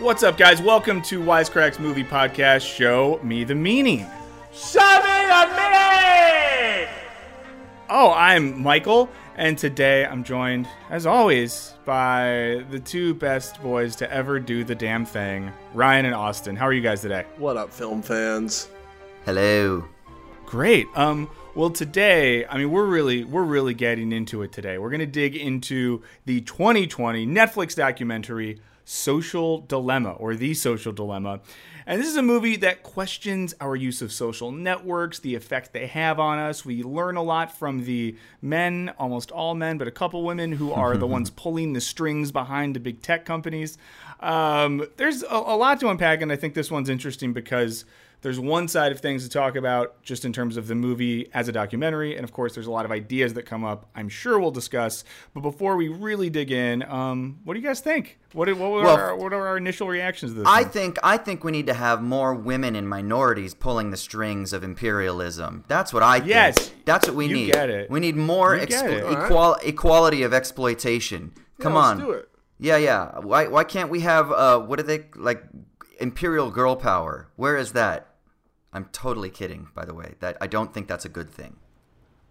What's 0.00 0.22
up, 0.22 0.36
guys? 0.36 0.62
Welcome 0.62 1.02
to 1.02 1.18
Wisecracks 1.18 1.80
Movie 1.80 2.04
Podcast. 2.04 2.62
Show 2.72 3.18
me 3.24 3.42
the 3.42 3.56
meaning. 3.56 4.06
Show 4.52 4.78
me 4.78 5.26
the 5.26 5.48
meaning! 5.56 6.88
Oh, 7.90 8.12
I'm 8.14 8.62
Michael, 8.62 9.08
and 9.36 9.58
today 9.58 10.06
I'm 10.06 10.22
joined, 10.22 10.68
as 10.88 11.04
always, 11.04 11.74
by 11.84 12.64
the 12.70 12.78
two 12.78 13.12
best 13.12 13.60
boys 13.60 13.96
to 13.96 14.08
ever 14.12 14.38
do 14.38 14.62
the 14.62 14.76
damn 14.76 15.04
thing, 15.04 15.52
Ryan 15.74 16.06
and 16.06 16.14
Austin. 16.14 16.54
How 16.54 16.66
are 16.66 16.72
you 16.72 16.80
guys 16.80 17.00
today? 17.00 17.26
What 17.36 17.56
up, 17.56 17.72
film 17.72 18.00
fans? 18.00 18.68
Hello. 19.24 19.84
Great. 20.46 20.86
Um, 20.94 21.28
well, 21.56 21.70
today, 21.70 22.46
I 22.46 22.56
mean, 22.56 22.70
we're 22.70 22.86
really 22.86 23.24
we're 23.24 23.42
really 23.42 23.74
getting 23.74 24.12
into 24.12 24.42
it 24.42 24.52
today. 24.52 24.78
We're 24.78 24.90
gonna 24.90 25.06
dig 25.06 25.34
into 25.34 26.04
the 26.24 26.40
2020 26.42 27.26
Netflix 27.26 27.74
documentary 27.74 28.60
Social 28.88 29.58
Dilemma 29.60 30.12
or 30.12 30.34
The 30.34 30.54
Social 30.54 30.94
Dilemma. 30.94 31.40
And 31.86 32.00
this 32.00 32.08
is 32.08 32.16
a 32.16 32.22
movie 32.22 32.56
that 32.56 32.82
questions 32.82 33.54
our 33.60 33.76
use 33.76 34.00
of 34.00 34.10
social 34.10 34.50
networks, 34.50 35.18
the 35.18 35.34
effect 35.34 35.74
they 35.74 35.88
have 35.88 36.18
on 36.18 36.38
us. 36.38 36.64
We 36.64 36.82
learn 36.82 37.16
a 37.16 37.22
lot 37.22 37.54
from 37.54 37.84
the 37.84 38.16
men, 38.40 38.94
almost 38.98 39.30
all 39.30 39.54
men, 39.54 39.76
but 39.76 39.88
a 39.88 39.90
couple 39.90 40.22
women 40.22 40.52
who 40.52 40.72
are 40.72 40.96
the 40.96 41.06
ones 41.06 41.28
pulling 41.36 41.74
the 41.74 41.82
strings 41.82 42.32
behind 42.32 42.74
the 42.74 42.80
big 42.80 43.02
tech 43.02 43.26
companies. 43.26 43.76
Um, 44.20 44.86
there's 44.96 45.22
a, 45.22 45.36
a 45.36 45.56
lot 45.56 45.80
to 45.80 45.90
unpack, 45.90 46.22
and 46.22 46.32
I 46.32 46.36
think 46.36 46.54
this 46.54 46.70
one's 46.70 46.88
interesting 46.88 47.34
because 47.34 47.84
there's 48.20 48.40
one 48.40 48.66
side 48.68 48.90
of 48.92 49.00
things 49.00 49.22
to 49.22 49.30
talk 49.30 49.54
about 49.56 50.02
just 50.02 50.24
in 50.24 50.32
terms 50.32 50.56
of 50.56 50.66
the 50.66 50.74
movie 50.74 51.28
as 51.32 51.46
a 51.48 51.52
documentary 51.52 52.16
and 52.16 52.24
of 52.24 52.32
course 52.32 52.54
there's 52.54 52.66
a 52.66 52.70
lot 52.70 52.84
of 52.84 52.90
ideas 52.90 53.34
that 53.34 53.44
come 53.44 53.64
up 53.64 53.88
i'm 53.94 54.08
sure 54.08 54.38
we'll 54.40 54.50
discuss 54.50 55.04
but 55.34 55.40
before 55.40 55.76
we 55.76 55.88
really 55.88 56.28
dig 56.28 56.50
in 56.50 56.82
um, 56.84 57.38
what 57.44 57.54
do 57.54 57.60
you 57.60 57.66
guys 57.66 57.80
think 57.80 58.18
what, 58.32 58.48
what, 58.48 58.70
were 58.70 58.82
Well, 58.82 58.96
our, 58.96 59.16
what 59.16 59.32
are 59.32 59.46
our 59.46 59.56
initial 59.56 59.88
reactions 59.88 60.32
to 60.32 60.38
this 60.40 60.46
I 60.48 60.62
one? 60.62 60.70
think 60.70 60.98
I 61.02 61.16
think 61.16 61.44
we 61.44 61.52
need 61.52 61.66
to 61.68 61.74
have 61.74 62.02
more 62.02 62.34
women 62.34 62.76
and 62.76 62.86
minorities 62.88 63.54
pulling 63.54 63.90
the 63.90 63.96
strings 63.96 64.52
of 64.52 64.62
imperialism. 64.62 65.64
That's 65.66 65.94
what 65.94 66.02
I 66.02 66.18
think. 66.18 66.28
Yes. 66.30 66.70
That's 66.84 67.06
what 67.06 67.16
we 67.16 67.26
You 67.26 67.34
need. 67.34 67.52
get 67.54 67.70
it. 67.70 67.90
We 67.90 68.00
need 68.00 68.16
more 68.16 68.54
You 68.54 68.66
get 68.66 68.84
it. 68.90 69.04
equal- 69.10 69.54
equality 69.62 70.22
of 70.24 70.34
exploitation. 70.34 71.32
Come 71.60 71.74
let's 71.74 71.86
on. 71.86 71.98
do 72.00 72.10
it. 72.10 72.28
Yeah, 72.58 72.76
yeah. 72.76 73.18
Why 73.20 73.46
why 73.48 73.64
can't 73.64 73.88
we 73.90 74.00
have 74.00 74.30
uh 74.30 74.58
what 74.60 74.78
are 74.78 74.82
they 74.82 75.06
like 75.16 75.42
imperial 75.98 76.50
girl 76.50 76.76
power? 76.76 77.28
Where 77.36 77.56
is 77.56 77.72
that? 77.72 78.06
I'm 78.72 78.86
totally 78.92 79.30
kidding, 79.30 79.68
by 79.74 79.84
the 79.84 79.94
way. 79.94 80.14
That 80.20 80.36
I 80.40 80.46
don't 80.46 80.72
think 80.74 80.88
that's 80.88 81.04
a 81.04 81.08
good 81.08 81.30
thing. 81.30 81.56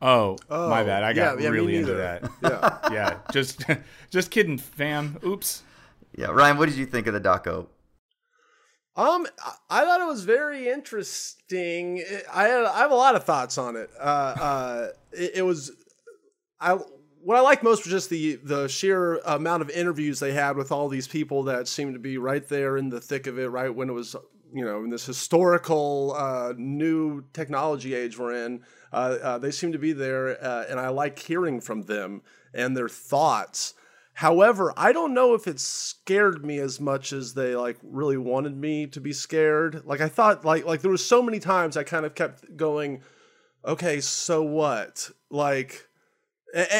oh, 0.01 0.37
Oh, 0.49 0.69
my 0.69 0.83
bad 0.83 1.01
i 1.03 1.11
got 1.13 1.37
yeah, 1.39 1.43
yeah, 1.45 1.49
really 1.49 1.75
into 1.75 1.93
that 1.95 2.21
Yeah. 2.43 2.77
yeah 2.91 3.17
just 3.31 3.63
just 4.11 4.29
kidding 4.29 4.57
fam 4.59 5.17
oops 5.25 5.63
Yeah, 6.15 6.27
Ryan, 6.27 6.57
what 6.57 6.69
did 6.69 6.77
you 6.77 6.85
think 6.85 7.07
of 7.07 7.13
the 7.15 7.21
doco? 7.21 7.67
Um, 8.95 9.27
I- 9.43 9.55
I 9.69 9.85
thought 9.85 10.01
it 10.01 10.07
was 10.07 10.23
very 10.23 10.69
interesting. 10.69 12.03
I 12.33 12.45
I 12.49 12.79
have 12.79 12.91
a 12.91 12.95
lot 12.95 13.15
of 13.15 13.23
thoughts 13.25 13.57
on 13.57 13.75
it. 13.75 13.89
Uh, 13.99 14.03
uh, 14.49 14.87
it, 15.11 15.31
it 15.35 15.41
was, 15.43 15.71
I 16.59 16.77
what 17.27 17.35
I 17.35 17.41
liked 17.41 17.61
most 17.61 17.83
was 17.83 17.91
just 17.91 18.09
the 18.09 18.37
the 18.37 18.69
sheer 18.69 19.17
amount 19.25 19.61
of 19.61 19.69
interviews 19.71 20.21
they 20.21 20.31
had 20.31 20.55
with 20.55 20.71
all 20.71 20.87
these 20.87 21.09
people 21.09 21.43
that 21.43 21.67
seemed 21.67 21.93
to 21.93 21.99
be 21.99 22.17
right 22.17 22.47
there 22.47 22.77
in 22.77 22.87
the 22.87 23.01
thick 23.01 23.27
of 23.27 23.37
it, 23.37 23.49
right 23.49 23.67
when 23.67 23.89
it 23.89 23.91
was, 23.91 24.15
you 24.53 24.63
know, 24.63 24.81
in 24.85 24.89
this 24.89 25.05
historical 25.05 26.15
uh, 26.17 26.53
new 26.55 27.25
technology 27.33 27.93
age 27.93 28.17
we're 28.17 28.45
in. 28.45 28.63
Uh, 28.93 29.17
uh, 29.21 29.37
they 29.37 29.51
seem 29.51 29.73
to 29.73 29.77
be 29.77 29.91
there, 29.91 30.41
uh, 30.41 30.67
and 30.69 30.79
I 30.79 30.87
like 30.87 31.19
hearing 31.19 31.59
from 31.59 31.81
them 31.81 32.21
and 32.53 32.77
their 32.77 32.87
thoughts. 32.87 33.73
However, 34.13 34.73
I 34.77 34.93
don't 34.93 35.13
know 35.13 35.33
if 35.33 35.47
it 35.47 35.59
scared 35.59 36.45
me 36.45 36.59
as 36.59 36.79
much 36.79 37.11
as 37.11 37.33
they 37.33 37.57
like 37.57 37.77
really 37.83 38.15
wanted 38.15 38.55
me 38.55 38.87
to 38.87 39.01
be 39.01 39.11
scared. 39.11 39.81
Like 39.83 39.99
I 39.99 40.07
thought 40.07 40.45
like 40.45 40.65
like 40.65 40.81
there 40.81 40.91
was 40.91 41.05
so 41.05 41.21
many 41.21 41.39
times 41.39 41.75
I 41.75 41.83
kind 41.83 42.05
of 42.05 42.15
kept 42.15 42.55
going, 42.55 43.01
okay, 43.65 43.99
so 43.99 44.43
what? 44.43 45.11
Like 45.29 45.86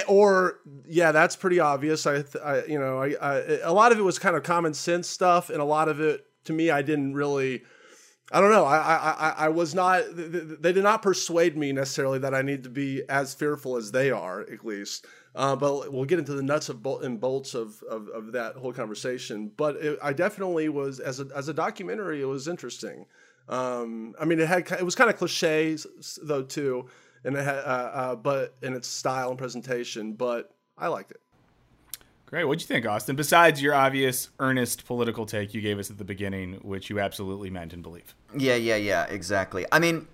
or 0.07 0.59
yeah, 0.88 1.11
that's 1.11 1.35
pretty 1.35 1.59
obvious. 1.59 2.05
I, 2.07 2.23
I 2.44 2.66
you 2.66 2.79
know, 2.79 3.01
I, 3.01 3.16
I 3.22 3.38
a 3.63 3.73
lot 3.73 3.91
of 3.91 4.00
it 4.00 4.03
was 4.03 4.19
kind 4.19 4.35
of 4.35 4.44
common 4.44 4.73
sense 4.73 5.07
stuff 5.09 5.50
and 5.50 5.59
a 5.61 5.66
lot 5.66 5.89
of 5.89 6.00
it 6.00 6.25
to 6.45 6.53
me 6.53 6.69
I 6.72 6.81
didn't 6.81 7.13
really 7.13 7.63
I 8.29 8.41
don't 8.41 8.51
know. 8.51 8.66
I, 8.66 8.77
I, 8.77 9.33
I, 9.45 9.47
was 9.50 9.73
not. 9.73 10.03
th- 10.13 10.31
th- 10.33 10.44
They 10.59 10.73
did 10.73 10.83
not 10.83 11.01
persuade 11.01 11.56
me 11.56 11.72
necessarily 11.72 12.19
that 12.19 12.33
I 12.35 12.41
need 12.41 12.63
to 12.66 12.69
be 12.69 13.01
as 13.07 13.33
fearful 13.33 13.77
as 13.77 13.91
they 13.94 14.11
are, 14.11 14.41
at 14.41 14.66
least. 14.66 15.06
Uh, 15.33 15.56
but 15.56 15.94
we'll 15.94 16.03
get 16.03 16.19
into 16.19 16.33
the 16.33 16.44
nuts 16.44 16.67
of 16.67 16.83
bol- 16.83 17.00
and 17.00 17.22
bolts 17.22 17.53
of, 17.53 17.81
of, 17.89 18.09
of 18.09 18.33
that 18.33 18.56
whole 18.56 18.73
conversation. 18.73 19.50
But 19.56 19.77
it, 19.77 19.97
I 20.03 20.11
definitely 20.11 20.67
was 20.67 21.00
as 21.00 21.22
a 21.22 21.27
as 21.33 21.47
a 21.47 21.53
documentary. 21.53 22.22
It 22.22 22.25
was 22.25 22.50
interesting. 22.50 23.06
Um, 23.47 24.13
I 24.19 24.25
mean, 24.25 24.41
it 24.41 24.47
had 24.50 24.69
it 24.73 24.83
was 24.83 24.95
kind 24.95 25.09
of 25.09 25.16
cliche 25.16 25.75
s- 25.75 25.88
s- 25.97 26.19
though 26.22 26.44
too, 26.44 26.89
and 27.23 27.35
it 27.35 27.44
had 27.44 27.57
uh, 27.57 27.91
uh, 27.94 28.16
but 28.16 28.55
in 28.61 28.73
its 28.73 28.88
style 28.88 29.29
and 29.29 29.38
presentation. 29.38 30.13
But 30.13 30.53
I 30.78 30.88
liked 30.88 31.11
it. 31.11 31.22
great 32.25 32.44
what'd 32.44 32.61
you 32.61 32.67
think 32.67 32.85
austin 32.85 33.16
besides 33.16 33.61
your 33.61 33.73
obvious 33.73 34.29
earnest 34.39 34.85
political 34.85 35.25
take 35.25 35.53
you 35.53 35.61
gave 35.61 35.79
us 35.79 35.89
at 35.89 35.97
the 35.97 36.03
beginning 36.03 36.53
which 36.61 36.89
you 36.89 37.00
absolutely 37.00 37.50
meant 37.50 37.73
and 37.73 37.81
believe 37.81 38.13
Yeah, 38.38 38.56
yeah, 38.56 38.75
yeah, 38.75 39.06
exactly. 39.06 39.66
I 39.72 39.79
mean, 39.79 40.07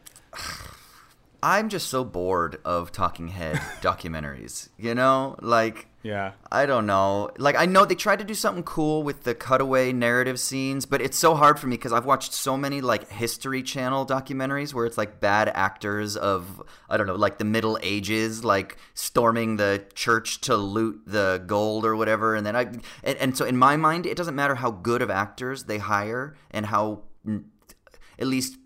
I'm 1.44 1.68
just 1.68 1.90
so 1.90 2.06
bored 2.06 2.58
of 2.64 2.94
talking 2.94 3.28
head 3.28 3.58
documentaries, 3.81 4.70
you 4.78 4.96
know? 4.96 5.36
Like, 5.42 5.88
yeah 6.02 6.31
I 6.50 6.66
don't 6.66 6.86
know. 6.86 7.31
Like, 7.38 7.58
I 7.58 7.66
know 7.66 7.84
they 7.84 7.96
tried 7.96 8.20
to 8.20 8.26
do 8.26 8.34
something 8.34 8.64
cool 8.64 9.04
with 9.04 9.24
the 9.24 9.36
cutaway 9.36 9.92
narrative 9.92 10.40
scenes, 10.40 10.86
but 10.86 11.02
it's 11.02 11.20
so 11.20 11.36
hard 11.36 11.59
for 11.59 11.68
me 11.68 11.76
because 11.76 11.92
I've 11.92 12.06
watched 12.06 12.31
so 12.31 12.56
many, 12.56 12.80
like, 12.80 13.09
History 13.09 13.62
Channel 13.62 14.06
documentaries 14.06 14.74
where 14.74 14.86
it's 14.86 14.98
like 14.98 15.20
bad 15.20 15.52
actors 15.54 16.16
of, 16.16 16.64
I 16.90 16.96
don't 16.96 17.08
know, 17.08 17.16
like 17.16 17.40
the 17.40 17.46
Middle 17.46 17.78
Ages, 17.84 18.46
like 18.46 18.78
storming 18.94 19.58
the 19.58 19.86
church 19.96 20.40
to 20.42 20.56
loot 20.56 21.02
the 21.06 21.44
gold 21.46 21.86
or 21.86 21.98
whatever. 21.98 22.36
And 22.36 22.46
then 22.46 22.56
I, 22.56 22.62
and, 23.04 23.18
and 23.20 23.38
so 23.38 23.44
in 23.44 23.58
my 23.58 23.75
mind, 23.75 24.06
it 24.06 24.16
doesn't 24.16 24.36
matter 24.36 24.56
how 24.56 24.72
good 24.72 25.02
of 25.02 25.10
actors 25.10 25.66
they 25.66 25.80
hire 25.80 26.38
and 26.52 26.66
how 26.68 27.02
at 28.18 28.28
least 28.28 28.58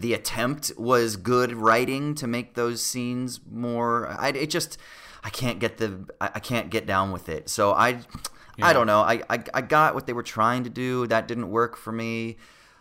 the 0.00 0.14
attempt 0.14 0.72
was 0.76 1.16
good 1.16 1.52
writing 1.52 2.14
to 2.14 2.26
make 2.26 2.54
those 2.54 2.82
scenes 2.82 3.40
more 3.50 4.08
I, 4.08 4.28
it 4.30 4.50
just 4.50 4.78
i 5.24 5.30
can't 5.30 5.58
get 5.58 5.78
the 5.78 6.06
i, 6.20 6.40
can't 6.40 6.70
get 6.70 6.86
down 6.86 7.12
with 7.12 7.28
it. 7.28 7.48
So 7.48 7.72
i 7.72 8.00
i 8.60 8.72
don't 8.72 8.86
know. 8.86 9.00
I, 9.00 9.22
I 9.30 9.42
i 9.54 9.60
got 9.60 9.94
what 9.94 10.06
they 10.06 10.12
were 10.12 10.22
trying 10.22 10.64
to 10.64 10.70
do. 10.70 11.06
That 11.06 11.28
didn't 11.28 11.50
work 11.50 11.76
for 11.76 11.92
me. 11.92 12.36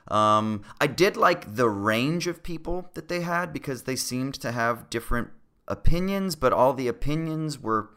Um 0.09 0.63
i 0.79 0.87
did 0.87 1.17
like 1.17 1.55
the 1.55 1.69
range 1.69 2.27
of 2.27 2.43
people 2.43 2.89
that 2.93 3.09
they 3.09 3.21
had 3.21 3.53
because 3.53 3.83
they 3.83 3.95
seemed 3.95 4.35
to 4.35 4.51
have 4.51 4.89
different 4.89 5.29
opinions 5.67 6.35
but 6.35 6.53
all 6.53 6.73
the 6.73 6.87
opinions 6.87 7.59
were 7.59 7.89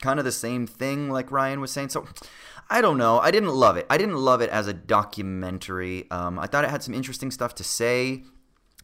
kind 0.00 0.20
of 0.20 0.24
the 0.24 0.32
same 0.32 0.66
thing 0.66 1.10
like 1.10 1.30
ryan 1.30 1.60
was 1.60 1.70
saying. 1.70 1.88
So 1.90 2.06
i 2.70 2.80
don't 2.80 2.98
know. 2.98 3.18
I 3.18 3.30
didn't 3.30 3.54
love 3.54 3.76
it. 3.76 3.86
I 3.88 3.96
didn't 3.96 4.16
love 4.16 4.40
it 4.40 4.50
as 4.50 4.66
a 4.66 4.72
documentary. 4.72 6.10
Um, 6.10 6.38
i 6.38 6.46
thought 6.46 6.64
it 6.64 6.70
had 6.70 6.82
some 6.82 6.94
interesting 6.94 7.30
stuff 7.30 7.54
to 7.56 7.64
say 7.64 8.24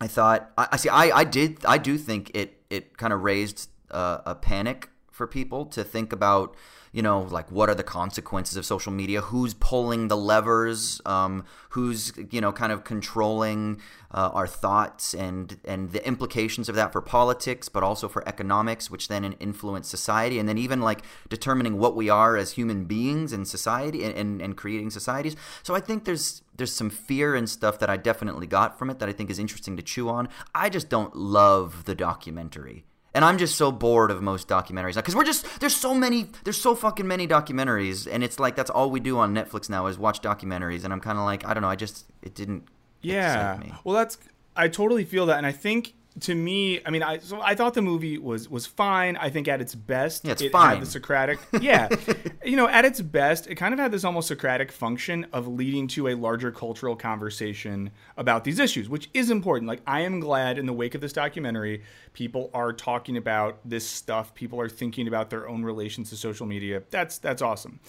i 0.00 0.06
thought 0.06 0.50
i, 0.59 0.69
I 0.72 0.77
see 0.77 0.88
I, 0.88 1.19
I 1.19 1.25
did 1.25 1.65
i 1.65 1.78
do 1.78 1.99
think 1.99 2.31
it 2.34 2.60
it 2.71 2.97
kind 2.97 3.12
of 3.12 3.22
raised 3.22 3.71
uh, 3.91 4.19
a 4.27 4.34
panic 4.34 4.91
for 5.10 5.27
people 5.27 5.65
to 5.66 5.84
think 5.84 6.12
about 6.12 6.56
you 6.94 7.03
know 7.03 7.22
like 7.22 7.50
what 7.50 7.69
are 7.69 7.75
the 7.75 7.82
consequences 7.82 8.56
of 8.56 8.65
social 8.65 8.93
media? 8.93 9.21
Who's 9.21 9.53
pulling 9.53 10.06
the 10.09 10.16
levers? 10.16 11.00
Um, 11.05 11.44
who's 11.71 12.12
you 12.31 12.41
know 12.41 12.53
kind 12.53 12.71
of 12.71 12.84
controlling 12.84 13.81
uh, 14.12 14.31
our 14.32 14.47
thoughts 14.47 15.12
and 15.12 15.59
and 15.65 15.91
the 15.91 16.06
implications 16.06 16.69
of 16.69 16.77
that 16.77 16.93
for 16.93 17.00
politics 17.00 17.69
but 17.69 17.82
also 17.82 18.06
for 18.09 18.27
economics 18.28 18.93
which 18.93 19.09
then 19.09 19.25
influence 19.41 19.88
society 19.88 20.38
and 20.38 20.49
then 20.49 20.56
even 20.56 20.81
like 20.81 21.03
determining 21.28 21.77
what 21.77 21.97
we 21.97 22.09
are 22.09 22.37
as 22.37 22.53
human 22.53 22.84
beings 22.84 23.32
in 23.32 23.44
society 23.44 24.05
and, 24.05 24.15
and, 24.16 24.41
and 24.41 24.56
creating 24.56 24.88
societies. 24.88 25.35
So 25.64 25.75
i 25.75 25.81
think 25.81 26.05
there's 26.05 26.43
there's 26.56 26.73
some 26.73 26.90
fear 26.90 27.35
and 27.35 27.50
stuff 27.50 27.81
that 27.81 27.90
i 27.90 27.97
definitely 27.97 28.47
got 28.47 28.79
from 28.79 28.88
it 28.88 29.00
that 29.00 29.08
i 29.08 29.12
think 29.12 29.29
is 29.29 29.40
interesting 29.40 29.76
to 29.76 29.82
chew 29.82 30.08
on. 30.08 30.29
I 30.55 30.69
just 30.69 30.88
don't 30.88 31.17
love 31.17 31.87
the 31.87 31.97
documentary 31.97 32.85
and 33.14 33.25
I'm 33.25 33.38
just 33.38 33.56
so 33.56 33.70
bored 33.70 34.11
of 34.11 34.20
most 34.22 34.49
documentaries 34.49 34.96
because 34.96 35.14
we're 35.16 35.25
just 35.25 35.61
there's 35.61 35.76
so 35.76 35.94
many 35.94 36.31
there's 36.44 36.61
so 36.61 36.75
fucking 36.75 37.06
many 37.06 37.26
documentaries 37.28 38.08
and 38.11 38.25
it's 38.25 38.38
like 38.40 38.56
that's 38.56 38.70
all 38.70 38.90
we 38.90 39.00
do 39.00 39.19
on 39.19 39.34
Netflix 39.34 39.70
now 39.70 39.87
is 39.87 39.99
watch 39.99 40.20
documentaries 40.20 40.84
and 40.84 40.93
I'm 40.93 41.00
kind 41.00 41.19
of 41.19 41.25
like 41.25 41.46
I 41.46 41.55
don't 41.55 41.62
know 41.62 41.69
I 41.69 41.76
just 41.76 42.06
it 42.22 42.34
didn't 42.34 42.64
Yeah. 43.02 43.56
me. 43.61 43.72
Well, 43.84 43.94
that's 43.96 44.19
I 44.56 44.69
totally 44.69 45.05
feel 45.05 45.26
that, 45.26 45.38
and 45.38 45.46
I 45.46 45.52
think 45.52 45.94
to 46.20 46.34
me, 46.34 46.81
I 46.87 46.90
mean, 46.90 47.02
I 47.02 47.19
so 47.19 47.40
I 47.40 47.55
thought 47.56 47.75
the 47.75 47.82
movie 47.82 48.19
was 48.19 48.49
was 48.49 48.66
fine. 48.66 49.16
I 49.16 49.31
think 49.31 49.49
at 49.49 49.61
its 49.61 49.75
best, 49.75 50.25
Yeah, 50.25 50.32
it's 50.32 50.43
it 50.43 50.52
fine. 50.52 50.75
had 50.76 50.82
the 50.82 50.87
Socratic. 50.87 51.40
Yeah, 51.61 51.88
you 52.44 52.56
know, 52.56 52.69
at 52.69 52.84
its 52.84 53.00
best, 53.00 53.49
it 53.49 53.56
kind 53.56 53.75
of 53.75 53.81
had 53.81 53.90
this 53.90 54.05
almost 54.05 54.28
Socratic 54.28 54.70
function 54.70 55.26
of 55.32 55.49
leading 55.49 55.88
to 55.88 56.08
a 56.08 56.14
larger 56.14 56.52
cultural 56.52 56.94
conversation 56.94 57.90
about 58.16 58.44
these 58.44 58.58
issues, 58.61 58.88
which 58.88 59.11
is 59.12 59.28
important. 59.31 59.66
Like, 59.69 59.81
I 59.87 60.02
am 60.02 60.20
glad 60.20 60.56
in 60.56 60.66
the 60.66 60.72
wake 60.72 60.94
of 60.94 61.00
this 61.00 61.12
documentary, 61.12 61.82
people 62.12 62.49
are 62.55 62.72
talking 62.72 63.16
about 63.16 63.58
this 63.64 63.84
stuff. 63.87 64.34
People 64.34 64.61
are 64.61 64.69
thinking 64.69 65.08
about 65.08 65.31
their 65.31 65.49
own 65.49 65.64
relations 65.64 66.11
to 66.11 66.16
social 66.16 66.46
media. 66.46 66.82
That's 66.90 67.19
that's 67.19 67.43
awesome. 67.43 67.81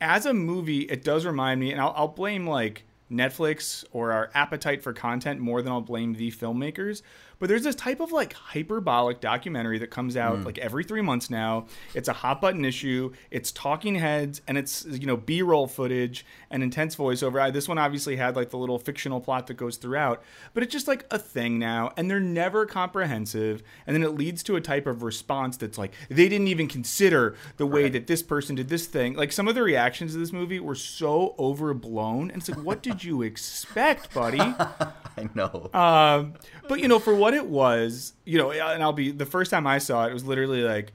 as 0.00 0.24
a 0.24 0.32
movie, 0.34 0.80
it 0.82 1.04
does 1.04 1.26
remind 1.26 1.60
me, 1.60 1.72
and 1.72 1.80
I'll, 1.80 1.92
I'll 1.94 2.08
blame 2.08 2.46
like 2.46 2.84
Netflix 3.10 3.84
or 3.92 4.12
our 4.12 4.30
appetite 4.34 4.82
for 4.82 4.92
content 4.92 5.40
more 5.40 5.62
than 5.62 5.72
I'll 5.72 5.80
blame 5.80 6.14
the 6.14 6.30
filmmakers. 6.32 7.02
But 7.38 7.48
there's 7.48 7.64
this 7.64 7.74
type 7.74 8.00
of 8.00 8.12
like 8.12 8.32
hyperbolic 8.32 9.20
documentary 9.20 9.78
that 9.78 9.90
comes 9.90 10.16
out 10.16 10.44
like 10.44 10.58
every 10.58 10.84
three 10.84 11.02
months 11.02 11.28
now. 11.28 11.66
It's 11.94 12.08
a 12.08 12.12
hot 12.12 12.40
button 12.40 12.64
issue. 12.64 13.12
It's 13.30 13.52
talking 13.52 13.96
heads 13.96 14.40
and 14.48 14.56
it's 14.56 14.84
you 14.86 15.06
know 15.06 15.16
B 15.16 15.42
roll 15.42 15.66
footage 15.66 16.24
and 16.50 16.62
intense 16.62 16.96
voiceover. 16.96 17.40
I, 17.40 17.50
this 17.50 17.68
one 17.68 17.78
obviously 17.78 18.16
had 18.16 18.36
like 18.36 18.50
the 18.50 18.58
little 18.58 18.78
fictional 18.78 19.20
plot 19.20 19.46
that 19.48 19.54
goes 19.54 19.76
throughout, 19.76 20.22
but 20.54 20.62
it's 20.62 20.72
just 20.72 20.88
like 20.88 21.04
a 21.10 21.18
thing 21.18 21.58
now, 21.58 21.92
and 21.96 22.10
they're 22.10 22.20
never 22.20 22.64
comprehensive. 22.66 23.62
And 23.86 23.94
then 23.94 24.02
it 24.02 24.10
leads 24.10 24.42
to 24.44 24.56
a 24.56 24.60
type 24.60 24.86
of 24.86 25.02
response 25.02 25.56
that's 25.56 25.78
like 25.78 25.92
they 26.08 26.28
didn't 26.28 26.48
even 26.48 26.68
consider 26.68 27.36
the 27.56 27.66
way 27.66 27.88
that 27.88 28.06
this 28.06 28.22
person 28.22 28.56
did 28.56 28.68
this 28.68 28.86
thing. 28.86 29.14
Like 29.14 29.32
some 29.32 29.48
of 29.48 29.54
the 29.54 29.62
reactions 29.62 30.12
to 30.12 30.18
this 30.18 30.32
movie 30.32 30.60
were 30.60 30.74
so 30.74 31.34
overblown, 31.38 32.30
and 32.30 32.40
it's 32.40 32.48
like, 32.48 32.64
what 32.64 32.82
did 32.82 33.04
you 33.04 33.22
expect, 33.22 34.14
buddy? 34.14 34.40
I 35.18 35.28
know. 35.34 35.70
Um, 35.72 36.34
but 36.68 36.80
you 36.80 36.88
know, 36.88 36.98
for 36.98 37.14
what 37.14 37.25
it 37.34 37.46
was, 37.46 38.12
you 38.24 38.38
know, 38.38 38.50
and 38.50 38.82
I'll 38.82 38.92
be 38.92 39.10
the 39.10 39.26
first 39.26 39.50
time 39.50 39.66
I 39.66 39.78
saw 39.78 40.06
it, 40.06 40.10
it 40.10 40.14
was 40.14 40.24
literally 40.24 40.62
like 40.62 40.92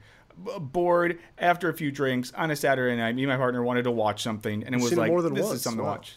bored 0.58 1.18
after 1.38 1.68
a 1.68 1.74
few 1.74 1.90
drinks 1.90 2.32
on 2.34 2.50
a 2.50 2.56
Saturday 2.56 2.96
night. 2.96 3.14
Me 3.14 3.22
and 3.24 3.30
my 3.30 3.36
partner 3.36 3.62
wanted 3.62 3.82
to 3.84 3.90
watch 3.90 4.22
something, 4.22 4.64
and 4.64 4.74
it 4.74 4.78
was 4.80 4.90
seen 4.90 4.98
it 4.98 5.02
like, 5.02 5.10
more 5.10 5.22
than 5.22 5.34
this 5.34 5.44
once. 5.44 5.56
is 5.56 5.62
something 5.62 5.84
Wow. 5.84 5.92
to 5.94 5.98
watch. 5.98 6.16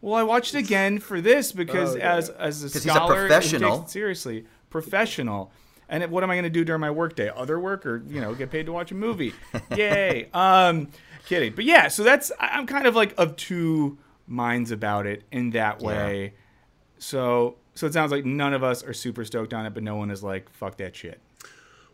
Well, 0.00 0.14
I 0.14 0.22
watched 0.22 0.54
it 0.54 0.58
again 0.58 0.98
for 1.00 1.20
this 1.20 1.50
because 1.52 1.90
Oh, 1.94 1.98
okay. 1.98 2.02
as 2.02 2.28
as 2.30 2.62
a 2.62 2.66
'Cause 2.66 2.72
he's 2.74 2.86
a 2.86 2.88
scholar, 2.90 3.14
who 3.22 3.28
takes 3.28 3.48
professional. 3.48 3.82
it 3.82 3.90
seriously, 3.90 4.44
professional. 4.70 5.50
And 5.88 6.02
it- 6.02 6.10
what 6.10 6.22
am 6.22 6.30
I 6.30 6.34
going 6.34 6.44
to 6.44 6.50
do 6.50 6.64
during 6.64 6.80
my 6.80 6.90
workday? 6.90 7.30
Other 7.34 7.58
work, 7.58 7.84
or 7.86 8.02
you 8.06 8.20
know, 8.20 8.34
get 8.34 8.50
paid 8.50 8.66
to 8.66 8.72
watch 8.72 8.92
a 8.92 8.94
movie? 8.94 9.32
Yay! 9.76 10.28
Um, 10.34 10.88
kidding, 11.26 11.52
but 11.54 11.64
yeah. 11.64 11.88
So 11.88 12.02
that's 12.04 12.30
I- 12.38 12.48
I'm 12.58 12.66
kind 12.66 12.86
of 12.86 12.94
like 12.94 13.14
of 13.18 13.34
two 13.36 13.98
minds 14.26 14.70
about 14.70 15.06
it 15.06 15.24
in 15.32 15.50
that 15.50 15.80
way. 15.80 16.34
So 16.98 17.56
so 17.78 17.86
it 17.86 17.92
sounds 17.92 18.10
like 18.10 18.24
none 18.24 18.52
of 18.52 18.64
us 18.64 18.82
are 18.82 18.92
super 18.92 19.24
stoked 19.24 19.54
on 19.54 19.64
it, 19.64 19.72
but 19.72 19.84
no 19.84 19.94
one 19.94 20.10
is 20.10 20.22
like 20.22 20.50
fuck 20.50 20.76
that 20.78 20.96
shit. 20.96 21.20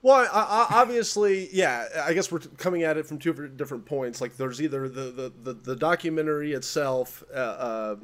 Well, 0.01 0.29
I, 0.33 0.67
I, 0.71 0.81
obviously, 0.81 1.49
yeah. 1.53 1.87
I 2.05 2.15
guess 2.15 2.33
we're 2.33 2.39
coming 2.39 2.83
at 2.83 2.97
it 2.97 3.07
from 3.07 3.19
two 3.19 3.33
different- 3.49 3.85
points. 3.87 4.21
Like, 4.21 4.37
there's 4.37 4.61
either 4.61 4.89
the 4.89 5.11
the, 5.11 5.33
the, 5.43 5.53
the 5.53 5.77
documentary 5.77 6.53
itself 6.53 7.23
uh, 7.33 7.37
uh, 7.37 7.97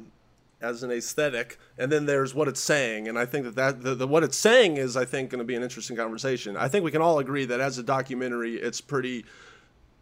as 0.61 0.83
an 0.83 0.91
aesthetic, 0.91 1.57
and 1.77 1.91
then 1.91 2.05
there's 2.05 2.35
what 2.35 2.47
it's 2.47 2.61
saying. 2.61 3.07
And 3.07 3.17
I 3.17 3.25
think 3.25 3.45
that, 3.45 3.55
that 3.55 3.81
the, 3.81 3.95
the 3.95 4.07
what 4.07 4.23
it's 4.23 4.37
saying 4.37 4.77
is, 4.77 4.95
I 4.95 5.05
think, 5.05 5.31
going 5.31 5.39
to 5.39 5.45
be 5.45 5.55
an 5.55 5.63
interesting 5.63 5.97
conversation. 5.97 6.55
I 6.55 6.67
think 6.67 6.85
we 6.85 6.91
can 6.91 7.01
all 7.01 7.17
agree 7.17 7.45
that 7.45 7.59
as 7.59 7.79
a 7.79 7.83
documentary, 7.83 8.55
it's 8.57 8.81
pretty 8.81 9.25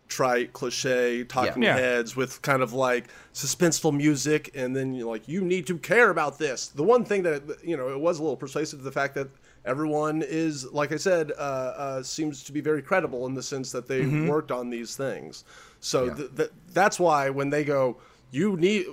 trite, 0.09 0.51
cliche, 0.51 1.23
talking 1.23 1.63
Yeah. 1.63 1.77
heads 1.77 2.15
with 2.15 2.41
kind 2.41 2.61
of 2.61 2.73
like 2.73 3.05
suspenseful 3.33 3.95
music, 3.95 4.51
and 4.55 4.75
then 4.75 4.93
you're 4.93 5.07
like, 5.09 5.27
you 5.27 5.41
need 5.41 5.65
to 5.67 5.77
care 5.77 6.09
about 6.09 6.37
this. 6.39 6.67
The 6.67 6.83
one 6.83 7.05
thing 7.05 7.23
that 7.23 7.43
you 7.63 7.77
know, 7.77 7.89
it 7.89 7.99
was 7.99 8.19
a 8.19 8.21
little 8.23 8.35
persuasive 8.37 8.79
to 8.79 8.83
the 8.83 8.91
fact 8.91 9.15
that 9.15 9.29
everyone 9.65 10.21
is, 10.25 10.65
like 10.73 10.91
I 10.91 10.97
said, 10.97 11.31
uh, 11.37 11.41
uh, 11.41 12.03
seems 12.03 12.43
to 12.43 12.51
be 12.51 12.59
very 12.61 12.81
credible 12.81 13.25
in 13.27 13.33
the 13.35 13.43
sense 13.43 13.71
that 13.71 13.87
they 13.87 14.05
worked 14.05 14.51
on 14.51 14.69
these 14.69 14.95
things. 14.97 15.43
So 15.79 16.09
th- 16.13 16.35
th- 16.35 16.51
that's 16.73 16.99
why 16.99 17.29
when 17.29 17.49
they 17.49 17.63
go, 17.63 17.97
you 18.31 18.57
need. 18.57 18.85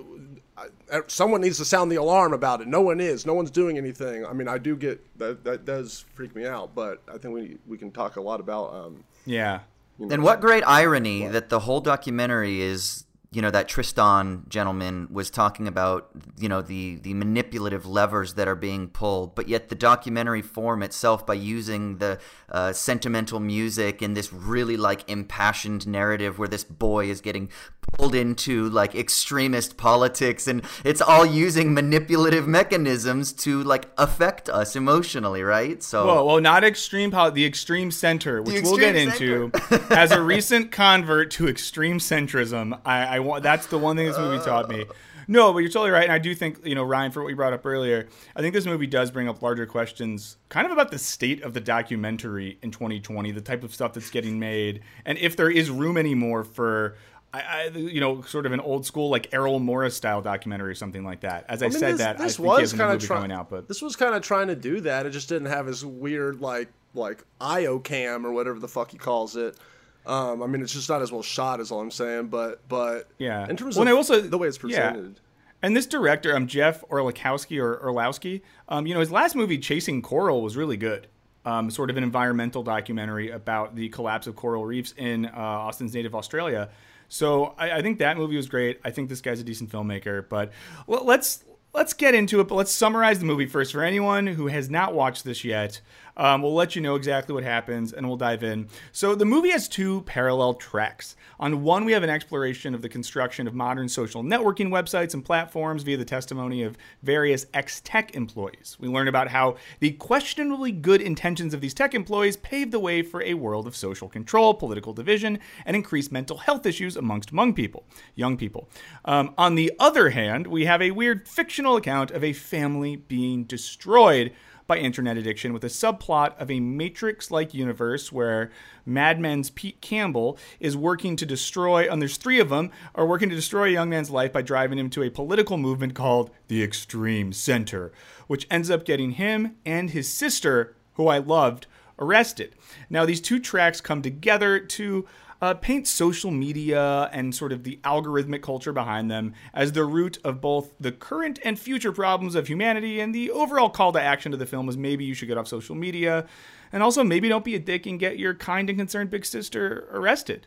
uh, 0.56 1.00
Someone 1.08 1.40
needs 1.40 1.58
to 1.58 1.64
sound 1.64 1.90
the 1.92 1.96
alarm 1.96 2.32
about 2.32 2.60
it. 2.60 2.68
No 2.68 2.80
one 2.80 3.00
is. 3.00 3.26
No 3.26 3.34
one's 3.34 3.50
doing 3.50 3.76
anything. 3.78 4.24
I 4.24 4.32
mean, 4.32 4.48
I 4.48 4.58
do 4.58 4.76
get 4.76 5.00
that. 5.18 5.44
That 5.44 5.64
does 5.64 6.04
freak 6.14 6.34
me 6.36 6.46
out. 6.46 6.74
But 6.74 7.02
I 7.12 7.18
think 7.18 7.34
we 7.34 7.58
we 7.66 7.76
can 7.78 7.90
talk 7.90 8.16
a 8.16 8.20
lot 8.20 8.40
about 8.40 8.72
um, 8.74 9.04
Yeah. 9.26 9.60
And 9.98 10.22
what 10.22 10.40
great 10.40 10.62
irony 10.66 11.26
that 11.26 11.48
the 11.48 11.60
whole 11.60 11.80
documentary 11.80 12.60
is, 12.60 13.05
you 13.36 13.42
know, 13.42 13.50
that 13.50 13.68
Tristan 13.68 14.46
gentleman 14.48 15.08
was 15.10 15.28
talking 15.28 15.68
about, 15.68 16.08
you 16.38 16.48
know, 16.48 16.62
the 16.62 16.96
the 17.02 17.12
manipulative 17.12 17.84
levers 17.84 18.32
that 18.32 18.48
are 18.48 18.54
being 18.54 18.88
pulled, 18.88 19.34
but 19.34 19.46
yet 19.46 19.68
the 19.68 19.74
documentary 19.74 20.40
form 20.40 20.82
itself, 20.82 21.26
by 21.26 21.34
using 21.34 21.98
the 21.98 22.18
uh, 22.48 22.72
sentimental 22.72 23.38
music 23.38 24.00
and 24.00 24.16
this 24.16 24.32
really 24.32 24.78
like 24.78 25.06
impassioned 25.06 25.86
narrative 25.86 26.38
where 26.38 26.48
this 26.48 26.64
boy 26.64 27.10
is 27.10 27.20
getting 27.20 27.50
pulled 27.92 28.14
into 28.14 28.68
like 28.70 28.94
extremist 28.94 29.76
politics 29.76 30.48
and 30.48 30.62
it's 30.84 31.00
all 31.00 31.24
using 31.24 31.72
manipulative 31.72 32.48
mechanisms 32.48 33.32
to 33.32 33.62
like 33.62 33.86
affect 33.96 34.48
us 34.48 34.74
emotionally 34.74 35.42
right 35.42 35.82
so 35.82 36.06
Whoa, 36.06 36.24
well, 36.24 36.40
not 36.40 36.64
extreme 36.64 37.10
poli- 37.10 37.32
the 37.32 37.44
extreme 37.44 37.90
center, 37.90 38.42
which 38.42 38.62
we'll 38.62 38.76
get 38.76 38.96
extreme 38.96 39.52
into. 39.52 39.94
As 39.94 40.10
a 40.10 40.20
recent 40.34 40.72
convert 40.72 41.30
to 41.32 41.48
extreme 41.48 41.98
centrism, 41.98 42.80
I, 42.84 43.04
I 43.04 43.20
want 43.26 43.42
that's 43.42 43.66
the 43.66 43.78
one 43.78 43.96
thing 43.96 44.06
this 44.06 44.18
movie 44.18 44.42
taught 44.44 44.68
me. 44.68 44.84
No, 45.28 45.52
but 45.52 45.58
you're 45.58 45.70
totally 45.70 45.90
right, 45.90 46.04
and 46.04 46.12
I 46.12 46.18
do 46.18 46.34
think 46.34 46.64
you 46.64 46.74
know 46.74 46.84
Ryan 46.84 47.10
for 47.10 47.22
what 47.22 47.30
you 47.30 47.36
brought 47.36 47.52
up 47.52 47.66
earlier. 47.66 48.08
I 48.34 48.40
think 48.40 48.54
this 48.54 48.66
movie 48.66 48.86
does 48.86 49.10
bring 49.10 49.28
up 49.28 49.42
larger 49.42 49.66
questions, 49.66 50.36
kind 50.48 50.66
of 50.66 50.72
about 50.72 50.90
the 50.90 50.98
state 50.98 51.42
of 51.42 51.52
the 51.52 51.60
documentary 51.60 52.58
in 52.62 52.70
2020, 52.70 53.32
the 53.32 53.40
type 53.40 53.64
of 53.64 53.74
stuff 53.74 53.94
that's 53.94 54.10
getting 54.10 54.38
made, 54.38 54.82
and 55.04 55.18
if 55.18 55.36
there 55.36 55.50
is 55.50 55.70
room 55.70 55.96
anymore 55.96 56.44
for. 56.44 56.96
I, 57.34 57.40
I, 57.40 57.66
you 57.76 58.00
know, 58.00 58.22
sort 58.22 58.46
of 58.46 58.52
an 58.52 58.60
old 58.60 58.86
school 58.86 59.10
like 59.10 59.34
Errol 59.34 59.58
Morris 59.58 59.94
style 59.94 60.22
documentary 60.22 60.70
or 60.70 60.74
something 60.74 61.04
like 61.04 61.20
that. 61.20 61.44
As 61.48 61.60
I, 61.60 61.66
I 61.66 61.68
mean, 61.68 61.78
said 61.78 61.92
this, 61.94 61.98
that, 61.98 62.18
this 62.18 62.38
I 62.38 62.42
was 62.42 62.58
he 62.58 62.60
has 62.62 62.72
a 62.72 62.76
new 62.76 62.82
kind 62.82 62.94
of 62.94 63.02
trying 63.02 63.32
out, 63.32 63.50
but 63.50 63.68
this 63.68 63.82
was 63.82 63.94
kind 63.94 64.14
of 64.14 64.22
trying 64.22 64.46
to 64.46 64.56
do 64.56 64.80
that. 64.82 65.04
It 65.04 65.10
just 65.10 65.28
didn't 65.28 65.48
have 65.48 65.66
his 65.66 65.84
weird 65.84 66.40
like 66.40 66.68
like 66.94 67.24
IO 67.40 67.78
cam 67.78 68.24
or 68.24 68.32
whatever 68.32 68.58
the 68.58 68.68
fuck 68.68 68.92
he 68.92 68.96
calls 68.96 69.36
it. 69.36 69.58
Um, 70.06 70.42
I 70.42 70.46
mean, 70.46 70.62
it's 70.62 70.72
just 70.72 70.88
not 70.88 71.02
as 71.02 71.10
well 71.10 71.22
shot 71.22 71.60
as 71.60 71.70
all 71.70 71.80
I'm 71.80 71.90
saying, 71.90 72.28
but 72.28 72.66
but 72.68 73.08
Yeah. 73.18 73.48
in 73.48 73.56
terms 73.56 73.76
Well, 73.76 73.82
of 73.82 73.88
and 73.88 73.94
I 73.94 73.96
also- 73.96 74.20
the 74.20 74.38
way 74.38 74.48
it's 74.48 74.56
yeah. 74.58 74.60
presented. 74.92 75.20
And 75.62 75.74
this 75.76 75.86
director, 75.86 76.36
um, 76.36 76.46
Jeff 76.46 76.84
Orlikowski 76.90 77.60
or 77.60 77.82
Orlowski, 77.82 78.42
um, 78.68 78.86
you 78.86 78.94
know, 78.94 79.00
his 79.00 79.10
last 79.10 79.34
movie, 79.34 79.58
Chasing 79.58 80.02
Coral, 80.02 80.42
was 80.42 80.56
really 80.56 80.76
good. 80.76 81.08
Um, 81.44 81.70
sort 81.70 81.90
of 81.90 81.96
an 81.96 82.02
environmental 82.02 82.62
documentary 82.62 83.30
about 83.30 83.74
the 83.74 83.88
collapse 83.88 84.26
of 84.26 84.36
coral 84.36 84.64
reefs 84.66 84.92
in 84.96 85.26
uh, 85.26 85.30
Austin's 85.34 85.94
native 85.94 86.14
Australia. 86.14 86.68
So 87.08 87.54
I, 87.56 87.70
I 87.78 87.82
think 87.82 87.98
that 88.00 88.16
movie 88.16 88.36
was 88.36 88.48
great. 88.48 88.80
I 88.84 88.90
think 88.90 89.08
this 89.08 89.20
guy's 89.20 89.40
a 89.40 89.44
decent 89.44 89.70
filmmaker. 89.70 90.28
But 90.28 90.50
let's 90.88 91.44
let's 91.72 91.92
get 91.92 92.14
into 92.14 92.40
it. 92.40 92.48
But 92.48 92.56
let's 92.56 92.72
summarize 92.72 93.18
the 93.20 93.24
movie 93.26 93.46
first 93.46 93.72
for 93.72 93.82
anyone 93.82 94.26
who 94.26 94.48
has 94.48 94.68
not 94.68 94.92
watched 94.94 95.24
this 95.24 95.44
yet. 95.44 95.80
Um, 96.16 96.42
we'll 96.42 96.54
let 96.54 96.76
you 96.76 96.82
know 96.82 96.94
exactly 96.94 97.34
what 97.34 97.42
happens 97.42 97.92
and 97.92 98.06
we'll 98.06 98.16
dive 98.16 98.42
in. 98.42 98.68
So, 98.92 99.14
the 99.14 99.24
movie 99.24 99.50
has 99.50 99.68
two 99.68 100.02
parallel 100.02 100.54
tracks. 100.54 101.16
On 101.40 101.62
one, 101.62 101.84
we 101.84 101.92
have 101.92 102.02
an 102.02 102.10
exploration 102.10 102.74
of 102.74 102.82
the 102.82 102.88
construction 102.88 103.46
of 103.46 103.54
modern 103.54 103.88
social 103.88 104.22
networking 104.22 104.68
websites 104.68 105.14
and 105.14 105.24
platforms 105.24 105.82
via 105.82 105.96
the 105.96 106.04
testimony 106.04 106.62
of 106.62 106.76
various 107.02 107.46
ex 107.54 107.80
tech 107.80 108.14
employees. 108.14 108.76
We 108.78 108.88
learn 108.88 109.08
about 109.08 109.28
how 109.28 109.56
the 109.80 109.92
questionably 109.92 110.72
good 110.72 111.00
intentions 111.00 111.54
of 111.54 111.60
these 111.60 111.74
tech 111.74 111.94
employees 111.94 112.36
paved 112.36 112.72
the 112.72 112.78
way 112.78 113.02
for 113.02 113.22
a 113.22 113.34
world 113.34 113.66
of 113.66 113.74
social 113.74 114.08
control, 114.08 114.54
political 114.54 114.92
division, 114.92 115.38
and 115.64 115.74
increased 115.74 116.12
mental 116.12 116.38
health 116.38 116.66
issues 116.66 116.96
amongst 116.96 117.32
young 117.32 117.54
people. 117.54 117.84
Young 118.14 118.36
people. 118.36 118.68
Um, 119.04 119.34
on 119.38 119.54
the 119.54 119.72
other 119.78 120.10
hand, 120.10 120.46
we 120.46 120.66
have 120.66 120.82
a 120.82 120.90
weird 120.90 121.28
fictional 121.28 121.76
account 121.76 122.10
of 122.10 122.24
a 122.24 122.32
family 122.32 122.96
being 122.96 123.44
destroyed 123.44 124.32
by 124.66 124.78
internet 124.78 125.16
addiction 125.16 125.52
with 125.52 125.64
a 125.64 125.68
subplot 125.68 126.36
of 126.38 126.50
a 126.50 126.60
Matrix 126.60 127.30
like 127.30 127.54
universe 127.54 128.10
where 128.10 128.50
Mad 128.84 129.20
Men's 129.20 129.50
Pete 129.50 129.80
Campbell 129.80 130.38
is 130.60 130.76
working 130.76 131.16
to 131.16 131.26
destroy, 131.26 131.90
and 131.90 132.00
there's 132.00 132.16
three 132.16 132.40
of 132.40 132.48
them, 132.48 132.70
are 132.94 133.06
working 133.06 133.28
to 133.28 133.34
destroy 133.34 133.68
a 133.68 133.72
young 133.72 133.90
man's 133.90 134.10
life 134.10 134.32
by 134.32 134.42
driving 134.42 134.78
him 134.78 134.90
to 134.90 135.02
a 135.02 135.10
political 135.10 135.56
movement 135.56 135.94
called 135.94 136.30
the 136.48 136.62
Extreme 136.62 137.32
Center, 137.32 137.92
which 138.26 138.46
ends 138.50 138.70
up 138.70 138.84
getting 138.84 139.12
him 139.12 139.56
and 139.64 139.90
his 139.90 140.08
sister, 140.08 140.74
who 140.94 141.08
I 141.08 141.18
loved, 141.18 141.66
arrested. 141.98 142.54
Now, 142.90 143.04
these 143.04 143.20
two 143.20 143.38
tracks 143.38 143.80
come 143.80 144.02
together 144.02 144.58
to 144.58 145.06
uh, 145.40 145.54
paint 145.54 145.86
social 145.86 146.30
media 146.30 147.10
and 147.12 147.34
sort 147.34 147.52
of 147.52 147.64
the 147.64 147.78
algorithmic 147.84 148.42
culture 148.42 148.72
behind 148.72 149.10
them 149.10 149.34
as 149.52 149.72
the 149.72 149.84
root 149.84 150.18
of 150.24 150.40
both 150.40 150.72
the 150.80 150.92
current 150.92 151.38
and 151.44 151.58
future 151.58 151.92
problems 151.92 152.34
of 152.34 152.48
humanity. 152.48 153.00
And 153.00 153.14
the 153.14 153.30
overall 153.30 153.70
call 153.70 153.92
to 153.92 154.00
action 154.00 154.32
to 154.32 154.38
the 154.38 154.46
film 154.46 154.68
is 154.68 154.76
maybe 154.76 155.04
you 155.04 155.14
should 155.14 155.28
get 155.28 155.38
off 155.38 155.48
social 155.48 155.74
media. 155.74 156.26
And 156.72 156.82
also, 156.82 157.04
maybe 157.04 157.28
don't 157.28 157.44
be 157.44 157.54
a 157.54 157.60
dick 157.60 157.86
and 157.86 157.98
get 157.98 158.18
your 158.18 158.34
kind 158.34 158.68
and 158.68 158.78
concerned 158.78 159.10
big 159.10 159.24
sister 159.24 159.88
arrested. 159.92 160.46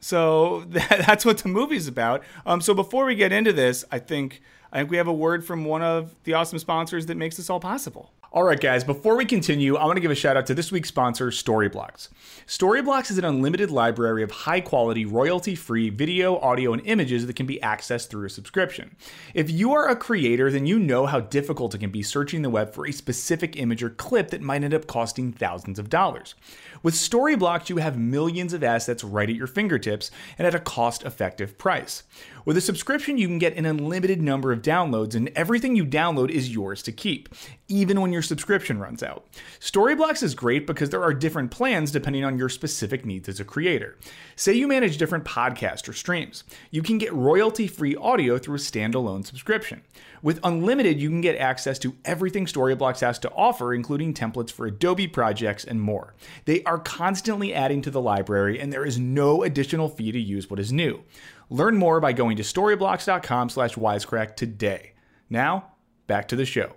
So 0.00 0.60
that, 0.68 1.04
that's 1.06 1.24
what 1.24 1.38
the 1.38 1.48
movie's 1.48 1.88
about. 1.88 2.22
Um, 2.44 2.60
so 2.60 2.74
before 2.74 3.06
we 3.06 3.14
get 3.14 3.32
into 3.32 3.52
this, 3.52 3.84
I 3.90 3.98
think 3.98 4.42
I 4.72 4.78
think 4.78 4.90
we 4.90 4.96
have 4.96 5.06
a 5.06 5.12
word 5.12 5.44
from 5.44 5.64
one 5.64 5.82
of 5.82 6.14
the 6.24 6.34
awesome 6.34 6.58
sponsors 6.58 7.06
that 7.06 7.16
makes 7.16 7.36
this 7.36 7.48
all 7.48 7.60
possible. 7.60 8.12
All 8.34 8.42
right, 8.42 8.58
guys, 8.58 8.82
before 8.82 9.16
we 9.16 9.26
continue, 9.26 9.76
I 9.76 9.84
want 9.84 9.96
to 9.96 10.00
give 10.00 10.10
a 10.10 10.14
shout 10.16 10.36
out 10.36 10.44
to 10.46 10.54
this 10.54 10.72
week's 10.72 10.88
sponsor, 10.88 11.28
Storyblocks. 11.28 12.08
Storyblocks 12.48 13.12
is 13.12 13.16
an 13.16 13.24
unlimited 13.24 13.70
library 13.70 14.24
of 14.24 14.32
high 14.32 14.60
quality, 14.60 15.04
royalty 15.04 15.54
free 15.54 15.88
video, 15.88 16.40
audio, 16.40 16.72
and 16.72 16.84
images 16.84 17.28
that 17.28 17.36
can 17.36 17.46
be 17.46 17.60
accessed 17.62 18.08
through 18.08 18.26
a 18.26 18.30
subscription. 18.30 18.96
If 19.34 19.52
you 19.52 19.72
are 19.72 19.88
a 19.88 19.94
creator, 19.94 20.50
then 20.50 20.66
you 20.66 20.80
know 20.80 21.06
how 21.06 21.20
difficult 21.20 21.76
it 21.76 21.78
can 21.78 21.90
be 21.90 22.02
searching 22.02 22.42
the 22.42 22.50
web 22.50 22.74
for 22.74 22.88
a 22.88 22.92
specific 22.92 23.56
image 23.56 23.84
or 23.84 23.90
clip 23.90 24.30
that 24.30 24.42
might 24.42 24.64
end 24.64 24.74
up 24.74 24.88
costing 24.88 25.30
thousands 25.30 25.78
of 25.78 25.88
dollars. 25.88 26.34
With 26.82 26.94
Storyblocks, 26.94 27.68
you 27.68 27.76
have 27.76 27.96
millions 27.96 28.52
of 28.52 28.64
assets 28.64 29.04
right 29.04 29.30
at 29.30 29.36
your 29.36 29.46
fingertips 29.46 30.10
and 30.38 30.46
at 30.48 30.56
a 30.56 30.60
cost 30.60 31.04
effective 31.04 31.56
price. 31.56 32.02
With 32.44 32.56
a 32.56 32.60
subscription, 32.60 33.16
you 33.16 33.28
can 33.28 33.38
get 33.38 33.56
an 33.56 33.64
unlimited 33.64 34.20
number 34.20 34.50
of 34.50 34.60
downloads, 34.60 35.14
and 35.14 35.30
everything 35.36 35.76
you 35.76 35.86
download 35.86 36.30
is 36.30 36.52
yours 36.52 36.82
to 36.82 36.92
keep, 36.92 37.28
even 37.68 38.00
when 38.00 38.12
your 38.12 38.23
subscription 38.24 38.78
runs 38.78 39.02
out. 39.02 39.26
Storyblocks 39.60 40.22
is 40.22 40.34
great 40.34 40.66
because 40.66 40.90
there 40.90 41.02
are 41.02 41.14
different 41.14 41.50
plans 41.50 41.90
depending 41.90 42.24
on 42.24 42.38
your 42.38 42.48
specific 42.48 43.04
needs 43.04 43.28
as 43.28 43.40
a 43.40 43.44
creator. 43.44 43.96
Say 44.36 44.54
you 44.54 44.66
manage 44.66 44.98
different 44.98 45.24
podcasts 45.24 45.88
or 45.88 45.92
streams. 45.92 46.44
You 46.70 46.82
can 46.82 46.98
get 46.98 47.12
royalty 47.12 47.66
free 47.66 47.96
audio 47.96 48.38
through 48.38 48.56
a 48.56 48.58
standalone 48.58 49.24
subscription. 49.24 49.82
With 50.22 50.40
Unlimited, 50.42 51.00
you 51.00 51.10
can 51.10 51.20
get 51.20 51.36
access 51.36 51.78
to 51.80 51.96
everything 52.04 52.46
Storyblocks 52.46 53.00
has 53.00 53.18
to 53.20 53.30
offer, 53.32 53.74
including 53.74 54.14
templates 54.14 54.50
for 54.50 54.66
Adobe 54.66 55.06
projects 55.06 55.64
and 55.64 55.80
more. 55.80 56.14
They 56.46 56.62
are 56.64 56.78
constantly 56.78 57.52
adding 57.52 57.82
to 57.82 57.90
the 57.90 58.00
library, 58.00 58.58
and 58.58 58.72
there 58.72 58.86
is 58.86 58.98
no 58.98 59.42
additional 59.42 59.88
fee 59.88 60.12
to 60.12 60.18
use 60.18 60.48
what 60.48 60.60
is 60.60 60.72
new. 60.72 61.02
Learn 61.50 61.76
more 61.76 62.00
by 62.00 62.12
going 62.12 62.36
to 62.38 62.42
storyblocks.com 62.42 63.50
slash 63.50 63.74
wisecrack 63.74 64.34
today. 64.36 64.92
Now, 65.28 65.72
back 66.06 66.28
to 66.28 66.36
the 66.36 66.46
show. 66.46 66.72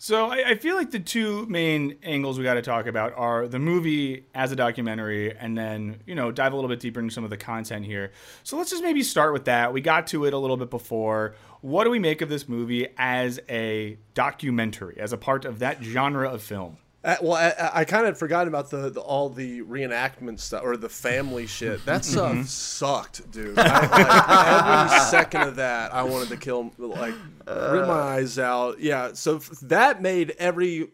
So 0.00 0.26
I, 0.26 0.50
I 0.50 0.54
feel 0.54 0.76
like 0.76 0.92
the 0.92 1.00
two 1.00 1.44
main 1.46 1.96
angles 2.04 2.38
we 2.38 2.44
got 2.44 2.54
to 2.54 2.62
talk 2.62 2.86
about 2.86 3.14
are 3.16 3.48
the 3.48 3.58
movie 3.58 4.26
as 4.32 4.52
a 4.52 4.56
documentary, 4.56 5.36
and 5.36 5.58
then 5.58 6.00
you 6.06 6.14
know 6.14 6.30
dive 6.30 6.52
a 6.52 6.54
little 6.54 6.68
bit 6.68 6.78
deeper 6.78 7.00
into 7.00 7.12
some 7.12 7.24
of 7.24 7.30
the 7.30 7.36
content 7.36 7.84
here. 7.84 8.12
So 8.44 8.56
let's 8.56 8.70
just 8.70 8.84
maybe 8.84 9.02
start 9.02 9.32
with 9.32 9.46
that. 9.46 9.72
We 9.72 9.80
got 9.80 10.06
to 10.08 10.24
it 10.24 10.32
a 10.32 10.38
little 10.38 10.56
bit 10.56 10.70
before. 10.70 11.34
What 11.62 11.82
do 11.82 11.90
we 11.90 11.98
make 11.98 12.22
of 12.22 12.28
this 12.28 12.48
movie 12.48 12.86
as 12.96 13.40
a 13.48 13.98
documentary, 14.14 14.98
as 15.00 15.12
a 15.12 15.18
part 15.18 15.44
of 15.44 15.58
that 15.58 15.82
genre 15.82 16.28
of 16.30 16.42
film? 16.42 16.78
Uh, 17.04 17.14
well, 17.22 17.34
I, 17.34 17.80
I 17.80 17.84
kind 17.84 18.06
of 18.06 18.18
forgot 18.18 18.48
about 18.48 18.70
the, 18.70 18.90
the 18.90 19.00
all 19.00 19.28
the 19.30 19.62
reenactment 19.62 20.40
stuff 20.40 20.62
or 20.64 20.76
the 20.76 20.88
family 20.88 21.46
shit. 21.46 21.84
That 21.86 22.04
stuff 22.04 22.46
sucked, 22.46 23.30
dude. 23.30 23.56
I, 23.56 24.82
like, 24.82 24.86
every 24.90 25.00
second 25.06 25.42
of 25.42 25.56
that, 25.56 25.94
I 25.94 26.02
wanted 26.02 26.28
to 26.30 26.36
kill, 26.36 26.72
like, 26.76 27.14
rip 27.46 27.86
my 27.86 27.92
eyes 28.00 28.38
out. 28.38 28.80
Yeah, 28.80 29.12
so 29.12 29.36
f- 29.36 29.48
that 29.62 30.02
made 30.02 30.34
every 30.38 30.88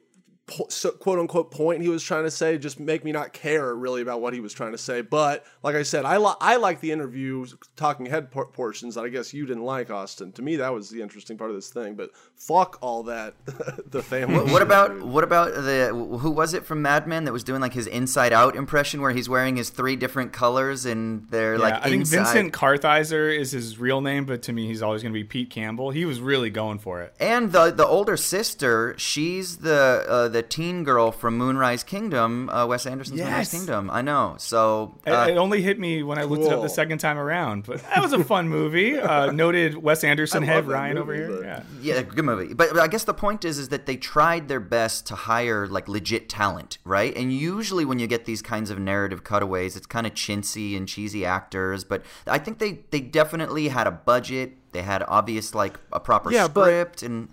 quote 0.47 1.19
unquote 1.19 1.51
point 1.51 1.81
he 1.81 1.89
was 1.89 2.03
trying 2.03 2.25
to 2.25 2.31
say 2.31 2.59
just 2.59 2.79
make 2.79 3.03
me 3.05 3.13
not 3.13 3.33
care 3.33 3.75
really 3.75 4.03
about 4.03 4.21
what 4.21 4.35
he 4.35 4.41
was 4.41 4.53
trying 4.53 4.73
to 4.73 4.79
say. 4.79 5.01
But 5.01 5.45
like 5.63 5.75
I 5.75 5.83
said, 5.83 6.05
I 6.05 6.19
li- 6.19 6.35
I 6.41 6.57
like 6.57 6.81
the 6.81 6.93
interview 6.93 7.47
talking 7.77 8.07
head 8.07 8.31
por- 8.31 8.47
portions 8.47 8.95
that 8.97 9.05
I 9.05 9.09
guess 9.09 9.33
you 9.33 9.47
didn't 9.47 9.65
like, 9.65 9.91
Austin. 9.91 10.33
To 10.33 10.43
me, 10.43 10.57
that 10.57 10.73
was 10.73 10.91
the 10.91 11.01
interesting 11.01 11.39
part 11.39 11.51
of 11.51 11.57
this 11.57 11.71
thing. 11.71 11.95
But 11.95 12.11
fuck 12.37 12.79
all 12.83 13.05
that, 13.05 13.35
the 13.91 14.03
family. 14.03 14.37
What, 14.37 14.51
what 14.53 14.63
about 14.63 14.91
dude. 14.91 15.03
what 15.03 15.25
about 15.25 15.55
the 15.55 15.89
who 16.21 16.31
was 16.31 16.53
it 16.53 16.67
from 16.67 16.83
Mad 16.83 17.07
Men 17.07 17.25
that 17.25 17.33
was 17.33 17.45
doing 17.45 17.61
like 17.63 17.73
his 17.73 17.87
Inside 17.87 18.33
Out 18.35 18.55
impression 18.55 19.01
where 19.01 19.13
he's 19.13 19.29
wearing 19.29 19.57
his 19.57 19.71
three 19.71 19.97
different 19.97 20.33
colors 20.33 20.85
and 20.85 21.27
they're 21.31 21.55
Yeah, 21.55 21.61
like 21.61 21.75
I 21.75 21.89
think. 21.91 22.07
Vincent 22.07 22.53
Kartheiser 22.53 23.35
is 23.35 23.53
his 23.53 23.79
real 23.79 24.01
name, 24.03 24.27
but 24.27 24.43
to 24.43 24.53
me, 24.53 24.67
he's 24.67 24.83
always 24.83 25.03
going 25.03 25.13
to 25.13 25.19
be 25.19 25.25
Pete 25.25 25.49
Campbell. 25.49 25.91
He 25.91 26.05
was 26.05 26.21
really 26.21 26.51
going 26.51 26.79
for 26.79 27.01
it. 27.01 27.15
And 27.19 27.51
the 27.53 27.71
the 27.71 27.87
older 27.87 28.17
sister, 28.19 28.95
she's 28.99 29.59
the 29.59 30.05
uh, 30.09 30.29
the 30.35 30.43
teen 30.43 30.85
girl 30.85 31.11
from 31.13 31.39
Moonrise 31.39 31.83
Kingdom, 31.83 32.51
uh, 32.51 32.67
Wes 32.67 32.85
Anderson's 32.87 33.21
Moonrise 33.21 33.51
Kingdom. 33.51 33.89
I 33.91 34.03
know. 34.03 34.35
So 34.39 34.97
It- 35.07 35.11
uh, 35.13 35.27
it 35.29 35.37
only 35.39 35.63
hit 35.63 35.79
me 35.79 36.03
when 36.03 36.19
I 36.19 36.25
looked 36.25 36.45
it 36.45 36.53
up 36.53 36.61
the 36.61 36.69
second 36.69 36.99
time 36.99 37.17
around, 37.19 37.65
but 37.67 37.81
that 37.85 38.03
was 38.03 38.13
a 38.13 38.23
fun 38.23 38.49
movie. 38.49 38.99
Uh, 38.99 39.31
noted 39.45 39.77
Wes 39.77 40.05
Anderson 40.05 40.43
I 40.43 40.47
head 40.47 40.67
Ryan 40.67 40.97
movie, 40.97 41.01
over 41.03 41.15
here. 41.15 41.45
Yeah. 41.45 41.63
Yeah, 41.81 42.03
good 42.03 42.25
movie. 42.25 42.53
But, 42.53 42.71
but 42.75 42.81
I 42.81 42.89
guess 42.89 43.05
the 43.05 43.15
point 43.15 43.45
is, 43.45 43.59
is 43.59 43.69
that 43.71 43.87
they 43.87 43.97
tried 43.97 44.49
their 44.49 44.61
best 44.61 45.07
to 45.07 45.15
hire 45.15 45.67
like 45.67 45.89
legit 45.89 46.29
talent, 46.29 46.79
right? 46.85 47.17
And 47.17 47.33
usually 47.33 47.85
when 47.85 47.99
you 47.99 48.07
get 48.07 48.25
these 48.27 48.43
kinds 48.43 48.71
of 48.71 48.79
narrative 48.79 49.25
cutaways, 49.25 49.77
it's 49.77 49.87
kind 49.87 50.07
of 50.07 50.15
chintzy 50.15 50.77
and 50.77 50.87
cheesy 50.89 51.25
actors. 51.25 51.85
But 51.85 52.03
I 52.27 52.39
think 52.39 52.59
they 52.59 52.81
they 52.91 53.01
definitely 53.01 53.69
had 53.69 53.87
a 53.87 53.93
budget. 53.93 54.53
They 54.73 54.83
had 54.83 55.05
obvious 55.07 55.55
like 55.55 55.79
a 55.93 56.01
proper 56.01 56.33
Yeah, 56.33 56.49
but- 56.49 56.65
script 56.65 57.03
and. 57.05 57.29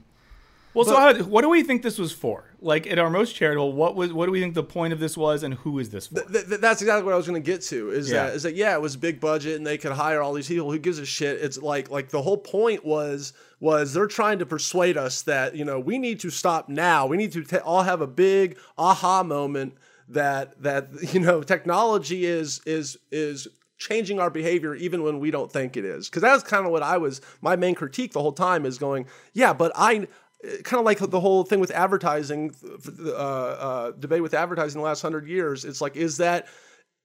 Well, 0.73 0.85
so 0.85 0.95
how, 0.95 1.13
what 1.23 1.41
do 1.41 1.49
we 1.49 1.63
think 1.63 1.81
this 1.81 1.97
was 1.97 2.11
for? 2.11 2.45
Like 2.61 2.87
at 2.87 2.97
our 2.97 3.09
most 3.09 3.35
charitable, 3.35 3.73
what 3.73 3.95
was 3.95 4.13
what 4.13 4.27
do 4.27 4.31
we 4.31 4.39
think 4.39 4.53
the 4.53 4.63
point 4.63 4.93
of 4.93 4.99
this 4.99 5.17
was, 5.17 5.43
and 5.43 5.55
who 5.55 5.79
is 5.79 5.89
this 5.89 6.07
for? 6.07 6.21
Th- 6.21 6.47
th- 6.47 6.61
that's 6.61 6.81
exactly 6.81 7.03
what 7.03 7.13
I 7.13 7.17
was 7.17 7.27
going 7.27 7.41
to 7.41 7.45
get 7.45 7.61
to. 7.63 7.89
Is 7.91 8.09
Yeah. 8.09 8.27
that 8.27 8.35
is 8.35 8.43
that 8.43 8.55
yeah, 8.55 8.73
it 8.73 8.81
was 8.81 8.95
big 8.95 9.19
budget 9.19 9.57
and 9.57 9.65
they 9.67 9.77
could 9.77 9.91
hire 9.91 10.21
all 10.21 10.33
these 10.33 10.47
people. 10.47 10.71
Who 10.71 10.79
gives 10.79 10.99
a 10.99 11.05
shit? 11.05 11.41
It's 11.41 11.57
like 11.57 11.89
like 11.89 12.09
the 12.09 12.21
whole 12.21 12.37
point 12.37 12.85
was 12.85 13.33
was 13.59 13.93
they're 13.93 14.07
trying 14.07 14.39
to 14.39 14.45
persuade 14.45 14.97
us 14.97 15.23
that 15.23 15.55
you 15.55 15.65
know 15.65 15.79
we 15.79 15.97
need 15.97 16.19
to 16.21 16.29
stop 16.29 16.69
now. 16.69 17.05
We 17.05 17.17
need 17.17 17.31
to 17.33 17.43
ta 17.43 17.57
all 17.57 17.83
have 17.83 18.01
a 18.01 18.07
big 18.07 18.57
aha 18.77 19.23
moment 19.23 19.73
that 20.07 20.61
that 20.61 20.87
you 21.13 21.19
know 21.19 21.41
technology 21.43 22.25
is 22.25 22.61
is 22.65 22.97
is 23.11 23.47
changing 23.77 24.19
our 24.19 24.29
behavior 24.29 24.75
even 24.75 25.01
when 25.01 25.19
we 25.19 25.31
don't 25.31 25.51
think 25.51 25.75
it 25.75 25.83
is 25.83 26.07
because 26.07 26.21
that's 26.21 26.43
kind 26.43 26.67
of 26.67 26.71
what 26.71 26.83
i 26.83 26.99
was 26.99 27.19
my 27.41 27.55
main 27.55 27.73
critique 27.73 28.11
the 28.13 28.21
whole 28.21 28.31
time 28.31 28.63
is 28.63 28.77
going 28.77 29.07
yeah 29.33 29.51
but 29.53 29.71
i 29.75 30.07
kind 30.63 30.79
of 30.79 30.85
like 30.85 30.97
the 30.99 31.19
whole 31.19 31.43
thing 31.43 31.59
with 31.59 31.71
advertising 31.71 32.53
uh, 33.05 33.11
uh, 33.11 33.91
debate 33.91 34.21
with 34.21 34.33
advertising 34.33 34.81
the 34.81 34.85
last 34.85 35.01
hundred 35.01 35.27
years 35.27 35.65
it's 35.65 35.81
like 35.81 35.95
is 35.95 36.17
that 36.17 36.47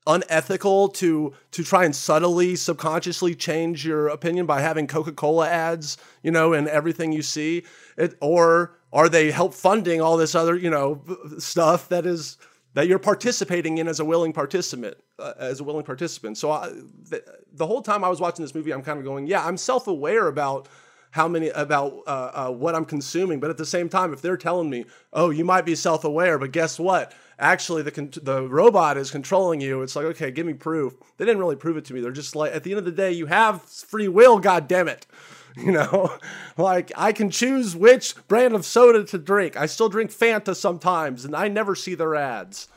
unethical 0.06 0.88
to 0.88 1.32
to 1.50 1.64
try 1.64 1.84
and 1.84 1.94
subtly 1.94 2.54
subconsciously 2.54 3.34
change 3.34 3.84
your 3.84 4.08
opinion 4.08 4.46
by 4.46 4.60
having 4.60 4.86
coca-cola 4.86 5.48
ads 5.48 5.96
you 6.22 6.30
know 6.30 6.52
in 6.52 6.68
everything 6.68 7.12
you 7.12 7.22
see? 7.22 7.64
It, 7.96 8.16
or 8.20 8.78
are 8.92 9.08
they 9.08 9.30
help 9.30 9.52
funding 9.52 10.00
all 10.00 10.16
this 10.16 10.34
other 10.34 10.56
you 10.56 10.70
know 10.70 11.02
stuff 11.38 11.88
that 11.88 12.06
is 12.06 12.38
that 12.74 12.86
you're 12.86 12.98
participating 12.98 13.78
in 13.78 13.88
as 13.88 14.00
a 14.00 14.04
willing 14.04 14.32
participant 14.32 14.96
uh, 15.18 15.32
as 15.38 15.60
a 15.60 15.64
willing 15.64 15.84
participant? 15.84 16.38
So 16.38 16.52
I, 16.52 16.68
the, 16.68 17.24
the 17.52 17.66
whole 17.66 17.82
time 17.82 18.04
i 18.04 18.08
was 18.08 18.20
watching 18.20 18.44
this 18.44 18.54
movie 18.54 18.72
i'm 18.72 18.82
kind 18.82 18.98
of 18.98 19.04
going 19.04 19.26
yeah 19.26 19.44
i'm 19.44 19.56
self-aware 19.56 20.28
about 20.28 20.68
how 21.16 21.26
many 21.26 21.48
about 21.48 22.02
uh, 22.06 22.30
uh, 22.32 22.50
what 22.50 22.74
i'm 22.74 22.84
consuming 22.84 23.40
but 23.40 23.50
at 23.50 23.56
the 23.56 23.66
same 23.66 23.88
time 23.88 24.12
if 24.12 24.22
they're 24.22 24.36
telling 24.36 24.70
me 24.70 24.84
oh 25.12 25.30
you 25.30 25.44
might 25.44 25.64
be 25.64 25.74
self-aware 25.74 26.38
but 26.38 26.52
guess 26.52 26.78
what? 26.78 27.12
Actually 27.38 27.82
the 27.82 27.90
con- 27.90 28.12
the 28.22 28.48
robot 28.48 28.96
is 28.96 29.10
controlling 29.10 29.60
you 29.60 29.82
it's 29.82 29.96
like 29.96 30.06
okay 30.06 30.30
give 30.30 30.46
me 30.46 30.54
proof. 30.54 30.94
They 31.18 31.24
didn't 31.24 31.40
really 31.40 31.56
prove 31.56 31.76
it 31.76 31.84
to 31.86 31.94
me 31.94 32.00
they're 32.00 32.12
just 32.12 32.36
like 32.36 32.54
at 32.54 32.62
the 32.62 32.70
end 32.70 32.78
of 32.78 32.84
the 32.84 32.92
day 32.92 33.12
you 33.12 33.26
have 33.26 33.62
free 33.62 34.08
will 34.08 34.38
god 34.38 34.68
damn 34.68 34.88
it 34.88 35.06
you 35.56 35.72
know? 35.72 36.16
Like 36.56 36.92
i 36.96 37.12
can 37.12 37.30
choose 37.30 37.74
which 37.74 38.14
brand 38.28 38.54
of 38.54 38.64
soda 38.64 39.04
to 39.04 39.18
drink 39.18 39.56
i 39.56 39.66
still 39.66 39.88
drink 39.88 40.10
fanta 40.10 40.54
sometimes 40.54 41.24
and 41.24 41.34
i 41.34 41.48
never 41.48 41.74
see 41.74 41.94
their 41.94 42.14
ads 42.14 42.68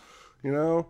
you 0.43 0.51
know? 0.51 0.87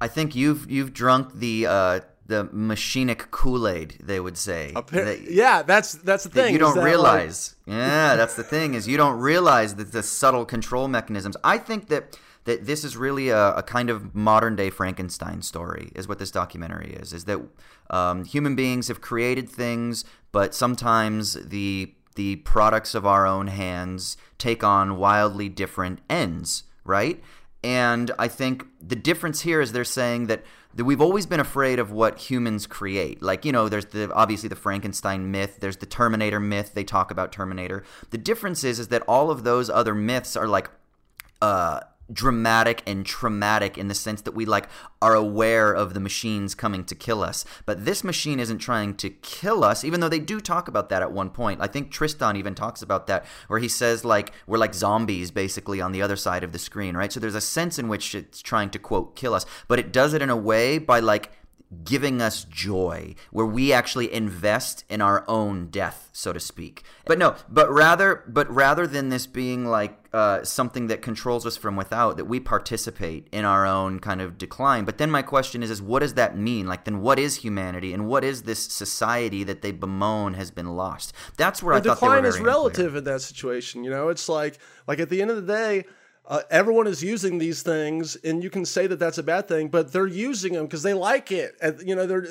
I 0.00 0.08
think 0.08 0.34
you've 0.34 0.68
you've 0.68 0.92
drunk 0.92 1.34
the 1.34 1.66
uh, 1.66 2.00
the 2.32 2.44
machinic 2.70 3.30
Kool 3.30 3.68
Aid. 3.76 3.90
They 4.10 4.20
would 4.24 4.38
say. 4.48 4.72
Appar- 4.74 5.04
That- 5.08 5.20
yeah 5.42 5.62
that's 5.62 5.90
that's 6.08 6.24
the 6.24 6.30
that 6.30 6.42
thing 6.44 6.52
you 6.54 6.58
don't 6.64 6.74
that, 6.74 6.80
like, 6.80 6.92
realize. 6.94 7.54
yeah, 7.66 8.16
that's 8.20 8.34
the 8.40 8.42
thing 8.54 8.68
is 8.74 8.88
you 8.92 8.96
don't 8.96 9.18
realize 9.32 9.70
that 9.76 9.92
the 9.92 10.02
subtle 10.02 10.44
control 10.44 10.86
mechanisms. 10.88 11.36
I 11.54 11.56
think 11.58 11.88
that 11.92 12.04
that 12.44 12.66
this 12.66 12.82
is 12.88 12.96
really 12.96 13.28
a, 13.28 13.44
a 13.54 13.62
kind 13.62 13.88
of 13.88 14.14
modern 14.14 14.56
day 14.56 14.70
Frankenstein 14.70 15.42
story. 15.42 15.92
Is 15.94 16.08
what 16.08 16.18
this 16.18 16.30
documentary 16.30 16.92
is. 17.02 17.12
Is 17.12 17.24
that 17.26 17.38
um, 17.90 18.24
human 18.24 18.54
beings 18.56 18.88
have 18.88 19.00
created 19.00 19.48
things, 19.48 20.04
but 20.32 20.54
sometimes 20.54 21.34
the 21.34 21.94
the 22.14 22.36
products 22.36 22.94
of 22.94 23.04
our 23.06 23.26
own 23.26 23.46
hands 23.46 24.16
take 24.38 24.62
on 24.64 24.96
wildly 24.98 25.48
different 25.48 25.98
ends, 26.10 26.64
right? 26.84 27.22
And 27.64 28.10
I 28.18 28.28
think 28.28 28.66
the 28.92 28.96
difference 28.96 29.42
here 29.42 29.60
is 29.60 29.70
they're 29.72 29.84
saying 30.02 30.26
that, 30.26 30.42
that 30.74 30.84
we've 30.84 31.00
always 31.00 31.26
been 31.26 31.40
afraid 31.40 31.78
of 31.78 31.92
what 31.92 32.18
humans 32.18 32.66
create. 32.66 33.22
Like, 33.22 33.44
you 33.44 33.52
know, 33.52 33.68
there's 33.68 33.86
the 33.86 34.12
obviously 34.12 34.48
the 34.48 34.56
Frankenstein 34.56 35.30
myth, 35.30 35.58
there's 35.60 35.76
the 35.76 35.86
Terminator 35.86 36.40
myth, 36.40 36.72
they 36.74 36.84
talk 36.84 37.10
about 37.10 37.32
Terminator. 37.32 37.84
The 38.10 38.18
difference 38.18 38.64
is 38.64 38.78
is 38.78 38.88
that 38.88 39.02
all 39.02 39.30
of 39.30 39.44
those 39.44 39.68
other 39.68 39.94
myths 39.94 40.36
are 40.36 40.48
like 40.48 40.70
uh 41.40 41.80
dramatic 42.12 42.82
and 42.86 43.06
traumatic 43.06 43.78
in 43.78 43.88
the 43.88 43.94
sense 43.94 44.22
that 44.22 44.32
we 44.32 44.44
like 44.44 44.68
are 45.00 45.14
aware 45.14 45.72
of 45.72 45.94
the 45.94 46.00
machines 46.00 46.54
coming 46.54 46.84
to 46.84 46.94
kill 46.94 47.22
us. 47.22 47.44
But 47.66 47.84
this 47.84 48.04
machine 48.04 48.38
isn't 48.40 48.58
trying 48.58 48.94
to 48.96 49.10
kill 49.10 49.64
us 49.64 49.84
even 49.84 50.00
though 50.00 50.08
they 50.08 50.18
do 50.18 50.40
talk 50.40 50.68
about 50.68 50.88
that 50.90 51.02
at 51.02 51.12
one 51.12 51.30
point. 51.30 51.60
I 51.60 51.66
think 51.66 51.90
tristan 51.90 52.36
even 52.36 52.54
talks 52.54 52.82
about 52.82 53.06
that 53.06 53.24
where 53.48 53.60
he 53.60 53.68
says 53.68 54.04
like 54.04 54.32
we're 54.46 54.58
like 54.58 54.74
zombies 54.74 55.30
basically 55.30 55.80
on 55.80 55.92
the 55.92 56.02
other 56.02 56.16
side 56.16 56.44
of 56.44 56.52
the 56.52 56.58
screen 56.58 56.96
right? 56.96 57.12
So 57.12 57.20
there's 57.20 57.34
a 57.34 57.40
sense 57.40 57.78
in 57.78 57.88
which 57.88 58.14
it's 58.14 58.42
trying 58.42 58.70
to 58.70 58.78
quote 58.78 59.16
kill 59.16 59.34
us. 59.34 59.46
But 59.68 59.78
it 59.78 59.92
does 59.92 60.14
it 60.14 60.22
in 60.22 60.30
a 60.30 60.36
way 60.36 60.78
by 60.78 61.00
like 61.00 61.30
giving 61.84 62.20
us 62.20 62.44
joy, 62.44 63.14
where 63.30 63.46
we 63.46 63.72
actually 63.72 64.12
invest 64.12 64.84
in 64.88 65.00
our 65.00 65.24
own 65.28 65.68
death, 65.68 66.10
so 66.12 66.32
to 66.32 66.40
speak. 66.40 66.82
But 67.06 67.18
no, 67.18 67.36
but 67.48 67.70
rather, 67.72 68.24
but 68.28 68.50
rather 68.52 68.86
than 68.86 69.08
this 69.08 69.26
being 69.26 69.66
like 69.66 70.01
uh, 70.12 70.44
something 70.44 70.88
that 70.88 71.00
controls 71.00 71.46
us 71.46 71.56
from 71.56 71.74
without, 71.74 72.16
that 72.16 72.26
we 72.26 72.38
participate 72.38 73.28
in 73.32 73.44
our 73.44 73.66
own 73.66 73.98
kind 73.98 74.20
of 74.20 74.36
decline. 74.36 74.84
But 74.84 74.98
then 74.98 75.10
my 75.10 75.22
question 75.22 75.62
is, 75.62 75.70
is 75.70 75.80
what 75.80 76.00
does 76.00 76.14
that 76.14 76.36
mean? 76.36 76.66
Like, 76.66 76.84
then 76.84 77.00
what 77.00 77.18
is 77.18 77.36
humanity, 77.36 77.92
and 77.92 78.06
what 78.06 78.22
is 78.24 78.42
this 78.42 78.62
society 78.62 79.42
that 79.44 79.62
they 79.62 79.72
bemoan 79.72 80.34
has 80.34 80.50
been 80.50 80.76
lost? 80.76 81.14
That's 81.36 81.62
where 81.62 81.80
the 81.80 81.92
I 81.92 81.94
thought 81.94 82.00
they 82.00 82.08
were 82.08 82.14
decline 82.16 82.24
is 82.26 82.36
very 82.36 82.48
unclear. 82.48 82.62
relative 82.62 82.96
in 82.96 83.04
that 83.04 83.22
situation. 83.22 83.84
You 83.84 83.90
know, 83.90 84.08
it's 84.08 84.28
like 84.28 84.58
like 84.86 84.98
at 84.98 85.08
the 85.08 85.22
end 85.22 85.30
of 85.30 85.36
the 85.36 85.52
day, 85.52 85.84
uh, 86.32 86.40
everyone 86.50 86.86
is 86.86 87.02
using 87.02 87.36
these 87.36 87.62
things, 87.62 88.16
and 88.24 88.42
you 88.42 88.48
can 88.48 88.64
say 88.64 88.86
that 88.86 88.98
that's 88.98 89.18
a 89.18 89.22
bad 89.22 89.46
thing, 89.46 89.68
but 89.68 89.92
they're 89.92 90.06
using 90.06 90.54
them 90.54 90.64
because 90.64 90.82
they 90.82 90.94
like 90.94 91.30
it. 91.30 91.54
And, 91.60 91.86
you 91.86 91.94
know, 91.94 92.06
they're 92.06 92.26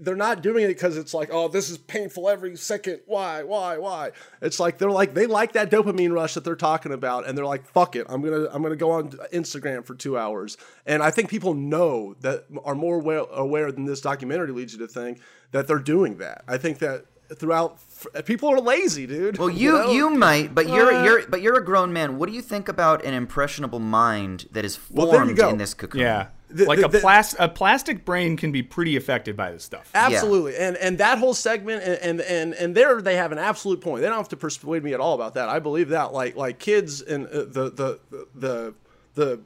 they're 0.00 0.14
not 0.14 0.40
doing 0.40 0.66
it 0.66 0.68
because 0.68 0.96
it's 0.96 1.12
like, 1.12 1.30
oh, 1.32 1.48
this 1.48 1.68
is 1.68 1.76
painful 1.76 2.28
every 2.28 2.56
second. 2.56 3.00
Why, 3.06 3.42
why, 3.42 3.76
why? 3.76 4.12
It's 4.40 4.60
like 4.60 4.78
they're 4.78 4.92
like 4.92 5.14
they 5.14 5.26
like 5.26 5.54
that 5.54 5.68
dopamine 5.68 6.12
rush 6.12 6.34
that 6.34 6.44
they're 6.44 6.54
talking 6.54 6.92
about, 6.92 7.26
and 7.26 7.36
they're 7.36 7.44
like, 7.44 7.66
fuck 7.66 7.96
it, 7.96 8.06
I'm 8.08 8.22
gonna 8.22 8.46
I'm 8.52 8.62
gonna 8.62 8.76
go 8.76 8.92
on 8.92 9.10
Instagram 9.32 9.84
for 9.84 9.96
two 9.96 10.16
hours. 10.16 10.56
And 10.86 11.02
I 11.02 11.10
think 11.10 11.28
people 11.28 11.54
know 11.54 12.14
that 12.20 12.44
are 12.64 12.76
more 12.76 13.00
aware, 13.00 13.24
aware 13.32 13.72
than 13.72 13.84
this 13.84 14.00
documentary 14.00 14.52
leads 14.52 14.74
you 14.74 14.78
to 14.78 14.86
think 14.86 15.22
that 15.50 15.66
they're 15.66 15.80
doing 15.80 16.18
that. 16.18 16.44
I 16.46 16.56
think 16.56 16.78
that 16.78 17.04
throughout 17.36 17.78
people 18.24 18.48
are 18.48 18.60
lazy 18.60 19.06
dude 19.06 19.38
Well, 19.38 19.50
you 19.62 19.72
know? 19.72 19.90
you 19.90 20.10
might, 20.10 20.54
but 20.54 20.68
you're 20.68 20.92
Uh, 20.92 21.04
you're 21.04 21.26
but 21.28 21.42
you're 21.42 21.56
a 21.58 21.64
grown 21.64 21.92
man. 21.92 22.18
What 22.18 22.28
do 22.28 22.34
you 22.34 22.42
think 22.42 22.68
about 22.68 23.04
an 23.04 23.14
impressionable 23.14 23.78
mind 23.80 24.48
that 24.52 24.64
is 24.64 24.78
Well, 24.90 25.06
there 25.06 25.20
you 25.20 25.26
formed 25.26 25.36
go. 25.38 25.48
in 25.50 25.58
this 25.58 25.74
cocoon? 25.74 26.00
Yeah. 26.00 26.26
The- 26.52 26.64
like 26.66 26.80
the- 26.80 26.86
a 26.86 26.88
the- 26.88 26.98
plas- 26.98 27.36
a 27.38 27.48
plastic 27.48 28.04
brain 28.04 28.36
can 28.36 28.50
be 28.50 28.60
pretty 28.62 28.96
affected 28.96 29.36
by 29.36 29.52
this 29.52 29.62
stuff. 29.62 29.88
Absolutely, 29.94 30.56
and 30.56 30.76
and 30.78 30.98
that 30.98 31.18
whole 31.18 31.32
segment, 31.34 31.82
and, 31.84 31.98
and 32.00 32.20
and 32.22 32.54
and 32.54 32.74
there 32.74 33.00
they 33.00 33.14
have 33.14 33.30
an 33.30 33.38
absolute 33.38 33.80
point. 33.80 34.00
They 34.02 34.08
don't 34.08 34.16
have 34.16 34.28
to 34.30 34.36
persuade 34.36 34.82
me 34.82 34.92
at 34.92 34.98
all 34.98 35.14
about 35.14 35.34
that. 35.34 35.48
I 35.48 35.60
believe 35.60 35.90
that, 35.90 36.12
like 36.12 36.34
like 36.34 36.58
kids 36.58 37.02
and 37.02 37.26
uh, 37.28 37.44
the 37.44 37.70
the 37.70 38.00
the 38.34 38.74
the 39.14 39.40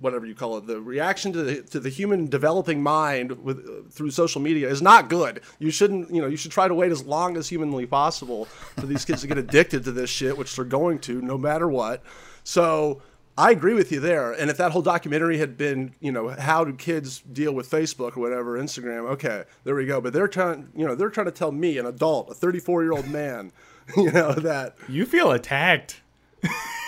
whatever 0.00 0.26
you 0.26 0.34
call 0.34 0.56
it, 0.56 0.66
the 0.66 0.80
reaction 0.80 1.32
to 1.32 1.42
the 1.42 1.62
to 1.62 1.78
the 1.78 1.88
human 1.88 2.26
developing 2.26 2.82
mind 2.82 3.42
with 3.44 3.58
uh, 3.58 3.88
through 3.90 4.10
social 4.10 4.40
media 4.40 4.68
is 4.68 4.82
not 4.82 5.08
good. 5.08 5.40
You 5.58 5.70
shouldn't, 5.70 6.12
you 6.12 6.20
know, 6.20 6.26
you 6.26 6.36
should 6.36 6.50
try 6.50 6.66
to 6.66 6.74
wait 6.74 6.90
as 6.90 7.04
long 7.04 7.36
as 7.36 7.48
humanly 7.48 7.86
possible 7.86 8.46
for 8.46 8.86
these 8.86 9.04
kids 9.04 9.20
to 9.20 9.26
get 9.26 9.38
addicted 9.38 9.84
to 9.84 9.92
this 9.92 10.10
shit, 10.10 10.36
which 10.36 10.56
they're 10.56 10.64
going 10.64 10.98
to, 11.00 11.20
no 11.22 11.38
matter 11.38 11.68
what. 11.68 12.02
So. 12.42 13.02
I 13.38 13.52
agree 13.52 13.72
with 13.72 13.90
you 13.90 14.00
there. 14.00 14.32
And 14.32 14.50
if 14.50 14.58
that 14.58 14.72
whole 14.72 14.82
documentary 14.82 15.38
had 15.38 15.56
been, 15.56 15.94
you 15.98 16.12
know, 16.12 16.28
how 16.28 16.62
do 16.62 16.74
kids 16.74 17.20
deal 17.20 17.54
with 17.54 17.70
Facebook 17.70 18.14
or 18.14 18.20
whatever, 18.20 18.58
Instagram, 18.58 19.08
okay, 19.12 19.44
there 19.64 19.74
we 19.74 19.86
go. 19.86 19.98
But 19.98 20.12
they're 20.12 20.28
trying, 20.28 20.68
you 20.76 20.86
know, 20.86 20.94
they're 20.94 21.08
trying 21.08 21.26
to 21.26 21.32
tell 21.32 21.50
me, 21.50 21.78
an 21.78 21.86
adult, 21.86 22.30
a 22.30 22.34
34 22.34 22.82
year 22.82 22.92
old 22.92 23.08
man, 23.08 23.52
you 23.96 24.10
know, 24.12 24.32
that 24.32 24.76
You 24.88 25.06
feel 25.06 25.30
attacked. 25.30 26.02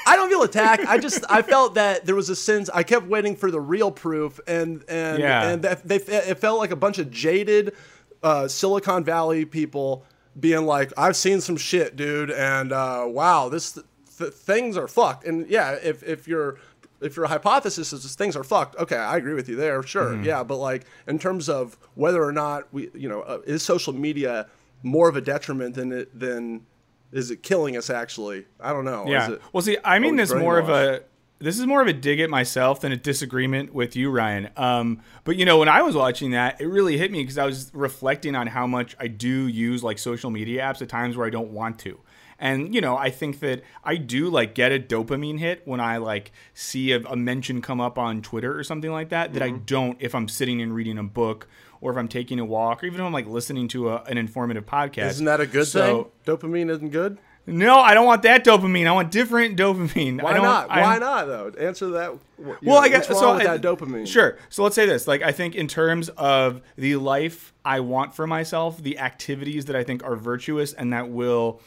I 0.07 0.17
don't 0.17 0.29
feel 0.29 0.43
attacked. 0.43 0.85
I 0.87 0.99
just 0.99 1.25
I 1.31 1.43
felt 1.43 1.75
that 1.75 2.05
there 2.07 2.15
was 2.15 2.29
a 2.29 2.37
sense. 2.37 2.69
I 2.73 2.83
kept 2.83 3.07
waiting 3.07 3.37
for 3.37 3.51
the 3.51 3.61
real 3.61 3.91
proof, 3.91 4.41
and 4.47 4.83
and 4.89 5.19
Yeah. 5.21 5.49
and 5.49 5.63
that 5.63 5.87
they 5.87 5.97
it 5.97 6.39
felt 6.39 6.59
like 6.59 6.71
a 6.71 6.77
bunch 6.77 6.99
of 6.99 7.11
jaded 7.11 7.75
uh, 8.23 8.49
Silicon 8.49 9.05
Valley 9.05 9.45
people 9.45 10.05
being 10.39 10.65
like, 10.67 10.93
"I've 10.97 11.17
seen 11.17 11.41
some 11.41 11.57
shit, 11.57 11.97
dude, 11.97 12.31
and 12.31 12.73
uh, 12.73 13.05
wow, 13.07 13.49
this 13.49 13.79
th- 14.19 14.33
things 14.33 14.77
are 14.77 14.89
fucked." 14.89 15.25
And 15.27 15.49
yeah, 15.49 15.73
if 15.83 16.03
if 16.03 16.27
your 16.27 16.59
if 17.01 17.17
your 17.17 17.27
hypothesis 17.27 17.93
is 17.93 18.15
things 18.15 18.37
are 18.37 18.45
fucked, 18.45 18.77
okay, 18.77 18.97
I 18.97 19.17
agree 19.17 19.35
with 19.35 19.49
you 19.49 19.57
there, 19.57 19.83
sure, 19.83 20.21
yeah. 20.23 20.43
But 20.45 20.57
like 20.57 20.85
in 21.07 21.19
terms 21.19 21.49
of 21.49 21.77
whether 21.95 22.23
or 22.23 22.33
not 22.33 22.73
we, 22.73 22.91
you 22.95 23.09
know, 23.09 23.23
uh, 23.23 23.39
is 23.45 23.63
social 23.63 23.93
media 23.93 24.47
more 24.85 25.09
of 25.09 25.17
a 25.17 25.21
detriment 25.21 25.75
than 25.77 25.93
it 25.93 26.19
than 26.19 26.65
is 27.13 27.31
it 27.31 27.43
killing 27.43 27.77
us 27.77 27.91
actually? 27.91 28.47
I 28.61 28.73
don't 28.73 28.85
know. 28.85 29.05
Is 29.05 29.11
Yeah. 29.11 29.31
it- 29.33 29.43
Well, 29.53 29.63
see, 29.63 29.77
I 29.85 29.99
mean 29.99 30.17
this 30.17 30.33
more 30.35 30.59
of 30.59 30.69
a 30.69 31.03
this 31.39 31.59
is 31.59 31.67
more 31.67 31.83
of 31.83 31.89
a 31.89 31.93
dig 31.93 32.21
at 32.21 32.31
myself 32.31 32.81
than 32.83 32.93
a 32.93 32.97
disagreement 32.97 33.75
with 33.75 33.97
you, 33.97 34.11
Ryan. 34.11 34.49
Um, 34.57 35.01
but 35.25 35.35
you 35.37 35.45
know, 35.45 35.59
when 35.59 35.69
I 35.69 35.83
was 35.83 35.97
watching 35.97 36.31
that, 36.31 36.61
it 36.61 36.67
really 36.69 36.97
hit 36.99 37.11
me 37.11 37.21
because 37.23 37.37
I 37.37 37.45
was 37.47 37.71
reflecting 37.75 38.37
on 38.37 38.47
how 38.47 38.67
much 38.69 38.95
I 39.01 39.09
do 39.09 39.49
use 39.49 39.83
like 39.83 39.99
social 39.99 40.31
media 40.31 40.63
apps 40.63 40.81
at 40.83 40.89
times 40.89 41.17
where 41.17 41.27
I 41.27 41.31
don't 41.31 41.51
want 41.51 41.81
to. 41.81 41.99
And 42.39 42.73
you 42.75 42.81
know, 42.81 42.97
I 42.97 43.11
think 43.11 43.41
that 43.41 43.63
I 43.85 43.97
do 43.97 44.29
like 44.31 44.55
get 44.55 44.71
a 44.73 44.79
dopamine 44.79 45.39
hit 45.41 45.63
when 45.65 45.81
I 45.81 45.97
like 45.97 46.31
see 46.55 46.93
a, 46.93 47.01
a 47.01 47.17
mention 47.17 47.61
come 47.61 47.81
up 47.81 47.99
on 47.99 48.23
Twitter 48.23 48.57
or 48.57 48.63
something 48.65 48.91
like 48.93 49.09
that 49.11 49.33
that 49.35 49.43
I 49.43 49.49
Mm-hmm. 49.51 49.65
don't 49.67 49.97
if 50.01 50.15
I'm 50.15 50.29
sitting 50.29 50.63
and 50.63 50.73
reading 50.75 50.97
a 50.99 51.03
book 51.05 51.49
or 51.83 51.91
if 51.93 51.99
I'm 51.99 52.09
taking 52.09 52.39
a 52.41 52.45
walk 52.47 52.83
or 52.83 52.87
even 52.87 53.01
if 53.01 53.05
I'm 53.05 53.13
like 53.13 53.27
listening 53.27 53.69
to 53.69 53.91
a, 53.91 54.03
an 54.05 54.17
informative 54.17 54.65
podcast. 54.65 55.11
Isn't 55.11 55.27
that 55.27 55.41
a 55.43 55.47
good 55.47 55.67
So- 55.67 56.11
thing? 56.25 56.37
Dopamine 56.37 56.71
isn't 56.71 56.89
good. 56.91 57.19
No, 57.45 57.81
I 57.81 57.93
don't 57.95 58.07
want 58.07 58.23
that 58.23 58.45
dopamine. 58.45 58.87
I 58.87 58.93
want 58.93 59.11
different 59.11 59.59
dopamine. 59.59 60.23
Why 60.23 60.31
I 60.31 60.35
don't, 60.35 60.43
not? 60.45 60.71
I'm- 60.71 60.83
Why 60.85 60.99
not 60.99 61.25
though? 61.27 61.53
Answer 61.59 61.89
that. 61.91 62.15
Well, 62.39 62.57
know, 62.63 62.77
I 62.77 62.89
guess 62.89 63.09
so. 63.09 63.31
I- 63.33 63.43
that 63.43 63.61
dopamine. 63.61 64.07
Sure. 64.07 64.39
So 64.49 64.63
let's 64.63 64.77
say 64.77 64.87
this. 64.87 65.09
Like, 65.09 65.23
I 65.23 65.33
think 65.33 65.57
in 65.57 65.67
terms 65.67 66.09
of 66.11 66.63
the 66.77 66.95
life 66.97 67.53
I 67.65 67.81
want 67.81 68.15
for 68.15 68.29
myself, 68.29 68.81
the 68.81 69.01
activities 69.01 69.65
that 69.65 69.75
I 69.75 69.83
think 69.83 70.05
are 70.05 70.15
virtuous 70.15 70.73
and 70.73 70.93
that 70.93 71.09
will 71.11 71.61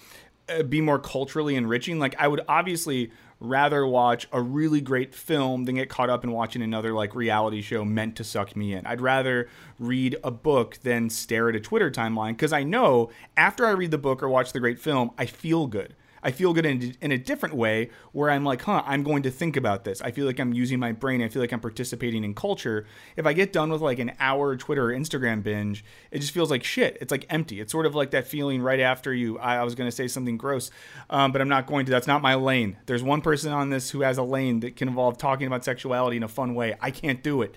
uh, 0.47 0.63
be 0.63 0.79
more 0.79 0.97
culturally 0.97 1.57
enriching. 1.57 1.99
Like, 1.99 2.15
I 2.19 2.29
would 2.29 2.41
obviously 2.47 3.11
rather 3.39 3.85
watch 3.85 4.27
a 4.31 4.41
really 4.41 4.81
great 4.81 5.13
film 5.13 5.65
than 5.65 5.75
get 5.75 5.89
caught 5.89 6.09
up 6.09 6.23
in 6.23 6.31
watching 6.31 6.61
another 6.61 6.93
like 6.93 7.15
reality 7.15 7.61
show 7.61 7.83
meant 7.83 8.15
to 8.15 8.23
suck 8.23 8.55
me 8.55 8.73
in. 8.73 8.85
I'd 8.85 9.01
rather 9.01 9.49
read 9.79 10.15
a 10.23 10.31
book 10.31 10.77
than 10.83 11.09
stare 11.09 11.49
at 11.49 11.55
a 11.55 11.59
Twitter 11.59 11.91
timeline 11.91 12.31
because 12.31 12.53
I 12.53 12.63
know 12.63 13.09
after 13.35 13.65
I 13.65 13.71
read 13.71 13.91
the 13.91 13.97
book 13.97 14.23
or 14.23 14.29
watch 14.29 14.53
the 14.53 14.59
great 14.59 14.79
film, 14.79 15.11
I 15.17 15.25
feel 15.25 15.67
good. 15.67 15.95
I 16.25 16.31
feel 16.31 16.53
good 16.53 16.65
in, 16.65 16.95
in 17.01 17.11
a 17.11 17.17
different 17.17 17.55
way 17.55 17.91
where 18.11 18.31
I'm 18.31 18.43
like, 18.43 18.63
huh, 18.63 18.81
I'm 18.85 19.03
going 19.03 19.21
to 19.23 19.31
think 19.31 19.55
about 19.55 19.83
this. 19.83 20.01
I 20.01 20.09
feel 20.11 20.25
like 20.25 20.39
I'm 20.39 20.53
using 20.53 20.79
my 20.79 20.91
brain. 20.91 21.21
I 21.21 21.27
feel 21.29 21.41
like 21.41 21.53
I'm 21.53 21.59
participating 21.59 22.23
in 22.23 22.33
culture. 22.33 22.87
If 23.15 23.25
I 23.27 23.33
get 23.33 23.53
done 23.53 23.69
with 23.71 23.81
like 23.81 23.99
an 23.99 24.11
hour 24.19 24.57
Twitter 24.57 24.89
or 24.89 24.93
Instagram 24.93 25.43
binge, 25.43 25.85
it 26.11 26.19
just 26.19 26.33
feels 26.33 26.49
like 26.49 26.63
shit. 26.63 26.97
It's 26.99 27.11
like 27.11 27.25
empty. 27.29 27.59
It's 27.61 27.71
sort 27.71 27.85
of 27.85 27.93
like 27.93 28.09
that 28.11 28.27
feeling 28.27 28.61
right 28.63 28.79
after 28.79 29.13
you. 29.13 29.37
I, 29.37 29.57
I 29.57 29.63
was 29.63 29.75
going 29.75 29.87
to 29.87 29.95
say 29.95 30.07
something 30.07 30.35
gross, 30.35 30.71
um, 31.11 31.31
but 31.31 31.41
I'm 31.41 31.49
not 31.49 31.67
going 31.67 31.85
to. 31.85 31.91
That's 31.91 32.07
not 32.07 32.23
my 32.23 32.33
lane. 32.35 32.77
There's 32.87 33.03
one 33.03 33.21
person 33.21 33.51
on 33.53 33.69
this 33.69 33.91
who 33.91 34.01
has 34.01 34.17
a 34.17 34.23
lane 34.23 34.61
that 34.61 34.75
can 34.75 34.87
involve 34.87 35.19
talking 35.19 35.45
about 35.45 35.63
sexuality 35.63 36.17
in 36.17 36.23
a 36.23 36.27
fun 36.27 36.55
way. 36.55 36.75
I 36.81 36.89
can't 36.89 37.21
do 37.21 37.43
it. 37.43 37.55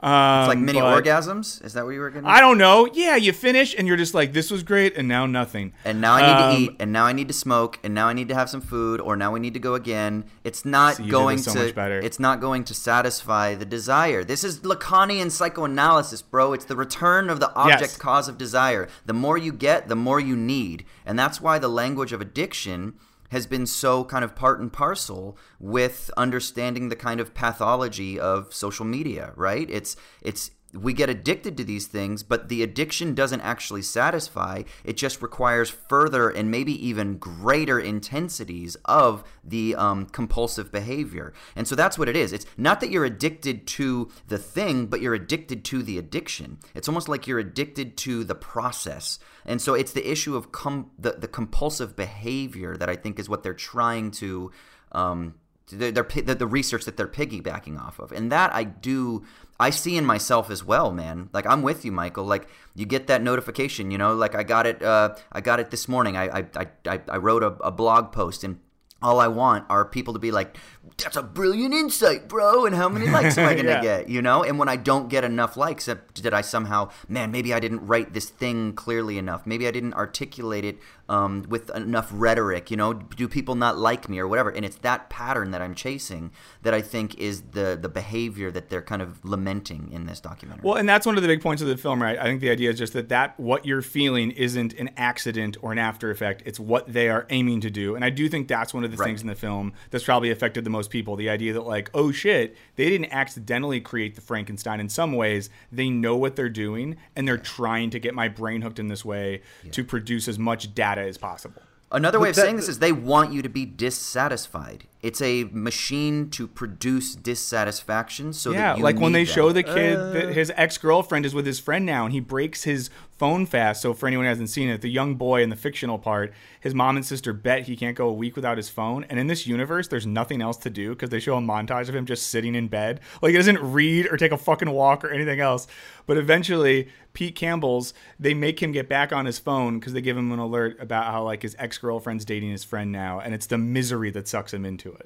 Um, 0.00 0.40
It's 0.42 0.48
like 0.48 0.58
mini 0.58 0.80
but- 0.80 1.04
orgasms. 1.04 1.64
Is 1.64 1.72
that 1.72 1.84
what 1.84 1.90
you 1.90 2.00
were 2.00 2.10
going 2.10 2.24
to 2.24 2.30
I 2.30 2.40
don't 2.40 2.58
know. 2.58 2.88
Yeah, 2.92 3.16
you 3.16 3.32
finish 3.32 3.74
and 3.76 3.86
you're 3.88 3.96
just 3.96 4.14
like, 4.14 4.32
this 4.32 4.50
was 4.50 4.62
great, 4.62 4.96
and 4.96 5.08
now 5.08 5.26
nothing. 5.26 5.72
And 5.84 6.00
now 6.00 6.14
I 6.14 6.20
need 6.22 6.42
Um, 6.42 6.54
to 6.56 6.60
eat, 6.62 6.76
and 6.80 6.92
now 6.92 7.04
I 7.04 7.12
need 7.12 7.28
to 7.28 7.34
smoke, 7.34 7.78
and 7.82 7.94
now 7.94 8.07
I 8.08 8.12
need 8.12 8.28
to 8.28 8.34
have 8.34 8.50
some 8.50 8.60
food, 8.60 9.00
or 9.00 9.16
now 9.16 9.30
we 9.32 9.40
need 9.40 9.54
to 9.54 9.60
go 9.60 9.74
again. 9.74 10.24
It's 10.44 10.64
not 10.64 10.96
See, 10.96 11.08
going 11.08 11.38
so 11.38 11.52
to. 11.52 11.58
much 11.66 11.74
better. 11.74 11.98
It's 12.00 12.18
not 12.18 12.40
going 12.40 12.64
to 12.64 12.74
satisfy 12.74 13.54
the 13.54 13.64
desire. 13.64 14.24
This 14.24 14.42
is 14.42 14.60
Lacanian 14.60 15.30
psychoanalysis, 15.30 16.22
bro. 16.22 16.52
It's 16.52 16.64
the 16.64 16.76
return 16.76 17.30
of 17.30 17.40
the 17.40 17.54
object 17.54 17.80
Yes. 17.82 17.96
cause 17.96 18.28
of 18.28 18.38
desire. 18.38 18.88
The 19.06 19.12
more 19.14 19.38
you 19.38 19.52
get, 19.52 19.88
the 19.88 19.96
more 19.96 20.18
you 20.20 20.36
need, 20.36 20.84
and 21.06 21.18
that's 21.18 21.40
why 21.40 21.58
the 21.58 21.68
language 21.68 22.12
of 22.12 22.20
addiction 22.20 22.94
has 23.30 23.46
been 23.46 23.66
so 23.66 24.04
kind 24.04 24.24
of 24.24 24.34
part 24.34 24.58
and 24.58 24.72
parcel 24.72 25.36
with 25.60 26.10
understanding 26.16 26.88
the 26.88 26.96
kind 26.96 27.20
of 27.20 27.34
pathology 27.34 28.18
of 28.18 28.54
social 28.54 28.86
media. 28.86 29.32
Right? 29.36 29.68
It's 29.70 29.96
it's 30.22 30.50
we 30.82 30.92
get 30.92 31.10
addicted 31.10 31.56
to 31.56 31.64
these 31.64 31.86
things, 31.86 32.22
but 32.22 32.48
the 32.48 32.62
addiction 32.62 33.14
doesn't 33.14 33.40
actually 33.40 33.82
satisfy. 33.82 34.62
It 34.84 34.96
just 34.96 35.22
requires 35.22 35.70
further 35.70 36.30
and 36.30 36.50
maybe 36.50 36.72
even 36.86 37.18
greater 37.18 37.78
intensities 37.78 38.76
of 38.84 39.24
the 39.44 39.74
um, 39.74 40.06
compulsive 40.06 40.70
behavior. 40.70 41.32
And 41.56 41.66
so 41.66 41.74
that's 41.74 41.98
what 41.98 42.08
it 42.08 42.16
is. 42.16 42.32
It's 42.32 42.46
not 42.56 42.80
that 42.80 42.90
you're 42.90 43.04
addicted 43.04 43.66
to 43.68 44.10
the 44.26 44.38
thing, 44.38 44.86
but 44.86 45.00
you're 45.00 45.14
addicted 45.14 45.64
to 45.66 45.82
the 45.82 45.98
addiction. 45.98 46.58
It's 46.74 46.88
almost 46.88 47.08
like 47.08 47.26
you're 47.26 47.38
addicted 47.38 47.96
to 47.98 48.24
the 48.24 48.34
process. 48.34 49.18
And 49.44 49.60
so 49.60 49.74
it's 49.74 49.92
the 49.92 50.10
issue 50.10 50.36
of 50.36 50.52
com- 50.52 50.90
the, 50.98 51.12
the 51.12 51.28
compulsive 51.28 51.96
behavior 51.96 52.76
that 52.76 52.88
I 52.88 52.96
think 52.96 53.18
is 53.18 53.28
what 53.28 53.42
they're 53.42 53.54
trying 53.54 54.10
to. 54.12 54.52
Um, 54.92 55.34
they're, 55.70 55.92
they're, 55.92 56.04
the, 56.24 56.34
the 56.34 56.46
research 56.46 56.84
that 56.84 56.96
they're 56.96 57.06
piggybacking 57.08 57.78
off 57.80 57.98
of. 57.98 58.12
And 58.12 58.30
that 58.32 58.54
I 58.54 58.64
do, 58.64 59.24
I 59.60 59.70
see 59.70 59.96
in 59.96 60.04
myself 60.04 60.50
as 60.50 60.64
well, 60.64 60.92
man. 60.92 61.28
Like 61.32 61.46
I'm 61.46 61.62
with 61.62 61.84
you, 61.84 61.92
Michael. 61.92 62.24
Like 62.24 62.48
you 62.74 62.86
get 62.86 63.06
that 63.08 63.22
notification, 63.22 63.90
you 63.90 63.98
know, 63.98 64.14
like 64.14 64.34
I 64.34 64.42
got 64.42 64.66
it, 64.66 64.82
uh, 64.82 65.14
I 65.32 65.40
got 65.40 65.60
it 65.60 65.70
this 65.70 65.88
morning. 65.88 66.16
I, 66.16 66.40
I, 66.56 66.66
I, 66.86 67.00
I- 67.08 67.16
wrote 67.18 67.42
a, 67.42 67.48
a 67.62 67.70
blog 67.70 68.12
post 68.12 68.44
and 68.44 68.58
all 69.00 69.20
I 69.20 69.28
want 69.28 69.64
are 69.70 69.84
people 69.84 70.14
to 70.14 70.18
be 70.18 70.32
like, 70.32 70.56
"That's 71.00 71.16
a 71.16 71.22
brilliant 71.22 71.72
insight, 71.72 72.26
bro." 72.28 72.66
And 72.66 72.74
how 72.74 72.88
many 72.88 73.08
likes 73.08 73.38
am 73.38 73.48
I 73.48 73.54
gonna 73.58 73.68
Yeah. 73.68 73.80
get? 73.80 74.08
You 74.08 74.20
know. 74.22 74.42
And 74.42 74.58
when 74.58 74.68
I 74.68 74.74
don't 74.74 75.08
get 75.08 75.22
enough 75.22 75.56
likes, 75.56 75.86
uh, 75.86 75.98
did 76.14 76.34
I 76.34 76.40
somehow, 76.40 76.90
man? 77.08 77.30
Maybe 77.30 77.54
I 77.54 77.60
didn't 77.60 77.86
write 77.86 78.12
this 78.12 78.28
thing 78.28 78.72
clearly 78.72 79.16
enough. 79.16 79.46
Maybe 79.46 79.68
I 79.68 79.70
didn't 79.70 79.94
articulate 79.94 80.64
it 80.64 80.78
um, 81.08 81.44
with 81.48 81.70
enough 81.74 82.08
rhetoric. 82.12 82.70
You 82.70 82.76
know, 82.76 82.92
do 82.92 83.28
people 83.28 83.54
not 83.54 83.78
like 83.78 84.08
me 84.08 84.18
or 84.18 84.28
whatever? 84.28 84.50
And 84.50 84.64
it's 84.64 84.76
that 84.78 85.08
pattern 85.10 85.50
that 85.52 85.62
I'm 85.62 85.74
chasing 85.74 86.30
that 86.62 86.74
I 86.74 86.82
think 86.82 87.16
is 87.18 87.42
the 87.52 87.78
the 87.80 87.88
behavior 87.88 88.50
that 88.50 88.68
they're 88.68 88.82
kind 88.82 89.00
of 89.02 89.24
lamenting 89.24 89.90
in 89.92 90.06
this 90.06 90.20
documentary. 90.20 90.62
Well, 90.64 90.76
and 90.76 90.88
that's 90.88 91.06
one 91.06 91.16
of 91.16 91.22
the 91.22 91.28
big 91.28 91.42
points 91.42 91.62
of 91.62 91.68
the 91.68 91.76
film, 91.76 92.02
right? 92.02 92.18
I 92.18 92.24
think 92.24 92.40
the 92.40 92.50
idea 92.50 92.70
is 92.70 92.78
just 92.78 92.92
that 92.92 93.08
that 93.08 93.38
what 93.40 93.64
you're 93.64 93.82
feeling 93.82 94.30
isn't 94.32 94.74
an 94.74 94.90
accident 94.96 95.56
or 95.62 95.72
an 95.72 95.78
after 95.78 96.10
effect. 96.10 96.42
It's 96.44 96.60
what 96.60 96.92
they 96.92 97.08
are 97.08 97.26
aiming 97.30 97.60
to 97.62 97.70
do, 97.70 97.94
and 97.94 98.04
I 98.04 98.10
do 98.10 98.28
think 98.28 98.48
that's 98.48 98.74
one 98.74 98.84
of 98.84 98.90
the 98.90 98.96
Right. 98.98 99.06
things 99.06 99.20
in 99.20 99.28
the 99.28 99.34
film 99.34 99.72
that's 99.90 100.04
probably 100.04 100.30
affected 100.30 100.64
the 100.64 100.70
most 100.70 100.90
people. 100.90 101.14
The 101.16 101.30
idea 101.30 101.52
that 101.52 101.60
like, 101.60 101.90
oh 101.94 102.10
shit, 102.12 102.56
they 102.76 102.88
didn't 102.88 103.12
accidentally 103.12 103.80
create 103.80 104.14
the 104.14 104.20
Frankenstein. 104.20 104.80
In 104.80 104.88
some 104.88 105.12
ways, 105.12 105.50
they 105.70 105.88
know 105.88 106.16
what 106.16 106.34
they're 106.36 106.48
doing, 106.48 106.96
and 107.14 107.26
they're 107.28 107.38
trying 107.38 107.90
to 107.90 107.98
get 107.98 108.14
my 108.14 108.28
brain 108.28 108.62
hooked 108.62 108.78
in 108.78 108.88
this 108.88 109.04
way 109.04 109.40
to 109.72 109.84
produce 109.84 110.26
as 110.28 110.38
much 110.38 110.74
data 110.74 110.97
as 111.06 111.18
possible. 111.18 111.62
Another 111.92 112.18
way 112.18 112.30
of 112.30 112.36
that- 112.36 112.42
saying 112.42 112.56
this 112.56 112.68
is 112.68 112.80
they 112.80 112.92
want 112.92 113.32
you 113.32 113.40
to 113.42 113.48
be 113.48 113.64
dissatisfied. 113.64 114.86
It's 115.00 115.22
a 115.22 115.44
machine 115.52 116.28
to 116.30 116.48
produce 116.48 117.14
dissatisfaction 117.14 118.32
so 118.32 118.50
Yeah, 118.50 118.70
that 118.70 118.78
you 118.78 118.84
like 118.84 118.98
when 118.98 119.12
they 119.12 119.24
that. 119.24 119.32
show 119.32 119.52
the 119.52 119.62
kid 119.62 119.96
that 119.96 120.26
uh. 120.26 120.32
his 120.32 120.52
ex 120.56 120.76
girlfriend 120.76 121.24
is 121.24 121.34
with 121.34 121.46
his 121.46 121.60
friend 121.60 121.86
now, 121.86 122.04
and 122.04 122.12
he 122.12 122.20
breaks 122.20 122.64
his 122.64 122.90
phone 123.16 123.46
fast. 123.46 123.82
So 123.82 123.94
for 123.94 124.06
anyone 124.06 124.26
who 124.26 124.28
hasn't 124.28 124.50
seen 124.50 124.68
it, 124.68 124.80
the 124.80 124.88
young 124.88 125.16
boy 125.16 125.42
in 125.42 125.50
the 125.50 125.56
fictional 125.56 125.98
part, 125.98 126.32
his 126.60 126.74
mom 126.74 126.96
and 126.96 127.04
sister 127.04 127.32
bet 127.32 127.66
he 127.66 127.76
can't 127.76 127.96
go 127.96 128.08
a 128.08 128.12
week 128.12 128.36
without 128.36 128.56
his 128.56 128.68
phone. 128.68 129.04
And 129.04 129.18
in 129.18 129.26
this 129.26 129.46
universe, 129.46 129.88
there's 129.88 130.06
nothing 130.06 130.40
else 130.40 130.56
to 130.58 130.70
do 130.70 130.90
because 130.90 131.10
they 131.10 131.20
show 131.20 131.36
a 131.36 131.40
montage 131.40 131.88
of 131.88 131.94
him 131.94 132.06
just 132.06 132.28
sitting 132.28 132.54
in 132.54 132.68
bed, 132.68 133.00
like 133.22 133.30
he 133.30 133.36
doesn't 133.36 133.58
read 133.60 134.06
or 134.10 134.16
take 134.16 134.32
a 134.32 134.36
fucking 134.36 134.70
walk 134.70 135.04
or 135.04 135.10
anything 135.10 135.40
else. 135.40 135.66
But 136.06 136.16
eventually, 136.16 136.88
Pete 137.12 137.34
Campbell's 137.34 137.92
they 138.18 138.34
make 138.34 138.62
him 138.62 138.72
get 138.72 138.88
back 138.88 139.12
on 139.12 139.26
his 139.26 139.38
phone 139.38 139.78
because 139.78 139.92
they 139.92 140.00
give 140.00 140.16
him 140.16 140.30
an 140.32 140.38
alert 140.38 140.76
about 140.80 141.06
how 141.06 141.24
like 141.24 141.42
his 141.42 141.56
ex 141.58 141.76
girlfriend's 141.78 142.24
dating 142.24 142.50
his 142.50 142.64
friend 142.64 142.92
now, 142.92 143.20
and 143.20 143.34
it's 143.34 143.46
the 143.46 143.58
misery 143.58 144.10
that 144.10 144.28
sucks 144.28 144.54
him 144.54 144.64
into 144.64 144.92
it. 144.92 144.97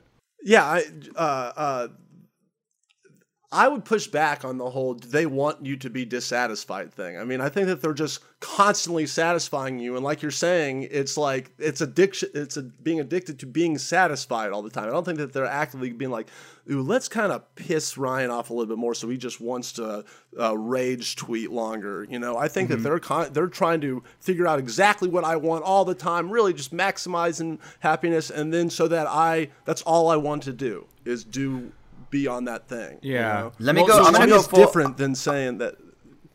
Yeah, 0.45 0.65
I, 0.65 0.85
uh, 1.17 1.53
uh, 1.57 1.89
I 3.53 3.69
would 3.69 3.85
push 3.85 4.07
back 4.07 4.47
on 4.47 4.57
the 4.57 4.71
whole 4.71 4.95
they 4.95 5.27
want 5.27 5.65
you 5.65 5.77
to 5.77 5.91
be 5.91 6.07
dissatisfied 6.07 6.91
thing. 6.91 7.19
I 7.19 7.25
mean, 7.25 7.43
I 7.43 7.51
think 7.51 7.67
that 7.67 7.83
they're 7.83 7.93
just 7.93 8.21
constantly 8.41 9.07
satisfying 9.07 9.79
you, 9.79 9.95
and 9.95 10.03
like 10.03 10.23
you're 10.23 10.31
saying, 10.31 10.89
it's 10.91 11.19
like 11.19 11.53
it's 11.59 11.83
addiction. 11.83 12.31
It's 12.33 12.57
a, 12.57 12.63
being 12.63 12.99
addicted 12.99 13.39
to 13.41 13.47
being 13.47 13.77
satisfied 13.77 14.53
all 14.53 14.63
the 14.63 14.71
time. 14.71 14.85
I 14.85 14.91
don't 14.91 15.05
think 15.05 15.19
that 15.19 15.35
they're 15.35 15.45
actively 15.45 15.93
being 15.93 16.11
like, 16.11 16.29
"Ooh, 16.71 16.81
let's 16.81 17.09
kind 17.09 17.31
of 17.31 17.55
piss 17.55 17.99
Ryan 17.99 18.31
off 18.31 18.49
a 18.49 18.55
little 18.55 18.75
bit 18.75 18.79
more, 18.79 18.95
so 18.95 19.07
he 19.11 19.19
just 19.19 19.39
wants 19.39 19.73
to 19.73 20.07
uh, 20.41 20.57
rage 20.57 21.17
tweet 21.17 21.53
longer." 21.53 22.07
You 22.09 22.19
know, 22.19 22.39
I 22.39 22.49
think 22.49 22.71
that 22.71 22.77
they're 22.83 23.01
con- 23.01 23.35
they're 23.35 23.49
trying 23.49 23.83
to 23.83 24.03
figure 24.19 24.47
out 24.47 24.61
exactly 24.61 25.11
what 25.11 25.25
I 25.25 25.37
want 25.37 25.63
all 25.65 25.85
the 25.85 25.95
time, 25.95 26.31
really 26.31 26.55
just 26.55 26.75
maximizing 26.75 27.59
happiness, 27.81 28.31
and 28.31 28.53
then 28.53 28.71
so 28.71 28.89
that 28.89 29.07
I 29.07 29.51
that's 29.67 29.83
all 29.83 30.09
I 30.09 30.17
want 30.17 30.43
to 30.45 30.55
do 30.55 30.87
is 31.05 31.23
do 31.23 31.73
be 32.13 32.29
on 32.29 32.45
that 32.45 32.69
thing. 32.69 32.99
you 33.03 33.15
Yeah. 33.15 33.33
know? 33.33 33.53
Let 33.59 33.75
me 33.75 33.81
Well, 33.83 33.89
go. 33.89 33.95
so 34.05 34.05
I'm 34.07 34.13
to 34.13 34.19
gonna 34.21 34.31
go 34.31 34.43
full. 34.43 34.61
different 34.65 34.97
than 34.99 35.17
saying 35.17 35.59
that. 35.59 35.75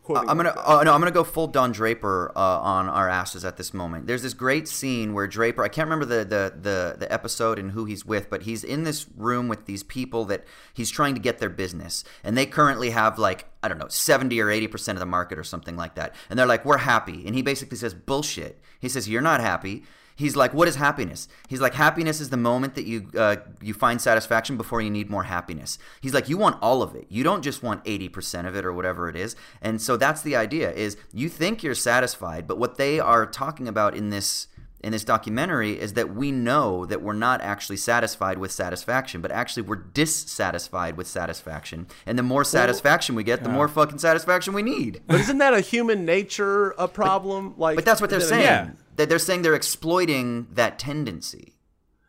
quoting 0.04 0.30
I'm 0.30 0.38
gonna. 0.38 0.50
like 0.50 0.56
that. 0.56 0.64
Oh 0.66 0.82
no, 0.84 0.94
I'm 0.94 1.02
gonna 1.02 1.12
go 1.12 1.26
full 1.26 1.48
Don 1.48 1.74
Draper 1.74 2.32
uh, 2.34 2.40
on 2.40 2.88
our 2.88 3.10
asses 3.10 3.44
at 3.44 3.58
this 3.58 3.74
moment. 3.74 4.08
There's 4.08 4.22
this 4.24 4.34
great 4.34 4.66
scene 4.70 5.14
where 5.14 5.28
Draper. 5.28 5.64
I 5.66 5.68
can't 5.68 5.86
remember 5.90 6.06
the, 6.06 6.24
the 6.24 6.54
the 6.62 6.96
the 6.98 7.12
episode 7.12 7.60
and 7.60 7.72
who 7.72 7.84
he's 7.84 8.06
with, 8.06 8.30
but 8.30 8.44
he's 8.44 8.64
in 8.64 8.84
this 8.86 9.06
room 9.18 9.50
with 9.50 9.66
these 9.66 9.84
people 9.84 10.24
that 10.26 10.46
he's 10.74 10.90
trying 10.90 11.14
to 11.16 11.20
get 11.20 11.40
their 11.40 11.50
business, 11.50 12.06
and 12.24 12.38
they 12.38 12.46
currently 12.46 12.92
have 12.92 13.20
like 13.20 13.48
I 13.62 13.68
don't 13.68 13.80
know, 13.80 13.90
70 13.90 14.40
or 14.40 14.50
80 14.50 14.68
percent 14.68 14.96
of 14.96 15.02
the 15.02 15.06
market 15.06 15.38
or 15.38 15.44
something 15.44 15.76
like 15.76 15.96
that, 15.96 16.16
and 16.30 16.40
they're 16.40 16.46
like, 16.48 16.64
"We're 16.64 16.78
happy," 16.78 17.26
and 17.28 17.36
he 17.36 17.42
basically 17.42 17.78
says, 17.78 17.94
"Bullshit." 17.94 18.62
He 18.80 18.88
says, 18.88 19.10
"You're 19.10 19.22
not 19.22 19.42
happy." 19.42 19.84
He's 20.18 20.36
like, 20.36 20.54
"What 20.54 20.68
is 20.68 20.76
happiness?" 20.76 21.28
He's 21.48 21.62
like, 21.62 21.76
"Happiness 21.76 22.20
is 22.20 22.30
the 22.30 22.38
moment 22.38 22.76
that 22.76 22.86
you 22.86 23.10
uh, 23.18 23.38
you 23.62 23.74
find 23.74 24.02
satisfaction 24.02 24.58
before 24.58 24.82
you 24.82 24.90
need 24.90 25.10
more 25.10 25.24
happiness." 25.24 25.80
He's 26.02 26.14
like, 26.14 26.28
"You 26.28 26.38
want 26.38 26.58
all 26.62 26.82
of 26.82 26.96
it. 26.96 27.06
You 27.10 27.24
don't 27.24 27.44
just 27.44 27.64
want 27.64 27.82
eighty 27.86 28.10
percent 28.10 28.48
of 28.48 28.56
it 28.56 28.66
or 28.66 28.74
whatever 28.74 29.08
it 29.08 29.16
is." 29.16 29.36
And 29.62 29.82
so 29.82 29.96
that's 29.96 30.22
the 30.22 30.36
idea: 30.36 30.72
is 30.72 30.98
you 31.14 31.30
think 31.30 31.64
you're 31.64 31.76
satisfied, 31.76 32.48
but 32.48 32.58
what 32.58 32.78
they 32.78 33.00
are 33.00 33.26
talking 33.26 33.68
about 33.68 33.96
in 33.96 34.10
this 34.10 34.48
in 34.82 34.92
this 34.92 35.04
documentary 35.04 35.80
is 35.80 35.94
that 35.94 36.14
we 36.14 36.32
know 36.32 36.86
that 36.86 37.02
we're 37.02 37.14
not 37.14 37.42
actually 37.42 37.78
satisfied 37.78 38.38
with 38.38 38.52
satisfaction, 38.52 39.22
but 39.22 39.32
actually 39.32 39.64
we're 39.64 39.76
dissatisfied 39.76 40.96
with 40.96 41.08
satisfaction. 41.08 41.88
And 42.06 42.18
the 42.18 42.24
more 42.24 42.44
satisfaction 42.44 43.16
we 43.16 43.24
get, 43.24 43.44
the 43.44 43.50
more 43.50 43.68
fucking 43.68 43.98
satisfaction 43.98 44.54
we 44.54 44.62
need. 44.62 45.02
But 45.08 45.20
isn't 45.20 45.40
that 45.40 45.54
a 45.54 45.62
human 45.62 46.06
nature 46.06 46.72
a 46.78 46.88
problem? 46.88 47.56
like, 47.58 47.76
But 47.76 47.86
that's 47.86 48.02
what 48.02 48.10
they're 48.10 48.22
saying. 48.22 48.44
Yeah. 48.44 48.70
That 48.98 49.10
they're 49.10 49.20
saying 49.20 49.44
they're 49.44 49.56
exploiting 49.56 50.48
that 50.52 50.78
tendency. 50.78 51.56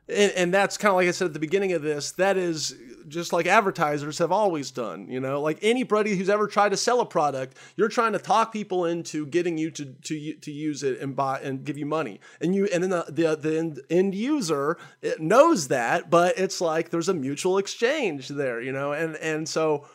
and, 0.08 0.32
and 0.32 0.54
that's 0.54 0.78
kind 0.78 0.90
of 0.90 0.96
like 0.96 1.08
I 1.08 1.12
said 1.12 1.26
at 1.26 1.32
the 1.34 1.38
beginning 1.38 1.72
of 1.72 1.82
this. 1.82 2.12
That 2.12 2.36
is 2.36 2.74
just 3.08 3.32
like 3.32 3.46
advertisers 3.46 4.18
have 4.18 4.32
always 4.32 4.70
done. 4.70 5.08
You 5.08 5.20
know, 5.20 5.40
like 5.40 5.58
anybody 5.62 6.16
who's 6.16 6.28
ever 6.28 6.46
tried 6.46 6.70
to 6.70 6.76
sell 6.76 7.00
a 7.00 7.06
product, 7.06 7.56
you're 7.76 7.88
trying 7.88 8.12
to 8.12 8.18
talk 8.18 8.52
people 8.52 8.84
into 8.84 9.26
getting 9.26 9.58
you 9.58 9.70
to 9.72 9.84
to 9.84 10.34
to 10.34 10.50
use 10.50 10.82
it 10.82 11.00
and 11.00 11.14
buy 11.14 11.40
and 11.40 11.64
give 11.64 11.78
you 11.78 11.86
money. 11.86 12.20
And 12.40 12.54
you 12.54 12.66
and 12.72 12.82
then 12.82 12.90
the 12.90 13.04
the, 13.08 13.36
the 13.36 13.58
end, 13.58 13.80
end 13.90 14.14
user 14.14 14.78
knows 15.18 15.68
that, 15.68 16.10
but 16.10 16.38
it's 16.38 16.60
like 16.60 16.90
there's 16.90 17.08
a 17.08 17.14
mutual 17.14 17.58
exchange 17.58 18.28
there. 18.28 18.60
You 18.60 18.72
know, 18.72 18.92
and 18.92 19.16
and 19.16 19.48
so. 19.48 19.86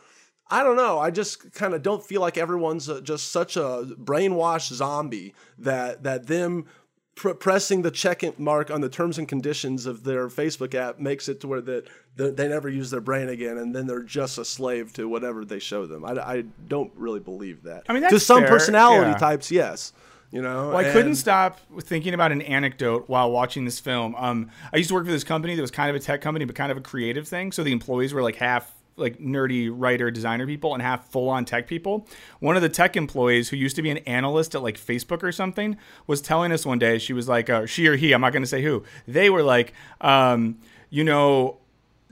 I 0.49 0.61
don't 0.61 0.75
know. 0.75 0.99
I 0.99 1.09
just 1.09 1.53
kind 1.53 1.73
of 1.73 1.81
don't 1.81 2.05
feel 2.05 2.21
like 2.21 2.37
everyone's 2.37 2.87
just 3.01 3.31
such 3.31 3.55
a 3.55 3.87
brainwashed 3.97 4.73
zombie 4.73 5.33
that 5.57 6.03
that 6.03 6.27
them 6.27 6.65
pr- 7.15 7.31
pressing 7.31 7.81
the 7.81 7.91
check 7.91 8.23
mark 8.39 8.71
on 8.71 8.81
the 8.81 8.89
terms 8.89 9.17
and 9.17 9.27
conditions 9.27 9.85
of 9.85 10.03
their 10.03 10.27
Facebook 10.27 10.73
app 10.75 10.99
makes 10.99 11.27
it 11.27 11.39
to 11.41 11.47
where 11.47 11.61
that 11.61 11.87
that 12.15 12.37
they 12.37 12.47
never 12.47 12.69
use 12.69 12.91
their 12.91 13.01
brain 13.01 13.29
again, 13.29 13.57
and 13.57 13.75
then 13.75 13.87
they're 13.87 14.03
just 14.03 14.37
a 14.37 14.45
slave 14.45 14.93
to 14.93 15.07
whatever 15.09 15.43
they 15.43 15.59
show 15.59 15.87
them. 15.87 16.05
I, 16.05 16.11
I 16.11 16.43
don't 16.67 16.91
really 16.95 17.19
believe 17.19 17.63
that. 17.63 17.83
I 17.89 17.93
mean, 17.93 18.07
to 18.07 18.19
some 18.19 18.41
fair, 18.41 18.49
personality 18.49 19.11
yeah. 19.11 19.17
types, 19.17 19.51
yes. 19.51 19.93
You 20.29 20.41
know, 20.41 20.69
Well, 20.69 20.77
I 20.77 20.91
couldn't 20.91 21.15
stop 21.15 21.59
thinking 21.81 22.15
about 22.15 22.31
an 22.31 22.41
anecdote 22.41 23.07
while 23.07 23.29
watching 23.29 23.65
this 23.65 23.79
film. 23.79 24.15
Um, 24.15 24.49
I 24.73 24.77
used 24.77 24.89
to 24.89 24.95
work 24.95 25.05
for 25.05 25.11
this 25.11 25.23
company 25.23 25.55
that 25.55 25.61
was 25.61 25.69
kind 25.69 25.91
of 25.91 25.95
a 25.95 25.99
tech 25.99 26.21
company, 26.21 26.43
but 26.45 26.55
kind 26.55 26.71
of 26.71 26.77
a 26.77 26.81
creative 26.81 27.27
thing. 27.27 27.51
So 27.51 27.63
the 27.63 27.71
employees 27.71 28.15
were 28.15 28.23
like 28.23 28.37
half 28.37 28.73
like 28.95 29.19
nerdy 29.19 29.71
writer 29.71 30.11
designer 30.11 30.45
people 30.45 30.73
and 30.73 30.81
half 30.81 31.09
full 31.09 31.29
on 31.29 31.45
tech 31.45 31.67
people. 31.67 32.07
One 32.39 32.55
of 32.55 32.61
the 32.61 32.69
tech 32.69 32.95
employees 32.95 33.49
who 33.49 33.57
used 33.57 33.75
to 33.75 33.81
be 33.81 33.89
an 33.89 33.97
analyst 33.99 34.55
at 34.55 34.63
like 34.63 34.79
Facebook 34.79 35.23
or 35.23 35.31
something 35.31 35.77
was 36.07 36.21
telling 36.21 36.51
us 36.51 36.65
one 36.65 36.79
day 36.79 36.97
she 36.97 37.13
was 37.13 37.27
like 37.27 37.49
uh, 37.49 37.65
she 37.65 37.87
or 37.87 37.95
he 37.95 38.13
I'm 38.13 38.21
not 38.21 38.33
going 38.33 38.43
to 38.43 38.47
say 38.47 38.61
who 38.61 38.83
they 39.07 39.29
were 39.29 39.43
like 39.43 39.73
um, 40.01 40.59
you 40.89 41.03
know 41.03 41.57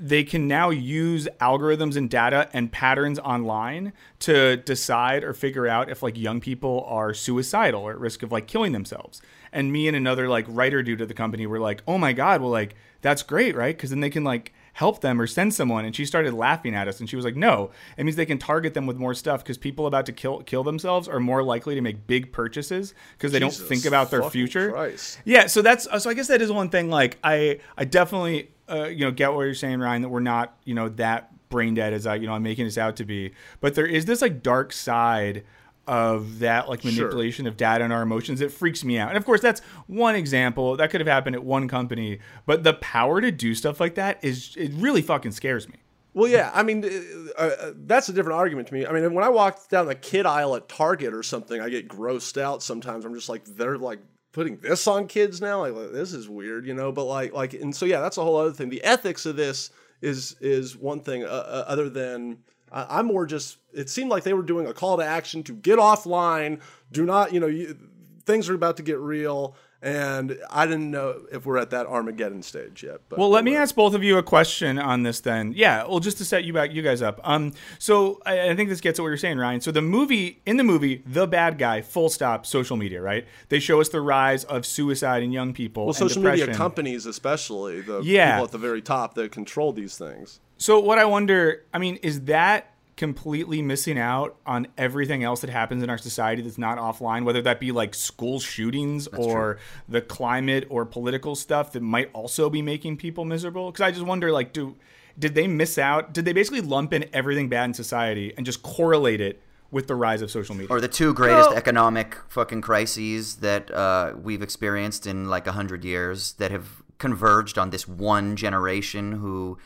they 0.02 0.24
can 0.24 0.48
now 0.48 0.72
use 0.72 1.28
algorithms 1.40 1.96
and 1.96 2.10
data 2.10 2.50
and 2.54 2.72
patterns 2.72 3.20
online 3.20 3.94
to 4.18 4.58
decide 4.58 5.24
or 5.24 5.32
figure 5.32 5.68
out 5.68 5.92
if 5.92 6.02
like 6.02 6.18
young 6.18 6.42
people 6.42 6.84
are 6.88 7.14
suicidal 7.14 7.84
or 7.84 7.92
at 7.92 8.00
risk 8.00 8.24
of 8.24 8.32
like 8.32 8.48
killing 8.48 8.72
themselves. 8.72 9.22
And 9.54 9.72
me 9.72 9.88
and 9.88 9.96
another 9.96 10.28
like 10.28 10.46
writer 10.48 10.82
dude 10.82 11.02
at 11.02 11.08
the 11.08 11.14
company 11.14 11.46
were 11.46 11.60
like, 11.60 11.84
"Oh 11.88 12.00
my 12.00 12.14
god, 12.14 12.42
well 12.42 12.50
like 12.50 12.74
that's 13.02 13.22
great, 13.22 13.56
right? 13.56 13.76
Because 13.76 13.92
then 13.92 14.00
they 14.00 14.10
can 14.10 14.24
like 14.24 14.54
help 14.74 15.02
them 15.02 15.20
or 15.20 15.28
send 15.28 15.54
someone." 15.54 15.86
And 15.86 15.96
she 15.96 16.06
started 16.06 16.34
laughing 16.34 16.76
at 16.76 16.88
us, 16.88 17.00
and 17.00 17.10
she 17.10 17.16
was 17.16 17.26
like, 17.26 17.36
"No, 17.36 17.72
it 17.98 18.04
means 18.04 18.16
they 18.16 18.26
can 18.26 18.38
target 18.38 18.74
them 18.74 18.86
with 18.86 18.98
more 18.98 19.14
stuff 19.14 19.44
because 19.44 19.58
people 19.58 19.88
about 19.88 20.06
to 20.08 20.12
kill 20.12 20.42
kill 20.42 20.64
themselves 20.64 21.08
are 21.08 21.20
more 21.20 21.44
likely 21.44 21.76
to 21.76 21.82
make 21.82 22.08
big 22.08 22.32
purchases 22.32 22.94
because 23.18 23.32
they 23.32 23.40
Jesus 23.40 23.60
don't 23.60 23.68
think 23.68 23.86
about 23.86 24.12
their 24.12 24.24
future." 24.24 24.72
Christ. 24.72 25.20
Yeah, 25.26 25.48
so 25.48 25.62
that's 25.62 25.88
so 26.02 26.10
I 26.10 26.14
guess 26.14 26.28
that 26.28 26.42
is 26.42 26.52
one 26.52 26.70
thing. 26.70 26.90
Like 26.90 27.18
I, 27.24 27.60
I 27.78 27.86
definitely, 27.86 28.50
uh, 28.70 28.86
you 28.86 29.06
know, 29.06 29.12
get 29.12 29.34
what 29.34 29.44
you're 29.44 29.54
saying, 29.54 29.80
Ryan. 29.80 30.02
That 30.04 30.10
we're 30.10 30.20
not, 30.20 30.58
you 30.66 30.74
know, 30.74 30.90
that 30.90 31.32
brain 31.50 31.76
dead 31.76 31.94
as 31.94 32.08
I, 32.08 32.16
you 32.16 32.26
know, 32.26 32.34
I'm 32.34 32.44
making 32.44 32.66
this 32.66 32.80
out 32.80 32.96
to 32.96 33.06
be. 33.06 33.34
But 33.60 33.76
there 33.76 33.86
is 33.86 34.06
this 34.06 34.22
like 34.22 34.42
dark 34.42 34.74
side 34.74 35.44
of 35.92 36.40
that 36.40 36.70
like 36.70 36.82
Sure. 36.82 36.90
manipulation 36.92 37.46
of 37.46 37.58
data 37.58 37.84
and 37.84 37.92
our 37.92 38.02
emotions 38.02 38.40
it 38.40 38.50
freaks 38.50 38.86
me 38.86 38.98
out. 38.98 39.10
And 39.10 39.18
of 39.18 39.26
course, 39.26 39.42
that's 39.42 39.60
one 39.88 40.16
example 40.16 40.78
that 40.78 40.90
could 40.90 41.02
have 41.02 41.08
happened 41.08 41.36
at 41.36 41.44
one 41.44 41.68
company. 41.68 42.20
But 42.46 42.64
the 42.64 42.76
power 42.76 43.20
to 43.20 43.30
do 43.30 43.54
stuff 43.54 43.82
like 43.82 43.96
that 43.96 44.18
is 44.24 44.56
it 44.56 44.72
really 44.76 45.02
fucking 45.02 45.34
scares 45.34 45.68
me. 45.68 45.76
Well, 46.14 46.30
yeah, 46.30 46.50
I 46.54 46.64
mean, 46.64 46.86
uh, 46.86 47.42
uh, 47.42 47.72
that's 47.76 48.08
a 48.08 48.14
different 48.14 48.38
argument 48.38 48.70
to 48.70 48.74
me. 48.74 48.86
I 48.86 48.94
mean, 48.94 49.14
when 49.14 49.24
I 49.26 49.30
walk 49.30 49.68
down 49.68 49.86
the 49.86 49.96
kid 49.96 50.26
aisle 50.26 50.56
at 50.56 50.70
Target 50.70 51.14
or 51.14 51.24
something, 51.24 51.60
I 51.62 51.68
get 51.68 51.90
grossed 51.90 52.40
out 52.42 52.64
sometimes. 52.64 53.04
I'm 53.04 53.14
just 53.14 53.28
like, 53.30 53.44
they're 53.44 53.78
like 53.78 54.00
putting 54.32 54.58
this 54.58 54.88
on 54.88 55.08
kids 55.08 55.42
now. 55.42 55.66
Like, 55.66 55.92
this 55.92 56.14
is 56.14 56.30
weird, 56.30 56.66
you 56.66 56.74
know. 56.74 56.94
But 56.94 57.04
like, 57.06 57.34
like, 57.34 57.54
and 57.54 57.76
so 57.76 57.86
yeah, 57.86 58.00
that's 58.00 58.18
a 58.18 58.24
whole 58.24 58.38
other 58.38 58.54
thing. 58.54 58.70
The 58.70 58.84
ethics 58.84 59.26
of 59.26 59.36
this 59.36 59.72
is 60.02 60.38
is 60.40 60.78
one 60.78 61.02
thing. 61.02 61.24
Uh, 61.26 61.28
uh, 61.28 61.66
other 61.68 61.90
than 61.90 62.40
I 62.72 63.00
I'm 63.00 63.08
more 63.08 63.26
just. 63.26 63.58
It 63.74 63.90
seemed 63.90 64.10
like 64.10 64.24
they 64.24 64.34
were 64.34 64.44
doing 64.44 64.68
a 64.68 64.74
call 64.74 64.98
to 64.98 65.04
action 65.06 65.44
to 65.44 65.54
get 65.54 65.80
offline. 65.80 66.60
Do 66.92 67.06
not, 67.06 67.34
you 67.34 67.40
know, 67.40 67.48
you, 67.48 67.78
things 68.26 68.50
are 68.50 68.56
about 68.56 68.78
to 68.78 68.84
get 68.84 68.98
real. 69.00 69.56
And 69.84 70.38
I 70.52 70.68
didn't 70.68 70.92
know 70.92 71.24
if 71.32 71.48
we're 71.48 71.58
at 71.58 71.72
that 71.72 71.88
Armageddon 71.88 72.44
stage 72.44 72.84
yet. 72.84 73.02
But 73.10 73.18
Well, 73.18 73.30
let 73.30 73.44
me 73.44 73.56
ask 73.56 73.74
both 73.74 73.96
of 73.96 74.04
you 74.04 74.20
a 74.20 74.22
question 74.22 74.78
on 74.78 75.02
this 75.02 75.22
then. 75.22 75.54
Yeah, 75.56 75.88
well, 75.88 76.00
just 76.00 76.20
to 76.20 76.26
set 76.26 76.44
you 76.44 76.54
back, 76.54 76.72
you 76.72 76.84
guys 76.84 77.02
up. 77.02 77.20
Um, 77.24 77.54
so 77.80 78.20
I, 78.24 78.50
I 78.52 78.56
think 78.56 78.70
this 78.70 78.80
gets 78.80 79.00
at 79.00 79.02
what 79.02 79.08
you're 79.08 79.18
saying, 79.18 79.40
Ryan. 79.40 79.60
So 79.60 79.72
the 79.72 79.82
movie, 79.82 80.40
in 80.46 80.58
the 80.58 80.64
movie, 80.64 81.02
the 81.08 81.26
bad 81.26 81.58
guy, 81.58 81.82
full 81.82 82.10
stop, 82.10 82.46
social 82.46 82.78
media, 82.78 83.02
right? 83.02 83.26
They 83.50 83.60
show 83.60 83.82
us 83.82 83.90
the 83.90 84.02
rise 84.02 84.44
of 84.44 84.68
suicide 84.68 85.24
in 85.24 85.32
young 85.32 85.52
people. 85.52 85.86
Well, 85.86 85.94
social 85.96 86.22
media 86.22 86.54
companies, 86.54 87.08
especially 87.08 87.82
the 87.82 88.02
Yeah. 88.04 88.34
people 88.34 88.46
at 88.46 88.52
the 88.52 88.60
very 88.60 88.84
top 88.84 89.16
that 89.16 89.32
control 89.32 89.74
these 89.74 89.98
things. 89.98 90.42
So 90.62 90.80
what 90.80 91.00
I 91.00 91.06
wonder, 91.06 91.66
I 91.74 91.80
mean, 91.80 91.96
is 92.04 92.26
that 92.26 92.76
completely 92.96 93.64
missing 93.64 93.98
out 93.98 94.36
on 94.46 94.68
everything 94.78 95.24
else 95.24 95.42
that 95.42 95.50
happens 95.50 95.82
in 95.82 95.90
our 95.90 95.98
society 95.98 96.44
that's 96.44 96.60
not 96.60 96.78
offline, 96.78 97.24
whether 97.24 97.42
that 97.42 97.60
be 97.60 97.72
like 97.72 97.96
school 97.96 98.40
shootings 98.40 99.08
or 99.08 99.58
the 99.90 100.02
climate 100.02 100.68
or 100.70 100.86
political 100.86 101.36
stuff 101.36 101.72
that 101.72 101.82
might 101.82 102.12
also 102.14 102.48
be 102.48 102.62
making 102.62 102.98
people 102.98 103.26
miserable? 103.26 103.72
Because 103.72 103.82
I 103.82 103.90
just 103.90 104.06
wonder, 104.06 104.32
like, 104.32 104.54
do 104.54 104.76
did 105.18 105.34
they 105.34 105.48
miss 105.48 105.80
out? 105.80 106.14
Did 106.14 106.26
they 106.26 106.34
basically 106.34 106.62
lump 106.62 106.94
in 106.94 107.10
everything 107.12 107.50
bad 107.50 107.66
in 107.66 107.74
society 107.74 108.32
and 108.38 108.46
just 108.46 108.62
correlate 108.62 109.20
it 109.20 109.42
with 109.72 109.88
the 109.88 109.96
rise 109.96 110.22
of 110.22 110.30
social 110.30 110.54
media? 110.54 110.68
Or 110.70 110.80
the 110.80 110.88
two 110.88 111.12
greatest 111.16 111.50
No. 111.50 111.56
economic 111.58 112.20
fucking 112.30 112.62
crises 112.62 113.38
that 113.38 113.72
uh, 113.72 114.14
we've 114.22 114.44
experienced 114.44 115.08
in 115.08 115.28
like 115.28 115.48
a 115.48 115.54
hundred 115.54 115.84
years 115.84 116.34
that 116.34 116.52
have 116.52 116.84
converged 117.00 117.58
on 117.58 117.72
this 117.72 117.88
one 117.88 118.36
generation 118.36 119.14
who 119.14 119.58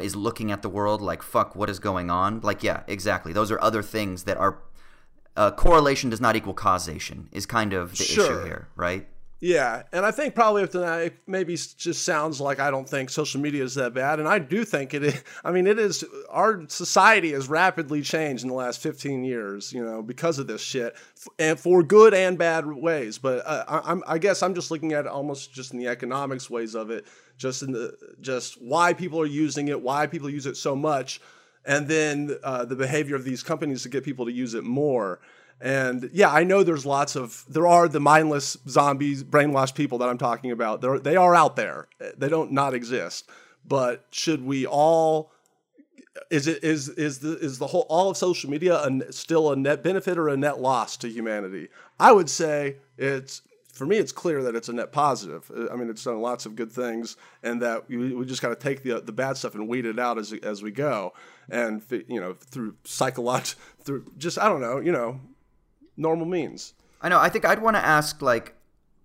is 0.00 0.16
looking 0.16 0.50
at 0.50 0.62
the 0.62 0.68
world 0.68 1.00
like 1.00 1.22
fuck 1.22 1.56
what 1.56 1.70
is 1.70 1.78
going 1.78 2.10
on? 2.10 2.40
Like 2.40 2.62
yeah 2.62 2.82
exactly. 2.86 3.32
Those 3.32 3.50
are 3.50 3.60
other 3.60 3.82
things 3.82 4.24
that 4.24 4.36
are 4.36 4.62
uh, 5.36 5.50
correlation 5.50 6.10
does 6.10 6.20
not 6.20 6.34
equal 6.36 6.54
causation 6.54 7.28
is 7.32 7.44
kind 7.46 7.72
of 7.72 7.96
the 7.96 8.04
issue 8.04 8.44
here 8.44 8.68
right 8.74 9.06
Yeah, 9.38 9.82
and 9.92 10.06
I 10.06 10.12
think 10.12 10.34
probably 10.34 10.62
if 10.62 10.74
it 10.74 11.18
maybe 11.26 11.56
just 11.56 12.04
sounds 12.06 12.40
like 12.40 12.58
I 12.58 12.70
don't 12.70 12.88
think 12.88 13.10
social 13.10 13.38
media 13.38 13.62
is 13.64 13.74
that 13.74 13.92
bad, 13.92 14.18
and 14.18 14.26
I 14.26 14.38
do 14.38 14.64
think 14.64 14.94
it 14.94 15.04
is. 15.04 15.22
I 15.44 15.52
mean, 15.52 15.66
it 15.66 15.78
is. 15.78 16.04
Our 16.30 16.64
society 16.68 17.32
has 17.32 17.46
rapidly 17.46 18.00
changed 18.00 18.44
in 18.44 18.48
the 18.48 18.54
last 18.54 18.82
fifteen 18.82 19.24
years, 19.24 19.74
you 19.74 19.84
know, 19.84 20.02
because 20.02 20.38
of 20.38 20.46
this 20.46 20.62
shit, 20.62 20.96
and 21.38 21.60
for 21.60 21.82
good 21.82 22.14
and 22.14 22.38
bad 22.38 22.66
ways. 22.66 23.18
But 23.18 23.46
uh, 23.46 23.64
I, 23.68 23.90
I'm, 23.90 24.02
I 24.06 24.16
guess 24.16 24.42
I'm 24.42 24.54
just 24.54 24.70
looking 24.70 24.94
at 24.94 25.04
it 25.04 25.10
almost 25.10 25.52
just 25.52 25.74
in 25.74 25.78
the 25.78 25.88
economics 25.88 26.48
ways 26.48 26.74
of 26.74 26.90
it, 26.90 27.06
just 27.36 27.62
in 27.62 27.72
the 27.72 27.94
just 28.22 28.62
why 28.62 28.94
people 28.94 29.20
are 29.20 29.26
using 29.26 29.68
it, 29.68 29.78
why 29.78 30.06
people 30.06 30.30
use 30.30 30.46
it 30.46 30.56
so 30.56 30.74
much, 30.74 31.20
and 31.66 31.86
then 31.86 32.38
uh, 32.42 32.64
the 32.64 32.76
behavior 32.76 33.16
of 33.16 33.24
these 33.24 33.42
companies 33.42 33.82
to 33.82 33.90
get 33.90 34.02
people 34.02 34.24
to 34.24 34.32
use 34.32 34.54
it 34.54 34.64
more. 34.64 35.20
And 35.60 36.10
yeah, 36.12 36.30
I 36.30 36.44
know 36.44 36.62
there's 36.62 36.84
lots 36.84 37.16
of 37.16 37.44
there 37.48 37.66
are 37.66 37.88
the 37.88 38.00
mindless 38.00 38.56
zombies, 38.68 39.24
brainwashed 39.24 39.74
people 39.74 39.98
that 39.98 40.08
I'm 40.08 40.18
talking 40.18 40.50
about. 40.50 40.80
They're, 40.80 40.98
they 40.98 41.16
are 41.16 41.34
out 41.34 41.56
there. 41.56 41.88
They 42.16 42.28
don't 42.28 42.52
not 42.52 42.74
exist. 42.74 43.30
But 43.64 44.06
should 44.10 44.44
we 44.44 44.66
all? 44.66 45.32
Is 46.30 46.46
it 46.46 46.62
is 46.62 46.88
is 46.90 47.18
the 47.20 47.38
is 47.38 47.58
the 47.58 47.66
whole 47.66 47.86
all 47.88 48.10
of 48.10 48.16
social 48.16 48.50
media 48.50 48.82
a, 48.82 49.12
still 49.12 49.52
a 49.52 49.56
net 49.56 49.82
benefit 49.82 50.18
or 50.18 50.28
a 50.28 50.36
net 50.36 50.60
loss 50.60 50.96
to 50.98 51.08
humanity? 51.08 51.68
I 51.98 52.12
would 52.12 52.28
say 52.28 52.76
it's 52.98 53.42
for 53.72 53.86
me. 53.86 53.96
It's 53.96 54.12
clear 54.12 54.42
that 54.42 54.56
it's 54.56 54.68
a 54.68 54.72
net 54.72 54.92
positive. 54.92 55.50
I 55.70 55.76
mean, 55.76 55.90
it's 55.90 56.04
done 56.04 56.20
lots 56.20 56.46
of 56.46 56.56
good 56.56 56.72
things, 56.72 57.16
and 57.42 57.60
that 57.62 57.88
we, 57.88 58.14
we 58.14 58.24
just 58.24 58.40
got 58.40 58.48
to 58.48 58.56
take 58.56 58.82
the 58.82 59.00
the 59.00 59.12
bad 59.12 59.36
stuff 59.36 59.54
and 59.54 59.68
weed 59.68 59.86
it 59.86 59.98
out 59.98 60.18
as 60.18 60.32
as 60.32 60.62
we 60.62 60.70
go, 60.70 61.12
and 61.48 61.82
you 62.08 62.20
know 62.20 62.34
through 62.34 62.76
psychological 62.84 63.62
through 63.82 64.04
just 64.16 64.38
I 64.38 64.48
don't 64.48 64.60
know 64.60 64.80
you 64.80 64.92
know 64.92 65.20
normal 65.96 66.26
means. 66.26 66.74
I 67.00 67.08
know. 67.08 67.20
I 67.20 67.28
think 67.28 67.44
I'd 67.44 67.62
want 67.62 67.76
to 67.76 67.84
ask 67.84 68.22
like 68.22 68.54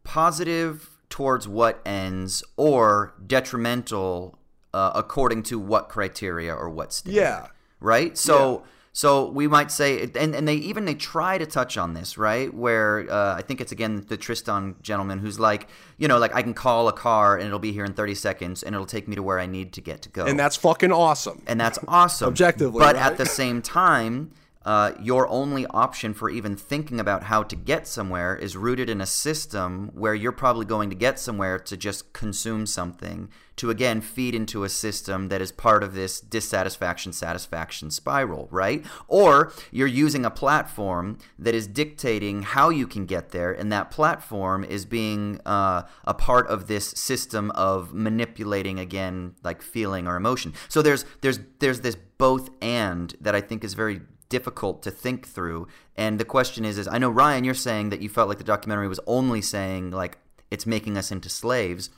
positive 0.04 0.90
towards 1.10 1.48
what 1.48 1.82
ends 1.86 2.44
or 2.58 3.14
detrimental 3.26 4.38
uh, 4.74 4.92
according 4.96 5.44
to 5.44 5.60
what 5.60 5.90
criteria 5.90 6.54
or 6.54 6.70
what 6.70 6.94
standard. 6.94 7.20
Yeah. 7.20 7.48
Right. 7.80 8.18
So 8.18 8.64
so 8.94 9.30
we 9.30 9.48
might 9.48 9.72
say, 9.72 10.10
and, 10.16 10.36
and 10.36 10.48
they 10.48 10.56
even 10.56 10.84
they 10.84 10.96
try 10.96 11.38
to 11.38 11.46
touch 11.46 11.78
on 11.78 11.94
this, 11.94 12.18
right? 12.18 12.54
Where 12.54 13.10
uh, 13.10 13.36
I 13.36 13.42
think 13.42 13.62
it's 13.62 13.72
again 13.72 14.04
the 14.08 14.18
Tristan 14.18 14.76
gentleman 14.82 15.20
who's 15.20 15.40
like, 15.40 15.70
you 15.98 16.10
know, 16.10 16.20
like 16.20 16.36
I 16.36 16.42
can 16.42 16.54
call 16.54 16.90
a 16.90 16.94
car 16.94 17.38
and 17.38 17.46
it'll 17.46 17.60
be 17.60 17.72
here 17.72 17.86
in 17.86 17.94
thirty 17.94 18.16
seconds 18.16 18.64
and 18.64 18.76
it'll 18.76 18.86
take 18.86 19.08
me 19.08 19.16
to 19.16 19.24
where 19.24 19.40
I 19.40 19.46
need 19.46 19.72
to 19.74 19.82
get 19.82 20.02
to 20.04 20.10
go 20.10 20.26
And 20.26 20.38
that's 20.38 20.58
fucking 20.58 20.92
awesome. 20.92 21.42
and 21.48 21.60
that's 21.60 21.80
awesome. 21.88 22.28
Objectively, 22.28 22.80
but 22.80 22.96
right? 22.96 23.06
at 23.06 23.18
the 23.18 23.26
same 23.26 23.62
time, 23.62 24.32
uh, 24.64 24.92
your 25.00 25.28
only 25.28 25.66
option 25.68 26.14
for 26.14 26.30
even 26.30 26.56
thinking 26.56 27.00
about 27.00 27.24
how 27.24 27.44
to 27.44 27.56
get 27.56 27.88
somewhere 27.88 28.36
is 28.36 28.56
rooted 28.56 28.90
in 28.90 29.02
a 29.02 29.06
system 29.06 29.90
where 29.94 30.14
you're 30.14 30.32
probably 30.32 30.66
going 30.66 30.90
to 30.90 30.96
get 30.96 31.20
somewhere 31.20 31.58
to 31.58 31.76
just 31.76 32.14
consume 32.14 32.66
something 32.66 33.30
to 33.56 33.70
again 33.70 34.02
feed 34.02 34.34
into 34.34 34.64
a 34.64 34.70
system 34.70 35.30
that 35.30 35.42
is 35.42 35.52
part 35.52 35.84
of 35.84 35.94
this 35.94 36.20
dissatisfaction 36.20 37.14
satisfaction 37.14 37.92
spiral, 37.92 38.48
right? 38.50 38.86
Or 39.08 39.52
you're 39.72 39.88
using 39.88 40.26
a 40.26 40.32
platform 40.32 41.18
that 41.38 41.54
is 41.54 41.68
dictating 41.68 42.42
how 42.44 42.70
you 42.70 42.88
can 42.88 43.06
get 43.06 43.30
there, 43.30 43.52
and 43.52 43.72
that 43.72 43.92
platform 43.92 44.64
is 44.64 44.86
being 44.86 45.40
uh, 45.46 45.84
a 46.06 46.14
part 46.14 46.48
of 46.48 46.68
this 46.68 46.88
system 46.88 47.52
of 47.52 47.94
manipulating 47.94 48.80
again 48.80 49.36
like 49.44 49.62
feeling 49.62 50.08
or 50.08 50.16
emotion. 50.16 50.54
So 50.70 50.82
there's 50.82 51.06
there's 51.22 51.40
there's 51.60 51.82
this 51.82 51.98
both 52.18 52.50
and 52.62 53.16
that 53.20 53.36
I 53.36 53.42
think 53.42 53.64
is 53.64 53.74
very 53.74 54.02
difficult 54.32 54.82
to 54.82 54.90
think 54.90 55.28
through. 55.28 55.68
And 55.96 56.20
the 56.20 56.26
question 56.26 56.66
is 56.66 56.80
is 56.80 56.88
I 56.88 56.98
know 56.98 57.12
Ryan 57.12 57.44
you're 57.44 57.54
saying 57.54 57.90
that 57.90 58.02
you 58.02 58.10
felt 58.10 58.30
like 58.30 58.40
the 58.40 58.54
documentary 58.56 58.88
was 58.88 59.00
only 59.06 59.42
saying 59.42 59.92
like 59.92 60.18
it's 60.50 60.66
making 60.66 60.98
us 60.98 61.12
into 61.12 61.30
slaves. 61.30 61.92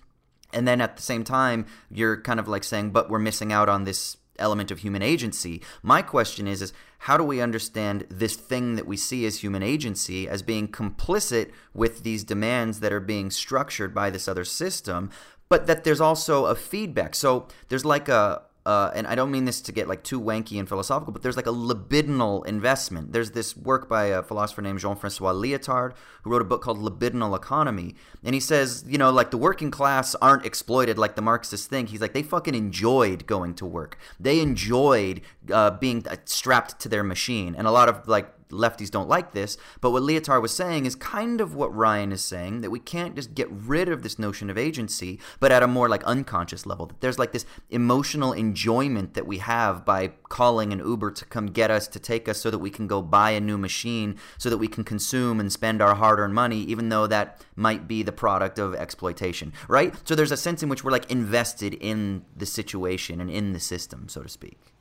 And 0.52 0.68
then 0.68 0.82
at 0.82 0.98
the 0.98 1.02
same 1.02 1.24
time, 1.24 1.66
you're 1.90 2.22
kind 2.22 2.40
of 2.40 2.48
like 2.48 2.64
saying, 2.64 2.92
but 2.92 3.10
we're 3.10 3.20
missing 3.20 3.52
out 3.52 3.70
on 3.70 3.86
this 3.86 4.18
element 4.40 4.72
of 4.72 4.80
human 4.80 5.02
agency. 5.02 5.62
My 5.82 6.02
question 6.02 6.48
is, 6.48 6.62
is 6.62 6.74
how 7.00 7.18
do 7.18 7.24
we 7.24 7.42
understand 7.42 8.06
this 8.10 8.36
thing 8.36 8.76
that 8.76 8.88
we 8.88 8.98
see 8.98 9.26
as 9.26 9.40
human 9.40 9.64
agency 9.64 10.28
as 10.28 10.42
being 10.42 10.68
complicit 10.68 11.52
with 11.74 12.04
these 12.04 12.24
demands 12.24 12.80
that 12.80 12.94
are 12.94 13.00
being 13.00 13.32
structured 13.32 13.94
by 13.94 14.10
this 14.10 14.28
other 14.28 14.46
system, 14.46 15.10
but 15.50 15.68
that 15.68 15.84
there's 15.84 16.02
also 16.02 16.46
a 16.46 16.56
feedback. 16.56 17.16
So 17.16 17.48
there's 17.70 17.86
like 17.86 18.10
a 18.10 18.44
uh, 18.66 18.92
and 18.96 19.06
I 19.08 19.16
don't 19.16 19.32
mean 19.32 19.46
this 19.46 19.62
to 19.62 19.72
get 19.72 19.88
like 19.88 20.04
too 20.04 20.22
wanky 20.22 20.58
and 20.58 20.68
philosophical, 20.68 21.12
but 21.12 21.22
there's 21.22 21.36
like 21.36 21.48
a 21.48 21.52
libidinal 21.52 22.46
investment. 22.46 23.12
There's 23.12 23.32
this 23.32 23.58
work 23.58 23.90
by 23.90 24.06
a 24.06 24.24
philosopher 24.24 24.62
named 24.62 24.80
Jean-Francois 24.80 25.34
Lyotard 25.34 25.94
who 26.24 26.30
wrote 26.30 26.42
a 26.42 26.46
book 26.46 26.62
called 26.62 26.78
Libidinal 26.78 27.36
Economy, 27.36 27.96
and 28.24 28.34
he 28.34 28.40
says, 28.40 28.86
you 28.88 28.98
know, 28.98 29.12
like 29.12 29.32
the 29.32 29.38
working 29.38 29.70
class 29.70 30.16
aren't 30.16 30.46
exploited 30.46 30.98
like 30.98 31.16
the 31.16 31.22
Marxists 31.22 31.68
think. 31.68 31.90
He's 31.90 32.00
like 32.00 32.14
they 32.14 32.24
fucking 32.24 32.56
enjoyed 32.56 33.28
going 33.28 33.54
to 33.56 33.66
work. 33.66 33.98
They 34.20 34.40
enjoyed 34.40 35.22
uh, 35.52 35.72
being 35.72 36.06
strapped 36.24 36.80
to 36.82 36.90
their 36.90 37.04
machine, 37.04 37.56
and 37.56 37.68
a 37.68 37.72
lot 37.72 37.90
of 37.90 38.08
like 38.08 38.32
lefties 38.54 38.92
don't 38.92 39.10
like 39.10 39.32
this, 39.32 39.58
but 39.82 39.92
what 39.92 40.04
Lyotard 40.04 40.42
was 40.42 40.54
saying 40.54 40.86
is 40.86 40.96
kind 40.96 41.42
of 41.42 41.56
what 41.56 41.76
Ryan 41.76 42.12
is 42.12 42.24
saying 42.24 42.62
that 42.62 42.72
we 42.72 42.80
can't 42.80 43.16
just 43.16 43.34
get 43.34 43.50
rid 43.52 43.90
of 43.90 44.04
this 44.04 44.20
notion 44.20 44.50
of 44.50 44.58
agency, 44.58 45.20
but 45.40 45.52
at 45.52 45.64
a 45.64 45.68
more 45.68 45.90
like 45.90 46.04
unconscious 46.04 46.66
level. 46.66 46.86
That 46.86 47.02
there's 47.02 47.20
like 47.20 47.32
this 47.32 47.46
emotional 47.70 48.34
enjoyment 48.34 49.14
that 49.14 49.28
we 49.28 49.40
have 49.40 49.86
by 49.86 50.10
calling 50.30 50.72
an 50.74 50.80
Uber 50.80 51.12
to 51.12 51.26
come 51.26 51.48
get 51.48 51.72
us, 51.72 51.88
to 51.90 52.00
take 52.00 52.28
us 52.30 52.40
so 52.40 52.50
that 52.52 52.60
we 52.60 52.70
can 52.70 52.88
go 52.88 53.02
buy 53.02 53.32
a 53.32 53.40
new 53.40 53.58
machine, 53.58 54.18
so 54.38 54.50
that 54.50 54.58
we 54.58 54.68
can 54.68 54.84
consume 54.84 55.40
and 55.40 55.52
spend 55.52 55.82
our 55.82 55.96
hard 55.96 56.20
earned 56.20 56.34
money, 56.34 56.62
even 56.64 56.90
though 56.90 57.08
that 57.08 57.42
might 57.56 57.88
be 57.88 58.04
the 58.04 58.12
product 58.12 58.60
of 58.60 58.76
exploitation, 58.76 59.54
right? 59.68 59.94
So 60.08 60.16
there's 60.16 60.32
a 60.32 60.38
sense 60.38 60.64
in 60.64 60.70
which 60.70 60.84
we're 60.84 60.92
like 60.92 61.12
invested 61.12 61.74
in 61.76 62.26
the 62.36 62.46
situation 62.46 63.22
and 63.22 63.30
in 63.30 63.54
the 63.54 63.60
system, 63.60 64.08
so 64.10 64.22
to 64.24 64.30
speak. 64.30 64.73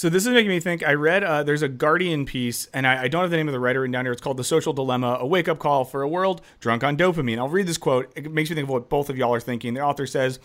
So 0.00 0.08
this 0.08 0.24
is 0.24 0.32
making 0.32 0.48
me 0.48 0.60
think. 0.60 0.82
I 0.82 0.94
read 0.94 1.22
uh, 1.22 1.42
there's 1.42 1.60
a 1.60 1.68
Guardian 1.68 2.24
piece, 2.24 2.68
and 2.72 2.86
I, 2.86 3.02
I 3.02 3.08
don't 3.08 3.20
have 3.20 3.30
the 3.30 3.36
name 3.36 3.48
of 3.48 3.52
the 3.52 3.60
writer 3.60 3.82
written 3.82 3.92
down 3.92 4.06
here. 4.06 4.12
It's 4.12 4.22
called 4.22 4.38
"The 4.38 4.44
Social 4.44 4.72
Dilemma: 4.72 5.18
A 5.20 5.26
Wake 5.26 5.46
Up 5.46 5.58
Call 5.58 5.84
for 5.84 6.00
a 6.00 6.08
World 6.08 6.40
Drunk 6.58 6.82
on 6.82 6.96
Dopamine." 6.96 7.36
I'll 7.36 7.50
read 7.50 7.66
this 7.66 7.76
quote. 7.76 8.10
It 8.16 8.32
makes 8.32 8.48
me 8.48 8.56
think 8.56 8.64
of 8.64 8.70
what 8.70 8.88
both 8.88 9.10
of 9.10 9.18
y'all 9.18 9.34
are 9.34 9.40
thinking. 9.40 9.74
The 9.74 9.82
author 9.82 10.06
says, 10.06 10.40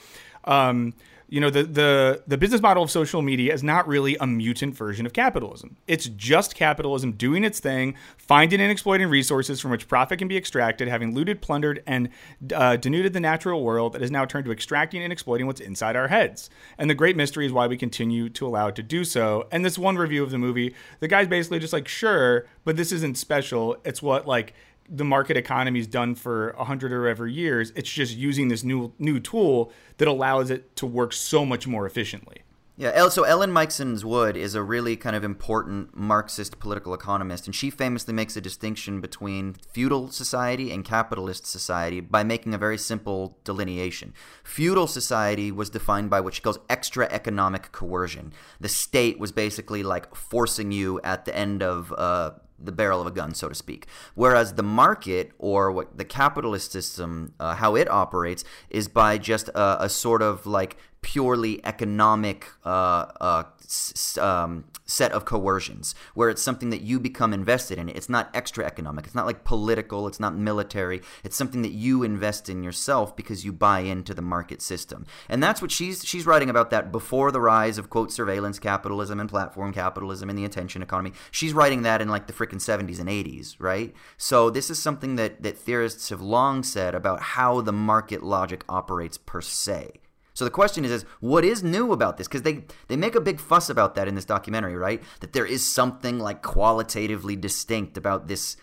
um, 0.46 0.94
"You 1.28 1.42
know, 1.42 1.50
the 1.50 1.64
the 1.64 2.24
the 2.28 2.38
business 2.38 2.62
model 2.62 2.84
of 2.84 2.92
social 2.92 3.22
media 3.22 3.54
is 3.54 3.64
not 3.64 3.88
really 3.88 4.16
a 4.20 4.28
mutant 4.28 4.76
version 4.76 5.06
of 5.06 5.14
capitalism. 5.14 5.78
It's 5.88 6.06
just 6.06 6.56
capitalism 6.56 7.14
doing 7.14 7.44
its 7.44 7.60
thing, 7.60 7.96
finding 8.18 8.62
and 8.62 8.72
exploiting 8.72 9.08
resources 9.08 9.60
from 9.60 9.72
which 9.72 9.88
profit 9.88 10.20
can 10.20 10.28
be 10.28 10.38
extracted, 10.38 10.88
having 10.88 11.14
looted, 11.14 11.42
plundered, 11.42 11.84
and 11.86 12.10
uh, 12.54 12.78
denuded 12.78 13.14
the 13.14 13.20
natural 13.20 13.64
world 13.64 13.94
that 13.94 14.02
has 14.02 14.12
now 14.12 14.26
turned 14.26 14.46
to 14.46 14.52
extracting 14.52 15.02
and 15.04 15.12
exploiting 15.12 15.48
what's 15.48 15.62
inside 15.62 15.96
our 15.96 16.08
heads. 16.08 16.50
And 16.78 16.90
the 16.90 16.96
great 16.96 17.16
mystery 17.16 17.46
is 17.46 17.52
why 17.52 17.68
we 17.68 17.78
continue 17.78 18.30
to 18.30 18.46
allow 18.48 18.68
it 18.68 18.76
to 18.76 18.84
do 18.84 19.04
so. 19.04 19.48
And 19.52 19.66
this 19.66 19.78
one 19.78 19.98
review 19.98 20.24
of 20.24 20.32
the 20.32 20.38
movie, 20.38 20.76
the 21.00 21.08
guy's 21.08 21.28
basically 21.28 21.60
just 21.60 21.74
like, 21.74 21.88
sure, 21.88 22.46
but 22.64 22.78
this 22.78 22.92
isn't 22.92 23.18
special. 23.18 23.78
It's 23.84 24.02
what 24.02 24.28
like 24.28 24.54
the 24.89 25.04
market 25.04 25.38
economy 25.38 25.76
economy's 25.76 25.88
done 25.88 26.15
for 26.15 26.50
a 26.52 26.63
hundred 26.63 26.91
or 26.91 27.08
ever 27.08 27.28
years. 27.28 27.71
It's 27.76 27.89
just 27.89 28.15
using 28.15 28.50
this 28.50 28.63
new 28.63 28.93
new 29.00 29.19
tool 29.19 29.71
that 29.98 30.08
allows 30.08 30.50
it 30.52 30.76
to 30.78 30.86
work 30.86 31.13
so 31.13 31.45
much 31.45 31.67
more 31.67 31.86
efficiently. 31.86 32.41
Yeah, 32.78 33.08
so 33.08 33.24
Ellen 33.24 33.52
Meiksins 33.52 34.04
Wood 34.04 34.36
is 34.36 34.54
a 34.54 34.62
really 34.62 34.98
kind 34.98 35.15
of 35.15 35.24
important 35.24 35.95
Marxist 35.95 36.60
political 36.60 36.93
economist, 36.93 37.45
and 37.45 37.56
she 37.56 37.69
famously 37.69 38.13
makes 38.13 38.36
a 38.36 38.41
distinction 38.41 39.00
between 39.00 39.56
feudal 39.71 40.12
society 40.12 40.74
and 40.74 40.84
capitalist 40.84 41.45
society 41.45 42.02
by 42.02 42.26
making 42.26 42.54
a 42.54 42.58
very 42.58 42.78
simple 42.78 43.38
delineation. 43.45 44.13
Feudal 44.43 44.88
society 44.88 45.54
was 45.54 45.69
defined 45.69 46.10
by 46.10 46.19
what 46.19 46.34
she 46.34 46.41
calls 46.41 46.60
extra 46.69 47.08
economic 47.12 47.71
coercion. 47.71 48.34
The 48.60 48.67
state 48.67 49.19
was 49.19 49.32
basically 49.32 49.82
like 49.82 50.13
forcing 50.13 50.74
you 50.74 51.00
at 51.02 51.24
the 51.24 51.34
end 51.34 51.63
of 51.63 51.93
uh, 51.98 52.32
the 52.58 52.72
barrel 52.72 53.02
of 53.02 53.08
a 53.08 53.12
gun, 53.12 53.34
so 53.34 53.50
to 53.50 53.56
speak. 53.56 53.88
Whereas 54.13 54.54
the 54.54 54.63
market 54.63 55.32
or 55.38 55.72
what 55.72 55.98
the 55.98 56.06
capitalist 56.06 56.72
system, 56.72 57.34
uh, 57.39 57.56
how 57.56 57.76
it 57.76 57.89
operates, 57.89 58.44
is 58.70 58.88
by 58.88 59.18
just 59.18 59.50
a, 59.50 59.84
a 59.84 59.89
sort 59.89 60.22
of 60.22 60.46
like 60.46 60.78
purely 61.06 61.63
economic 61.63 62.48
uh, 62.65 63.06
uh, 63.22 63.44
s- 63.63 64.18
um, 64.18 64.65
set 64.88 65.12
of 65.12 65.24
coercions, 65.24 65.94
where 66.15 66.32
it's 66.32 66.41
something 66.41 66.72
that 66.72 66.82
you 66.82 67.00
become 67.00 67.32
invested 67.32 67.78
in. 67.78 67.89
It's 67.89 68.10
not 68.10 68.32
extra 68.34 68.65
economic. 68.65 69.06
It's 69.06 69.13
not 69.13 69.28
like 69.28 69.44
political. 69.44 70.08
It's 70.08 70.20
not 70.20 70.36
military. 70.36 71.04
It's 71.24 71.36
something 71.36 71.62
that 71.62 71.74
you 71.74 72.02
invest 72.02 72.50
in 72.50 72.63
yourself 72.63 73.15
because 73.15 73.46
you 73.46 73.54
buy 73.54 73.82
into 73.82 74.15
the 74.15 74.24
market 74.24 74.63
system. 74.63 75.06
And 75.30 75.44
that's 75.44 75.62
what 75.62 75.70
she's 75.70 76.04
she's 76.04 76.26
writing 76.26 76.50
about 76.50 76.72
that 76.72 76.91
before 76.91 77.32
the 77.32 77.39
rise 77.39 77.78
of 77.78 77.91
quote 77.91 78.12
surveillance 78.12 78.58
capitalism 78.58 79.20
and 79.20 79.30
platform 79.30 79.74
capitalism 79.74 80.28
and 80.28 80.39
the 80.39 80.46
attention 80.46 80.82
economy. 80.82 81.13
She's 81.30 81.54
writing 81.54 81.84
that 81.84 82.02
in 82.02 82.10
like 82.10 82.26
the 82.26 82.34
freaking 82.34 82.56
70s 82.56 83.00
and 83.00 83.10
80s, 83.10 83.58
right? 83.60 83.94
So 84.18 84.50
this 84.50 84.72
is 84.72 84.82
something 84.82 85.18
that 85.18 85.44
that 85.44 85.56
theorists 85.56 86.10
have 86.10 86.22
long 86.22 86.63
said 86.63 86.96
about 86.96 87.22
how 87.22 87.62
the 87.62 87.74
market 87.74 88.24
logic 88.24 88.63
operates 88.68 89.20
per 89.20 89.41
se. 89.41 90.00
So 90.36 90.43
the 90.45 90.52
question 90.52 90.86
is, 90.86 90.91
is 90.91 91.06
what 91.21 91.43
is 91.43 91.63
new 91.63 91.91
about 91.91 92.17
this? 92.17 92.28
Because 92.28 92.43
they 92.43 92.65
they 92.88 92.98
make 92.98 93.15
a 93.15 93.21
big 93.21 93.39
fuss 93.39 93.69
about 93.69 93.95
that 93.95 94.08
in 94.08 94.13
this 94.13 94.26
documentary, 94.26 94.76
right? 94.76 95.02
That 95.21 95.34
there 95.34 95.45
is 95.45 95.65
something 95.65 96.19
like 96.19 96.43
qualitatively 96.43 97.36
distinct 97.36 97.98
about 97.98 98.28
this 98.28 98.58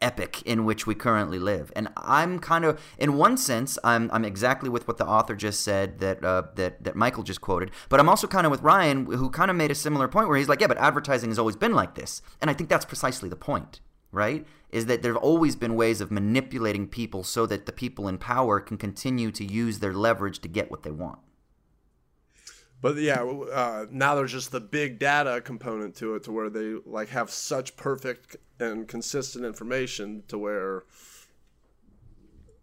epic 0.00 0.42
in 0.42 0.64
which 0.64 0.86
we 0.86 0.94
currently 0.94 1.38
live. 1.38 1.72
And 1.74 1.88
I'm 1.96 2.38
kind 2.38 2.64
of, 2.64 2.80
in 2.98 3.16
one 3.16 3.36
sense, 3.36 3.78
I'm 3.82 4.08
I'm 4.12 4.24
exactly 4.24 4.68
with 4.68 4.86
what 4.86 4.98
the 4.98 5.06
author 5.06 5.34
just 5.34 5.62
said 5.62 5.98
that 5.98 6.24
uh, 6.24 6.44
that 6.54 6.84
that 6.84 6.94
Michael 6.94 7.24
just 7.24 7.40
quoted. 7.40 7.70
But 7.88 7.98
I'm 7.98 8.08
also 8.08 8.26
kind 8.26 8.46
of 8.46 8.50
with 8.50 8.62
Ryan, 8.62 9.06
who 9.06 9.28
kind 9.30 9.50
of 9.50 9.56
made 9.56 9.70
a 9.70 9.74
similar 9.74 10.08
point 10.08 10.28
where 10.28 10.38
he's 10.38 10.48
like, 10.48 10.60
yeah, 10.60 10.68
but 10.68 10.78
advertising 10.78 11.30
has 11.30 11.38
always 11.38 11.56
been 11.56 11.74
like 11.74 11.96
this, 11.96 12.22
and 12.40 12.50
I 12.50 12.54
think 12.54 12.70
that's 12.70 12.84
precisely 12.84 13.28
the 13.28 13.36
point, 13.36 13.80
right? 14.16 14.46
Is 14.70 14.86
that 14.86 15.02
there 15.02 15.12
have 15.12 15.22
always 15.22 15.54
been 15.54 15.76
ways 15.76 16.00
of 16.00 16.10
manipulating 16.10 16.88
people 16.88 17.22
so 17.22 17.46
that 17.46 17.66
the 17.66 17.72
people 17.72 18.08
in 18.08 18.18
power 18.18 18.58
can 18.58 18.78
continue 18.78 19.30
to 19.30 19.44
use 19.44 19.78
their 19.78 19.92
leverage 19.92 20.40
to 20.40 20.48
get 20.48 20.70
what 20.70 20.82
they 20.82 20.90
want. 20.90 21.18
But 22.80 22.96
yeah, 22.96 23.22
uh, 23.22 23.86
now 23.90 24.14
there's 24.14 24.32
just 24.32 24.52
the 24.52 24.60
big 24.60 24.98
data 24.98 25.40
component 25.40 25.94
to 25.96 26.14
it, 26.14 26.24
to 26.24 26.32
where 26.32 26.50
they 26.50 26.74
like 26.84 27.08
have 27.08 27.30
such 27.30 27.76
perfect 27.76 28.36
and 28.58 28.88
consistent 28.88 29.44
information, 29.44 30.22
to 30.28 30.38
where 30.38 30.84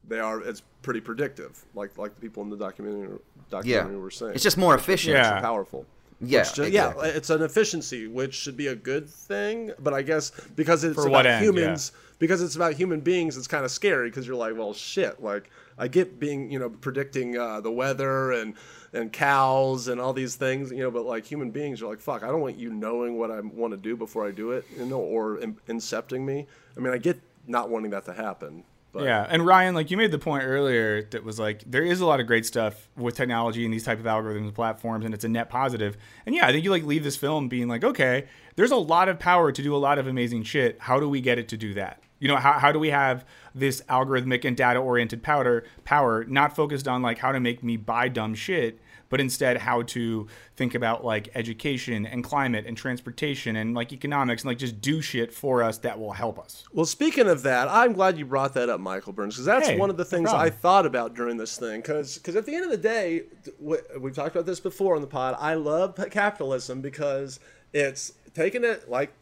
they 0.08 0.20
are. 0.20 0.42
It's 0.42 0.62
pretty 0.82 1.02
predictive, 1.02 1.66
like 1.74 1.98
like 1.98 2.16
the 2.16 2.22
people 2.22 2.44
in 2.44 2.50
the 2.50 2.58
documentary 2.58 3.20
documentary 3.50 3.98
were 3.98 4.12
saying. 4.12 4.34
It's 4.34 4.44
just 4.44 4.58
more 4.58 4.76
efficient. 4.76 5.16
Yeah. 5.16 5.40
powerful. 5.40 5.86
Yeah, 6.26 6.40
Which 6.40 6.54
ju- 6.54 6.64
exactly. 6.64 7.08
yeah, 7.10 7.16
it's 7.16 7.30
an 7.30 7.42
efficiency, 7.42 8.08
which 8.08 8.34
should 8.34 8.56
be 8.58 8.68
a 8.68 8.76
good 8.76 9.10
thing. 9.10 9.72
But 9.80 9.94
I 9.94 10.02
guess 10.02 10.32
because 10.56 10.84
it's 10.84 10.96
For 10.96 11.02
about 11.08 11.12
what 11.12 11.26
end, 11.26 11.44
humans, 11.44 11.92
because 12.20 12.42
it's 12.42 12.56
about 12.56 12.74
human 12.74 13.00
beings, 13.02 13.38
it's 13.38 13.48
kind 13.48 13.66
of 13.66 13.72
scary 13.72 14.10
because 14.10 14.26
you're 14.28 14.36
like, 14.36 14.56
well, 14.58 14.74
shit. 14.74 15.22
Like 15.22 15.50
I 15.78 15.88
get 15.88 16.20
being, 16.20 16.52
you 16.52 16.60
know, 16.60 16.70
predicting 16.70 17.38
uh, 17.38 17.62
the 17.62 17.72
weather 17.72 18.32
and 18.32 18.54
and 18.94 19.12
cows 19.12 19.88
and 19.88 20.00
all 20.00 20.14
these 20.14 20.36
things, 20.36 20.72
you 20.72 20.80
know. 20.80 20.92
But 20.92 21.06
like 21.06 21.26
human 21.26 21.52
beings, 21.52 21.80
you're 21.82 21.90
like, 21.90 22.00
fuck, 22.00 22.24
I 22.24 22.28
don't 22.28 22.42
want 22.42 22.58
you 22.58 22.72
knowing 22.72 23.18
what 23.18 23.32
I 23.32 23.40
want 23.40 23.72
to 23.72 23.78
do 23.78 23.96
before 23.96 24.28
I 24.28 24.32
do 24.32 24.52
it, 24.52 24.66
you 24.78 24.86
know, 24.86 25.00
or 25.00 25.38
in- 25.40 25.58
incepting 25.68 26.22
me. 26.22 26.48
I 26.78 26.80
mean, 26.80 26.94
I 26.94 26.98
get 26.98 27.20
not 27.48 27.70
wanting 27.70 27.92
that 27.92 28.06
to 28.06 28.14
happen. 28.14 28.64
But 28.94 29.06
Yeah, 29.06 29.26
and 29.28 29.44
Ryan, 29.44 29.74
like 29.74 29.90
you 29.90 29.98
made 29.98 30.12
the 30.12 30.20
point 30.20 30.44
earlier 30.44 31.02
that 31.02 31.24
was 31.24 31.40
like 31.40 31.64
there 31.66 31.84
is 31.84 32.00
a 32.00 32.06
lot 32.06 32.20
of 32.20 32.28
great 32.28 32.46
stuff 32.46 32.90
with 32.96 33.16
technology 33.16 33.66
and 33.66 33.74
these 33.74 33.84
type 33.84 34.00
of 34.00 34.06
algorithms 34.06 34.44
and 34.44 34.54
platforms, 34.54 35.04
and 35.04 35.14
it's 35.16 35.24
a 35.24 35.30
net 35.30 35.50
positive. 35.50 35.98
And 36.28 36.36
yeah, 36.36 36.46
I 36.48 36.52
think 36.52 36.64
you 36.64 36.70
like 36.70 36.84
leave 36.84 37.04
this 37.04 37.18
film 37.18 37.50
being 37.50 37.68
like, 37.68 37.84
okay, 37.84 38.28
there's 38.56 38.72
a 38.72 38.78
lot 38.78 39.10
of 39.10 39.18
power 39.18 39.52
to 39.52 39.64
do 39.64 39.76
a 39.76 39.78
lot 39.78 39.98
of 39.98 40.06
amazing 40.06 40.44
shit. 40.44 40.78
How 40.80 41.00
do 41.00 41.10
we 41.10 41.22
get 41.22 41.40
it 41.40 41.48
to 41.50 41.58
do 41.58 41.74
that? 41.74 42.04
You 42.20 42.28
know, 42.28 42.38
how, 42.38 42.54
how 42.54 42.72
do 42.72 42.80
we 42.80 42.92
have 42.92 43.26
this 43.56 43.82
algorithmic 43.90 44.46
and 44.46 44.56
data 44.56 44.80
oriented 44.80 45.24
power 45.24 45.64
power 45.86 46.24
not 46.26 46.56
focused 46.56 46.88
on 46.88 47.02
like 47.02 47.18
how 47.18 47.32
to 47.32 47.40
make 47.40 47.64
me 47.64 47.78
buy 47.78 48.10
dumb 48.10 48.36
shit, 48.36 48.80
but 49.10 49.22
instead 49.22 49.58
how 49.58 49.82
to 49.84 50.28
think 50.56 50.74
about 50.76 51.04
like 51.06 51.30
education 51.36 52.06
and 52.06 52.24
climate 52.24 52.66
and 52.68 52.76
transportation 52.76 53.56
and 53.56 53.74
like 53.76 53.94
economics 53.94 54.44
and 54.44 54.50
like 54.50 54.58
just 54.58 54.82
do 54.82 55.02
shit 55.02 55.34
for 55.34 55.62
us 55.64 55.78
that 55.80 56.00
will 56.00 56.14
help 56.14 56.40
us. 56.40 56.64
Well, 56.74 56.86
speaking 56.86 57.28
of 57.28 57.44
that, 57.44 57.68
I'm 57.70 57.94
glad 57.94 58.18
you 58.18 58.26
brought 58.26 58.54
that 58.56 58.70
up, 58.70 58.80
Michael 58.80 59.14
Burns, 59.14 59.36
because 59.36 59.46
that's 59.46 59.68
Hey, 59.68 59.78
one 59.78 59.90
of 59.90 59.98
the 59.98 60.06
things 60.06 60.30
problem. 60.30 60.48
I 60.48 60.50
thought 60.50 60.86
about 60.86 61.14
during 61.16 61.38
this 61.38 61.58
thing. 61.58 61.82
Because 61.82 62.18
because 62.18 62.36
at 62.36 62.46
the 62.46 62.56
end 62.56 62.66
of 62.66 62.72
the 62.72 62.78
day, 62.78 63.24
we've 63.60 64.16
talked 64.16 64.36
about 64.36 64.46
this 64.46 64.60
before 64.60 64.96
on 64.96 65.02
the 65.02 65.08
pod. 65.08 65.36
I 65.40 65.54
love 65.56 65.96
capitalism 66.12 66.82
because 66.82 67.40
it's 67.74 68.14
taking 68.34 68.64
it 68.64 68.90
like 68.90 69.14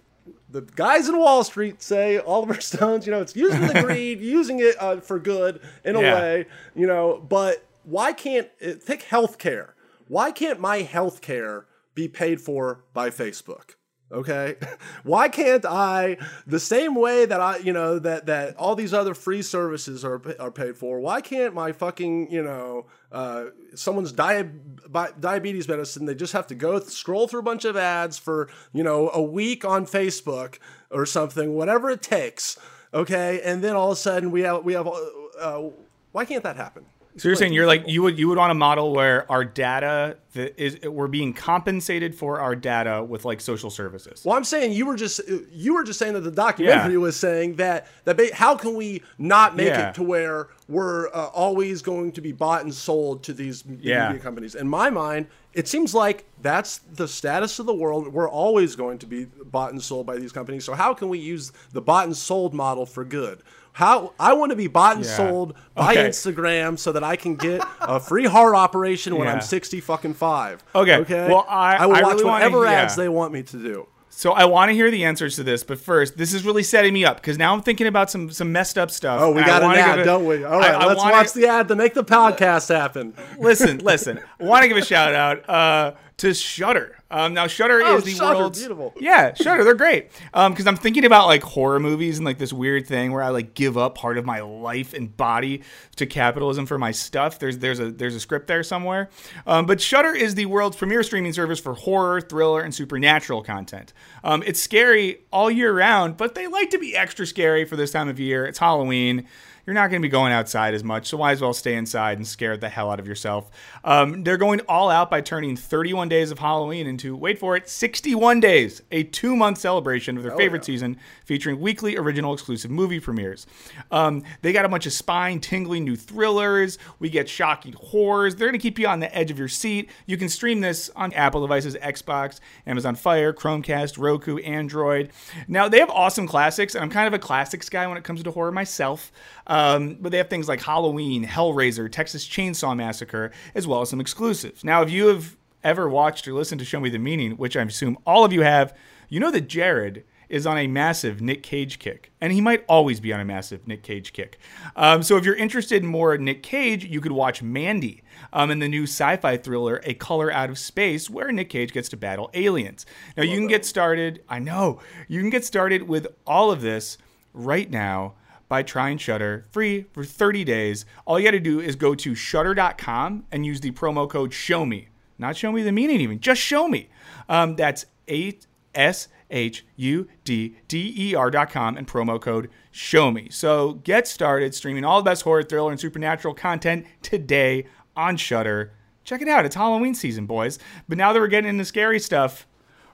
the 0.49 0.61
guys 0.61 1.09
in 1.09 1.17
Wall 1.17 1.43
Street 1.43 1.81
say, 1.81 2.17
Oliver 2.19 2.61
Stones, 2.61 3.05
you 3.05 3.11
know, 3.11 3.21
it's 3.21 3.35
using 3.35 3.61
the 3.67 3.81
greed, 3.85 4.21
using 4.21 4.59
it 4.59 4.75
uh, 4.79 4.97
for 4.97 5.19
good 5.19 5.59
in 5.83 5.95
a 5.95 6.01
Yeah. 6.01 6.13
way, 6.13 6.45
you 6.75 6.85
know, 6.87 7.23
but 7.27 7.65
why 7.83 8.13
can't 8.13 8.49
it, 8.59 8.85
take 8.85 9.03
healthcare? 9.03 9.71
Why 10.07 10.31
can't 10.31 10.59
my 10.59 10.83
healthcare 10.83 11.65
be 11.95 12.07
paid 12.07 12.41
for 12.41 12.83
by 12.93 13.09
Facebook? 13.09 13.75
Okay, 14.11 14.55
why 15.03 15.29
can't 15.29 15.65
I 15.65 16.17
the 16.45 16.59
same 16.59 16.95
way 16.95 17.25
that 17.25 17.39
I 17.39 17.57
you 17.57 17.71
know 17.71 17.97
that 17.99 18.25
that 18.25 18.57
all 18.57 18.75
these 18.75 18.93
other 18.93 19.13
free 19.13 19.41
services 19.41 20.03
are 20.03 20.21
are 20.39 20.51
paid 20.51 20.75
for? 20.75 20.99
Why 20.99 21.21
can't 21.21 21.53
my 21.53 21.71
fucking 21.71 22.29
you 22.29 22.43
know 22.43 22.87
uh, 23.11 23.45
someone's 23.73 24.11
diabetes 24.11 25.67
medicine? 25.67 26.05
They 26.05 26.15
just 26.15 26.33
have 26.33 26.47
to 26.47 26.55
go 26.55 26.79
th- 26.79 26.91
scroll 26.91 27.27
through 27.27 27.39
a 27.39 27.43
bunch 27.43 27.63
of 27.63 27.77
ads 27.77 28.17
for 28.17 28.49
you 28.73 28.83
know 28.83 29.09
a 29.13 29.21
week 29.21 29.63
on 29.63 29.85
Facebook 29.85 30.59
or 30.89 31.05
something, 31.05 31.53
whatever 31.53 31.89
it 31.89 32.01
takes. 32.01 32.59
Okay, 32.93 33.39
and 33.45 33.63
then 33.63 33.77
all 33.77 33.91
of 33.91 33.97
a 33.97 34.01
sudden 34.01 34.31
we 34.31 34.41
have 34.41 34.65
we 34.65 34.73
have. 34.73 34.87
Uh, 34.87 34.99
uh, 35.39 35.69
why 36.11 36.25
can't 36.25 36.43
that 36.43 36.57
happen? 36.57 36.85
So 37.17 37.27
you're 37.27 37.35
saying 37.35 37.53
you're 37.53 37.65
like 37.67 37.83
you 37.87 38.01
would 38.03 38.17
you 38.17 38.27
would 38.29 38.37
want 38.37 38.51
a 38.51 38.55
model 38.55 38.93
where 38.93 39.29
our 39.31 39.43
data 39.43 40.17
that 40.33 40.57
is 40.61 40.79
we're 40.87 41.07
being 41.07 41.33
compensated 41.33 42.15
for 42.15 42.39
our 42.39 42.55
data 42.55 43.03
with 43.03 43.25
like 43.25 43.41
social 43.41 43.69
services. 43.69 44.23
Well, 44.23 44.35
I'm 44.37 44.43
saying 44.45 44.71
you 44.71 44.85
were 44.85 44.95
just 44.95 45.19
you 45.51 45.73
were 45.73 45.83
just 45.83 45.99
saying 45.99 46.13
that 46.13 46.21
the 46.21 46.31
documentary 46.31 46.93
Yeah. 46.93 46.99
was 46.99 47.17
saying 47.17 47.55
that 47.55 47.87
that 48.05 48.15
ba- 48.17 48.33
how 48.33 48.55
can 48.55 48.75
we 48.75 49.03
not 49.17 49.55
make 49.55 49.67
Yeah. 49.67 49.89
it 49.89 49.95
to 49.95 50.03
where 50.03 50.47
we're 50.69 51.07
uh, 51.09 51.25
always 51.33 51.81
going 51.81 52.13
to 52.13 52.21
be 52.21 52.31
bought 52.31 52.63
and 52.63 52.73
sold 52.73 53.23
to 53.23 53.33
these 53.33 53.63
Yeah. 53.81 54.07
media 54.07 54.21
companies? 54.23 54.55
In 54.55 54.67
my 54.69 54.89
mind, 54.89 55.27
it 55.53 55.67
seems 55.67 55.93
like 55.93 56.23
that's 56.41 56.77
the 56.93 57.09
status 57.09 57.59
of 57.59 57.65
the 57.65 57.73
world. 57.73 58.07
We're 58.13 58.29
always 58.29 58.77
going 58.77 58.99
to 58.99 59.05
be 59.05 59.25
bought 59.25 59.73
and 59.73 59.81
sold 59.81 60.05
by 60.05 60.15
these 60.15 60.31
companies. 60.31 60.63
So 60.63 60.73
how 60.73 60.93
can 60.93 61.09
we 61.09 61.19
use 61.19 61.51
the 61.73 61.81
bought 61.81 62.05
and 62.05 62.15
sold 62.15 62.53
model 62.53 62.85
for 62.85 63.03
good? 63.03 63.41
How 63.73 64.13
I 64.19 64.33
want 64.33 64.49
to 64.51 64.55
be 64.55 64.67
bought 64.67 64.97
and 64.97 65.05
Yeah. 65.05 65.11
sold 65.17 65.53
by 65.75 65.93
Okay. 65.93 66.09
Instagram 66.09 66.77
so 66.77 66.91
that 66.91 67.03
I 67.03 67.15
can 67.15 67.35
get 67.35 67.61
a 67.79 67.99
free 67.99 68.25
heart 68.25 68.53
operation 68.55 69.15
when 69.15 69.27
Yeah. 69.27 69.35
I'm 69.35 69.41
60 69.41 69.79
fucking 69.79 70.15
five. 70.15 70.63
Okay. 70.75 70.97
Okay. 70.97 71.27
Well, 71.29 71.45
I- 71.49 71.77
I 71.77 71.85
will 71.85 71.95
I 71.95 72.01
watch 72.01 72.11
really 72.13 72.23
wanna- 72.25 72.45
whatever 72.45 72.65
yeah. 72.65 72.71
ads 72.81 72.95
they 72.95 73.07
want 73.09 73.31
me 73.33 73.43
to 73.43 73.57
do. 73.57 73.87
So 74.13 74.33
I 74.33 74.43
want 74.43 74.69
to 74.69 74.75
hear 74.75 74.91
the 74.91 75.05
answers 75.05 75.37
to 75.37 75.43
this, 75.43 75.63
but 75.63 75.79
first, 75.79 76.17
this 76.17 76.33
is 76.33 76.43
really 76.43 76.63
setting 76.63 76.93
me 76.93 77.05
up 77.05 77.15
because 77.15 77.37
now 77.37 77.53
I'm 77.53 77.61
thinking 77.61 77.87
about 77.87 78.11
some 78.11 78.29
some 78.29 78.51
messed 78.51 78.77
up 78.77 78.91
stuff. 78.91 79.21
Oh, 79.21 79.31
we 79.31 79.41
got 79.41 79.61
an 79.63 79.69
wanna 79.69 79.79
ad, 79.79 79.99
a- 79.99 80.03
don't 80.03 80.25
we? 80.25 80.43
All 80.43 80.59
right, 80.59 80.71
I- 80.75 80.79
I 80.83 80.85
let's 80.85 80.99
wanna- 80.99 81.13
watch 81.13 81.31
the 81.31 81.47
ad 81.47 81.69
to 81.69 81.75
make 81.77 81.93
the 81.93 82.03
podcast 82.03 82.67
happen. 82.67 83.13
listen, 83.39 83.77
listen. 83.79 84.19
I 84.39 84.43
want 84.43 84.63
to 84.63 84.67
give 84.67 84.75
a 84.77 84.83
shout 84.85 85.15
out 85.15 85.49
uh, 85.49 85.91
to 86.17 86.33
Shudder. 86.33 86.97
Um, 87.11 87.33
now 87.33 87.45
Shudder 87.47 87.81
Oh, 87.83 87.97
is 87.97 88.03
the 88.05 88.11
Shudder, 88.15 88.39
world's 88.39 88.59
beautiful. 88.59 88.93
yeah 88.99 89.33
Shudder. 89.33 89.63
They're 89.63 89.75
great 89.75 90.09
because 90.33 90.65
I'm 90.65 90.77
thinking 90.77 91.05
about 91.05 91.27
like 91.27 91.43
horror 91.43 91.79
movies 91.79 92.17
and 92.17 92.25
like 92.25 92.37
this 92.37 92.53
weird 92.53 92.87
thing 92.87 93.11
where 93.11 93.21
I 93.21 93.29
like 93.29 93.53
give 93.53 93.77
up 93.77 93.95
part 93.95 94.17
of 94.17 94.25
my 94.25 94.39
life 94.39 94.93
and 94.93 95.15
body 95.15 95.61
to 95.97 96.05
capitalism 96.05 96.65
for 96.65 96.77
my 96.77 96.91
stuff. 96.91 97.37
There's 97.37 97.57
there's 97.59 97.79
a 97.79 97.91
there's 97.91 98.15
a 98.15 98.19
script 98.19 98.47
there 98.47 98.63
somewhere. 98.63 99.09
Um, 99.45 99.65
but 99.65 99.81
Shudder 99.81 100.13
is 100.15 100.35
the 100.35 100.45
world's 100.45 100.77
premier 100.77 101.03
streaming 101.03 101.33
service 101.33 101.59
for 101.59 101.73
horror, 101.73 102.21
thriller, 102.21 102.61
and 102.61 102.73
supernatural 102.73 103.43
content. 103.43 103.93
Um, 104.23 104.41
it's 104.45 104.61
scary 104.61 105.19
all 105.31 105.51
year 105.51 105.75
round, 105.75 106.17
but 106.17 106.33
they 106.35 106.47
like 106.47 106.69
to 106.71 106.79
be 106.79 106.95
extra 106.95 107.27
scary 107.27 107.65
for 107.65 107.75
this 107.75 107.91
time 107.91 108.07
of 108.07 108.19
year. 108.19 108.45
It's 108.45 108.59
Halloween. 108.59 109.27
You're 109.65 109.73
not 109.73 109.89
going 109.89 110.01
to 110.01 110.05
be 110.05 110.11
going 110.11 110.33
outside 110.33 110.73
as 110.73 110.83
much, 110.83 111.07
so 111.07 111.17
might 111.17 111.31
as 111.31 111.41
well 111.41 111.53
stay 111.53 111.75
inside 111.75 112.17
and 112.17 112.27
scare 112.27 112.57
the 112.57 112.69
hell 112.69 112.91
out 112.91 112.99
of 112.99 113.07
yourself. 113.07 113.49
Um, 113.83 114.23
they're 114.23 114.37
going 114.37 114.61
all 114.61 114.89
out 114.89 115.09
by 115.09 115.21
turning 115.21 115.55
31 115.55 116.09
days 116.09 116.31
of 116.31 116.39
Halloween 116.39 116.87
into, 116.87 117.15
wait 117.15 117.39
for 117.39 117.55
it, 117.55 117.69
61 117.69 118.39
days, 118.39 118.81
a 118.91 119.03
two 119.03 119.35
month 119.35 119.57
celebration 119.57 120.17
of 120.17 120.23
their 120.23 120.35
favorite 120.35 120.65
season 120.65 120.97
featuring 121.25 121.59
weekly 121.59 121.97
original 121.97 122.33
exclusive 122.33 122.71
movie 122.71 122.99
premieres. 122.99 123.45
Um, 123.91 124.23
they 124.41 124.51
got 124.53 124.65
a 124.65 124.69
bunch 124.69 124.85
of 124.85 124.93
spine 124.93 125.39
tingling 125.39 125.83
new 125.83 125.95
thrillers. 125.95 126.77
We 126.99 127.09
get 127.09 127.29
shocking 127.29 127.73
horrors. 127.73 128.35
They're 128.35 128.47
going 128.47 128.59
to 128.59 128.63
keep 128.63 128.79
you 128.79 128.87
on 128.87 128.99
the 128.99 129.15
edge 129.15 129.31
of 129.31 129.39
your 129.39 129.47
seat. 129.47 129.89
You 130.05 130.17
can 130.17 130.29
stream 130.29 130.61
this 130.61 130.89
on 130.95 131.13
Apple 131.13 131.41
devices, 131.41 131.75
Xbox, 131.75 132.39
Amazon 132.65 132.95
Fire, 132.95 133.33
Chromecast, 133.33 133.97
Roku, 133.97 134.37
Android. 134.39 135.11
Now, 135.47 135.67
they 135.67 135.79
have 135.79 135.89
awesome 135.89 136.27
classics, 136.27 136.75
and 136.75 136.83
I'm 136.83 136.89
kind 136.89 137.07
of 137.07 137.13
a 137.13 137.19
classics 137.19 137.69
guy 137.69 137.87
when 137.87 137.97
it 137.97 138.03
comes 138.03 138.23
to 138.23 138.31
horror 138.31 138.51
myself. 138.51 139.11
Um, 139.51 139.97
but 139.99 140.13
they 140.13 140.17
have 140.17 140.29
things 140.29 140.47
like 140.47 140.61
Halloween, 140.61 141.27
Hellraiser, 141.27 141.91
Texas 141.91 142.25
Chainsaw 142.25 142.73
Massacre, 142.73 143.31
as 143.53 143.67
well 143.67 143.81
as 143.81 143.89
some 143.89 143.99
exclusives. 143.99 144.63
Now, 144.63 144.81
if 144.81 144.89
you 144.89 145.07
have 145.07 145.35
ever 145.61 145.89
watched 145.89 146.25
or 146.25 146.33
listened 146.33 146.59
to 146.59 146.65
Show 146.65 146.79
Me 146.79 146.89
the 146.89 146.97
Meaning, 146.97 147.33
which 147.33 147.57
I 147.57 147.61
assume 147.63 147.97
all 148.05 148.23
of 148.23 148.31
you 148.31 148.43
have, 148.43 148.73
you 149.09 149.19
know 149.19 149.29
that 149.31 149.49
Jared 149.49 150.05
is 150.29 150.47
on 150.47 150.57
a 150.57 150.67
massive 150.67 151.19
Nick 151.19 151.43
Cage 151.43 151.79
kick, 151.79 152.13
and 152.21 152.31
he 152.31 152.39
might 152.39 152.63
always 152.69 153.01
be 153.01 153.11
on 153.11 153.19
a 153.19 153.25
massive 153.25 153.67
Nick 153.67 153.83
Cage 153.83 154.13
kick. 154.13 154.39
Um, 154.77 155.03
so 155.03 155.17
if 155.17 155.25
you're 155.25 155.35
interested 155.35 155.83
in 155.83 155.89
more 155.89 156.17
Nick 156.17 156.43
Cage, 156.43 156.85
you 156.85 157.01
could 157.01 157.11
watch 157.11 157.43
Mandy 157.43 158.03
um, 158.31 158.51
in 158.51 158.59
the 158.59 158.69
new 158.69 158.83
sci-fi 158.83 159.35
thriller 159.35 159.81
A 159.83 159.93
Color 159.95 160.31
Out 160.31 160.49
of 160.49 160.57
Space, 160.57 161.09
where 161.09 161.29
Nick 161.33 161.49
Cage 161.49 161.73
gets 161.73 161.89
to 161.89 161.97
battle 161.97 162.29
aliens. 162.33 162.85
Now 163.17 163.23
you 163.23 163.35
can 163.35 163.47
get 163.47 163.65
started. 163.65 164.23
I 164.29 164.39
know 164.39 164.79
you 165.09 165.19
can 165.19 165.29
get 165.29 165.43
started 165.43 165.89
with 165.89 166.07
all 166.25 166.51
of 166.51 166.61
this 166.61 166.97
right 167.33 167.69
now 167.69 168.13
by 168.51 168.61
trying 168.61 168.97
Shudder 168.97 169.45
free 169.49 169.85
for 169.93 170.03
30 170.03 170.43
days. 170.43 170.83
All 171.05 171.17
you 171.17 171.23
got 171.23 171.31
to 171.31 171.39
do 171.39 171.61
is 171.61 171.77
go 171.77 171.95
to 171.95 172.13
shudder.com 172.13 173.23
and 173.31 173.45
use 173.45 173.61
the 173.61 173.71
promo 173.71 174.09
code 174.09 174.33
show 174.33 174.65
me. 174.65 174.89
Not 175.17 175.37
show 175.37 175.53
me 175.53 175.63
the 175.63 175.71
meaning 175.71 176.01
even, 176.01 176.19
just 176.19 176.41
show 176.41 176.67
me. 176.67 176.89
Um, 177.29 177.55
that's 177.55 177.85
8 178.09 178.45
S 178.75 179.07
H 179.29 179.65
U 179.77 180.05
D 180.25 180.57
D 180.67 180.93
E 180.97 181.15
R 181.15 181.31
dot 181.31 181.49
com 181.49 181.77
and 181.77 181.87
promo 181.87 182.19
code 182.19 182.49
show 182.71 183.09
me. 183.09 183.29
So 183.29 183.75
get 183.85 184.05
started 184.05 184.53
streaming 184.53 184.83
all 184.83 185.01
the 185.01 185.09
best 185.09 185.21
horror, 185.21 185.43
thriller, 185.43 185.71
and 185.71 185.79
supernatural 185.79 186.33
content 186.33 186.85
today 187.01 187.67
on 187.95 188.17
Shudder. 188.17 188.73
Check 189.05 189.21
it 189.21 189.29
out. 189.29 189.45
It's 189.45 189.55
Halloween 189.55 189.95
season, 189.95 190.25
boys. 190.25 190.59
But 190.89 190.97
now 190.97 191.13
that 191.13 191.19
we're 191.21 191.27
getting 191.27 191.49
into 191.49 191.63
scary 191.63 192.01
stuff, 192.01 192.45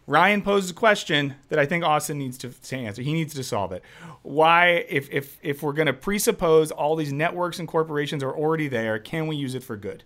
Ryan 0.07 0.41
poses 0.41 0.71
a 0.71 0.73
question 0.73 1.35
that 1.49 1.59
I 1.59 1.65
think 1.65 1.83
Austin 1.83 2.17
needs 2.17 2.37
to, 2.39 2.49
to 2.49 2.75
answer. 2.77 3.01
He 3.01 3.11
needs 3.13 3.33
to 3.33 3.43
solve 3.43 3.73
it. 3.73 3.83
Why, 4.23 4.85
if 4.89 5.09
if 5.11 5.37
if 5.43 5.61
we're 5.61 5.73
going 5.73 5.87
to 5.87 5.93
presuppose 5.93 6.71
all 6.71 6.95
these 6.95 7.11
networks 7.13 7.59
and 7.59 7.67
corporations 7.67 8.23
are 8.23 8.31
already 8.35 8.67
there, 8.69 8.97
can 8.99 9.27
we 9.27 9.35
use 9.35 9.53
it 9.53 9.63
for 9.63 9.75
good? 9.75 10.03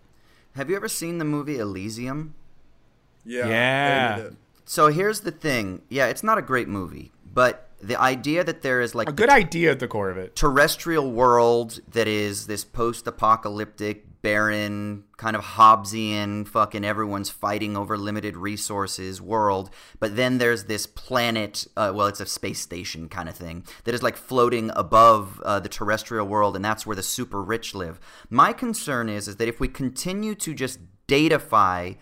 Have 0.55 0.69
you 0.69 0.75
ever 0.75 0.87
seen 0.87 1.19
the 1.19 1.25
movie 1.25 1.59
Elysium? 1.59 2.33
Yeah. 3.23 3.47
Yeah. 3.47 4.19
Amy. 4.19 4.35
So 4.65 4.87
here's 4.87 5.21
the 5.21 5.31
thing. 5.31 5.83
Yeah, 5.89 6.07
it's 6.07 6.23
not 6.23 6.37
a 6.37 6.41
great 6.41 6.67
movie, 6.67 7.11
but 7.31 7.69
the 7.81 7.99
idea 7.99 8.43
that 8.43 8.61
there 8.63 8.81
is 8.81 8.95
like 8.95 9.07
A 9.09 9.11
good 9.11 9.29
idea 9.29 9.71
at 9.71 9.79
the 9.79 9.87
core 9.87 10.09
of 10.09 10.17
it. 10.17 10.35
terrestrial 10.35 11.11
world 11.11 11.79
that 11.91 12.07
is 12.07 12.47
this 12.47 12.63
post-apocalyptic, 12.63 14.05
barren, 14.21 15.03
kind 15.17 15.35
of 15.35 15.43
Hobbesian, 15.43 16.47
fucking 16.47 16.85
everyone's 16.85 17.29
fighting 17.29 17.75
over 17.75 17.97
limited 17.97 18.37
resources 18.37 19.21
world. 19.21 19.69
But 19.99 20.15
then 20.15 20.37
there's 20.37 20.65
this 20.65 20.85
planet, 20.85 21.67
uh, 21.75 21.91
well, 21.93 22.07
it's 22.07 22.19
a 22.19 22.25
space 22.25 22.59
station 22.59 23.09
kind 23.09 23.27
of 23.27 23.35
thing 23.35 23.65
that 23.83 23.95
is 23.95 24.03
like 24.03 24.17
floating 24.17 24.71
above 24.75 25.41
uh, 25.41 25.59
the 25.59 25.69
terrestrial 25.69 26.27
world, 26.27 26.55
and 26.55 26.63
that's 26.63 26.85
where 26.85 26.95
the 26.95 27.03
super 27.03 27.41
rich 27.41 27.73
live. 27.73 27.99
My 28.29 28.53
concern 28.53 29.09
is, 29.09 29.27
is 29.27 29.37
that 29.37 29.47
if 29.47 29.59
we 29.59 29.67
continue 29.67 30.35
to 30.35 30.53
just 30.53 30.79
datafy 31.07 31.97